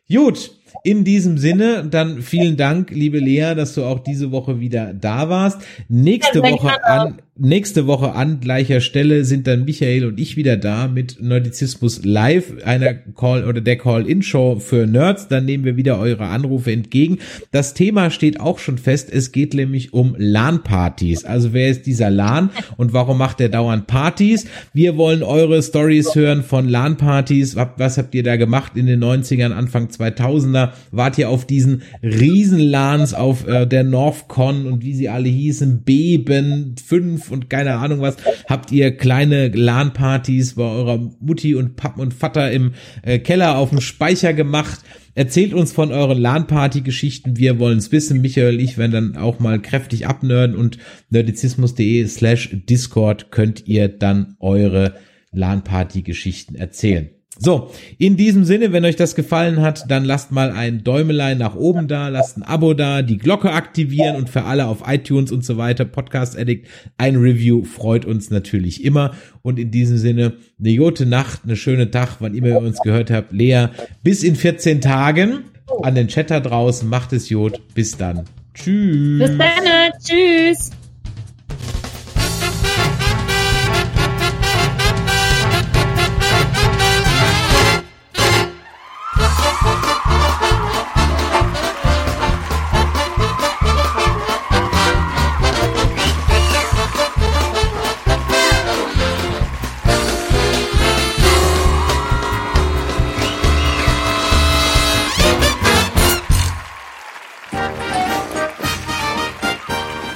Gut, 0.09 0.53
in 0.83 1.05
diesem 1.05 1.39
Sinne, 1.39 1.87
dann 1.89 2.22
vielen 2.22 2.57
Dank, 2.57 2.91
liebe 2.91 3.18
Lea, 3.18 3.55
dass 3.55 3.75
du 3.75 3.85
auch 3.85 4.01
diese 4.01 4.33
Woche 4.33 4.61
wieder 4.61 4.93
da 4.93 5.29
warst. 5.29 5.62
Nächste 5.89 6.41
ja, 6.41 6.51
Woche 6.51 6.85
an, 6.85 7.18
nächste 7.37 7.87
Woche 7.87 8.12
an 8.12 8.41
gleicher 8.41 8.81
Stelle 8.81 9.25
sind 9.25 9.47
dann 9.47 9.64
Michael 9.64 10.05
und 10.05 10.20
ich 10.20 10.37
wieder 10.37 10.57
da 10.57 10.87
mit 10.87 11.20
Nerdizismus 11.20 12.05
Live, 12.05 12.53
einer 12.64 12.95
Call 12.95 13.45
oder 13.45 13.61
der 13.61 13.77
Call-In-Show 13.77 14.61
für 14.61 14.87
Nerds. 14.87 15.29
Dann 15.29 15.45
nehmen 15.45 15.64
wir 15.64 15.77
wieder 15.77 15.99
eure 15.99 16.27
Anrufe 16.27 16.70
entgegen. 16.70 17.18
Das 17.51 17.75
Thema 17.75 18.11
steht 18.11 18.39
auch 18.39 18.59
schon 18.59 18.79
fest. 18.79 19.11
Es 19.12 19.33
geht 19.33 19.55
nämlich 19.55 19.93
um 19.93 20.14
LAN-Partys. 20.18 21.25
Also 21.25 21.53
wer 21.53 21.70
ist 21.70 21.87
dieser 21.87 22.11
LAN 22.11 22.51
und 22.77 22.93
warum 22.93 23.18
macht 23.18 23.41
er 23.41 23.49
dauernd 23.49 23.87
Partys? 23.87 24.47
Wir 24.72 24.97
wollen 24.97 25.22
eure 25.22 25.62
Stories 25.62 26.14
hören 26.14 26.43
von 26.43 26.68
LAN-Partys. 26.68 27.57
Was 27.57 27.99
habt 27.99 28.14
ihr 28.14 28.22
da 28.22 28.37
gemacht 28.37 28.72
in 28.77 28.87
den 28.87 29.03
90ern, 29.03 29.53
Anfang 29.53 29.89
2000er? 29.89 30.64
Wart 30.91 31.19
ihr 31.19 31.29
auf 31.29 31.47
diesen 31.47 31.83
Riesen-LANs 32.03 33.15
auf 33.15 33.47
äh, 33.47 33.67
der 33.67 33.85
NorthCon 33.85 34.67
und 34.67 34.83
wie 34.83 34.95
sie 34.95 35.09
alle 35.09 35.29
hießen? 35.29 35.83
Beben, 35.85 36.75
5 36.85 37.05
5 37.05 37.31
und 37.31 37.51
keine 37.51 37.75
Ahnung 37.77 38.01
was, 38.01 38.17
habt 38.49 38.73
ihr 38.73 38.97
kleine 38.97 39.49
LAN-Partys 39.49 40.55
bei 40.55 40.65
eurer 40.65 40.99
Mutti 41.21 41.55
und 41.55 41.77
Pappen 41.77 42.01
und 42.01 42.15
Vater 42.15 42.51
im 42.51 42.73
äh, 43.03 43.19
Keller 43.19 43.59
auf 43.59 43.71
dem 43.71 43.81
Speicher 43.81 44.33
gemacht. 44.33 44.81
Erzählt 45.15 45.55
uns 45.55 45.73
von 45.73 45.93
euren 45.93 46.19
LAN-Party-Geschichten. 46.19 47.37
Wir 47.37 47.59
wollen 47.59 47.79
es 47.79 47.93
wissen. 47.93 48.21
Michael 48.21 48.61
ich 48.61 48.79
werden 48.79 48.93
dann 48.93 49.17
auch 49.17 49.39
mal 49.39 49.61
kräftig 49.61 50.07
abnörden 50.07 50.57
und 50.57 50.79
nerdizismus.de 51.11 52.07
slash 52.09 52.51
Discord 52.69 53.31
könnt 53.31 53.67
ihr 53.67 53.89
dann 53.89 54.37
eure 54.41 54.95
LAN-Party-Geschichten 55.33 56.57
erzählen. 56.57 57.11
So, 57.39 57.72
in 57.99 58.16
diesem 58.16 58.45
Sinne, 58.45 58.72
wenn 58.72 58.85
euch 58.85 58.95
das 58.95 59.16
gefallen 59.16 59.61
hat, 59.61 59.91
dann 59.91 60.05
lasst 60.05 60.30
mal 60.30 60.53
ein 60.53 60.85
Däumelein 60.85 61.39
nach 61.39 61.57
oben 61.57 61.89
da, 61.89 62.09
lasst 62.09 62.37
ein 62.37 62.45
Abo 62.45 62.74
da, 62.74 63.03
die 63.03 63.18
Glocke 63.18 63.53
aktivieren 63.53 64.14
und 64.14 64.30
für 64.30 64.45
alle 64.45 64.66
auf 64.66 64.85
iTunes 64.87 65.32
und 65.32 65.45
so 65.45 65.57
weiter, 65.57 65.85
Podcast 65.85 66.39
Addict, 66.39 66.68
ein 66.97 67.16
Review 67.16 67.64
freut 67.64 68.05
uns 68.05 68.30
natürlich 68.30 68.85
immer. 68.85 69.14
Und 69.43 69.59
in 69.59 69.72
diesem 69.72 69.99
Sinne, 69.99 70.35
eine 70.61 70.76
gute 70.76 71.07
Nacht, 71.07 71.41
eine 71.45 71.57
schöne 71.57 71.91
Tag, 71.91 72.16
wann 72.20 72.35
immer 72.35 72.49
ihr 72.49 72.59
uns 72.59 72.80
gehört 72.80 73.11
habt. 73.11 73.32
Lea, 73.32 73.66
bis 74.05 74.22
in 74.22 74.37
14 74.37 74.80
Tagen 74.80 75.45
an 75.82 75.97
den 75.97 76.07
Chatter 76.07 76.41
draußen, 76.41 76.89
macht 76.89 77.12
es 77.12 77.30
Jod, 77.30 77.61
bis 77.74 77.97
dann. 77.97 78.24
Tschüss. 78.55 79.18
Bis 79.18 79.39
dann, 79.39 79.93
tschüss. 79.99 80.70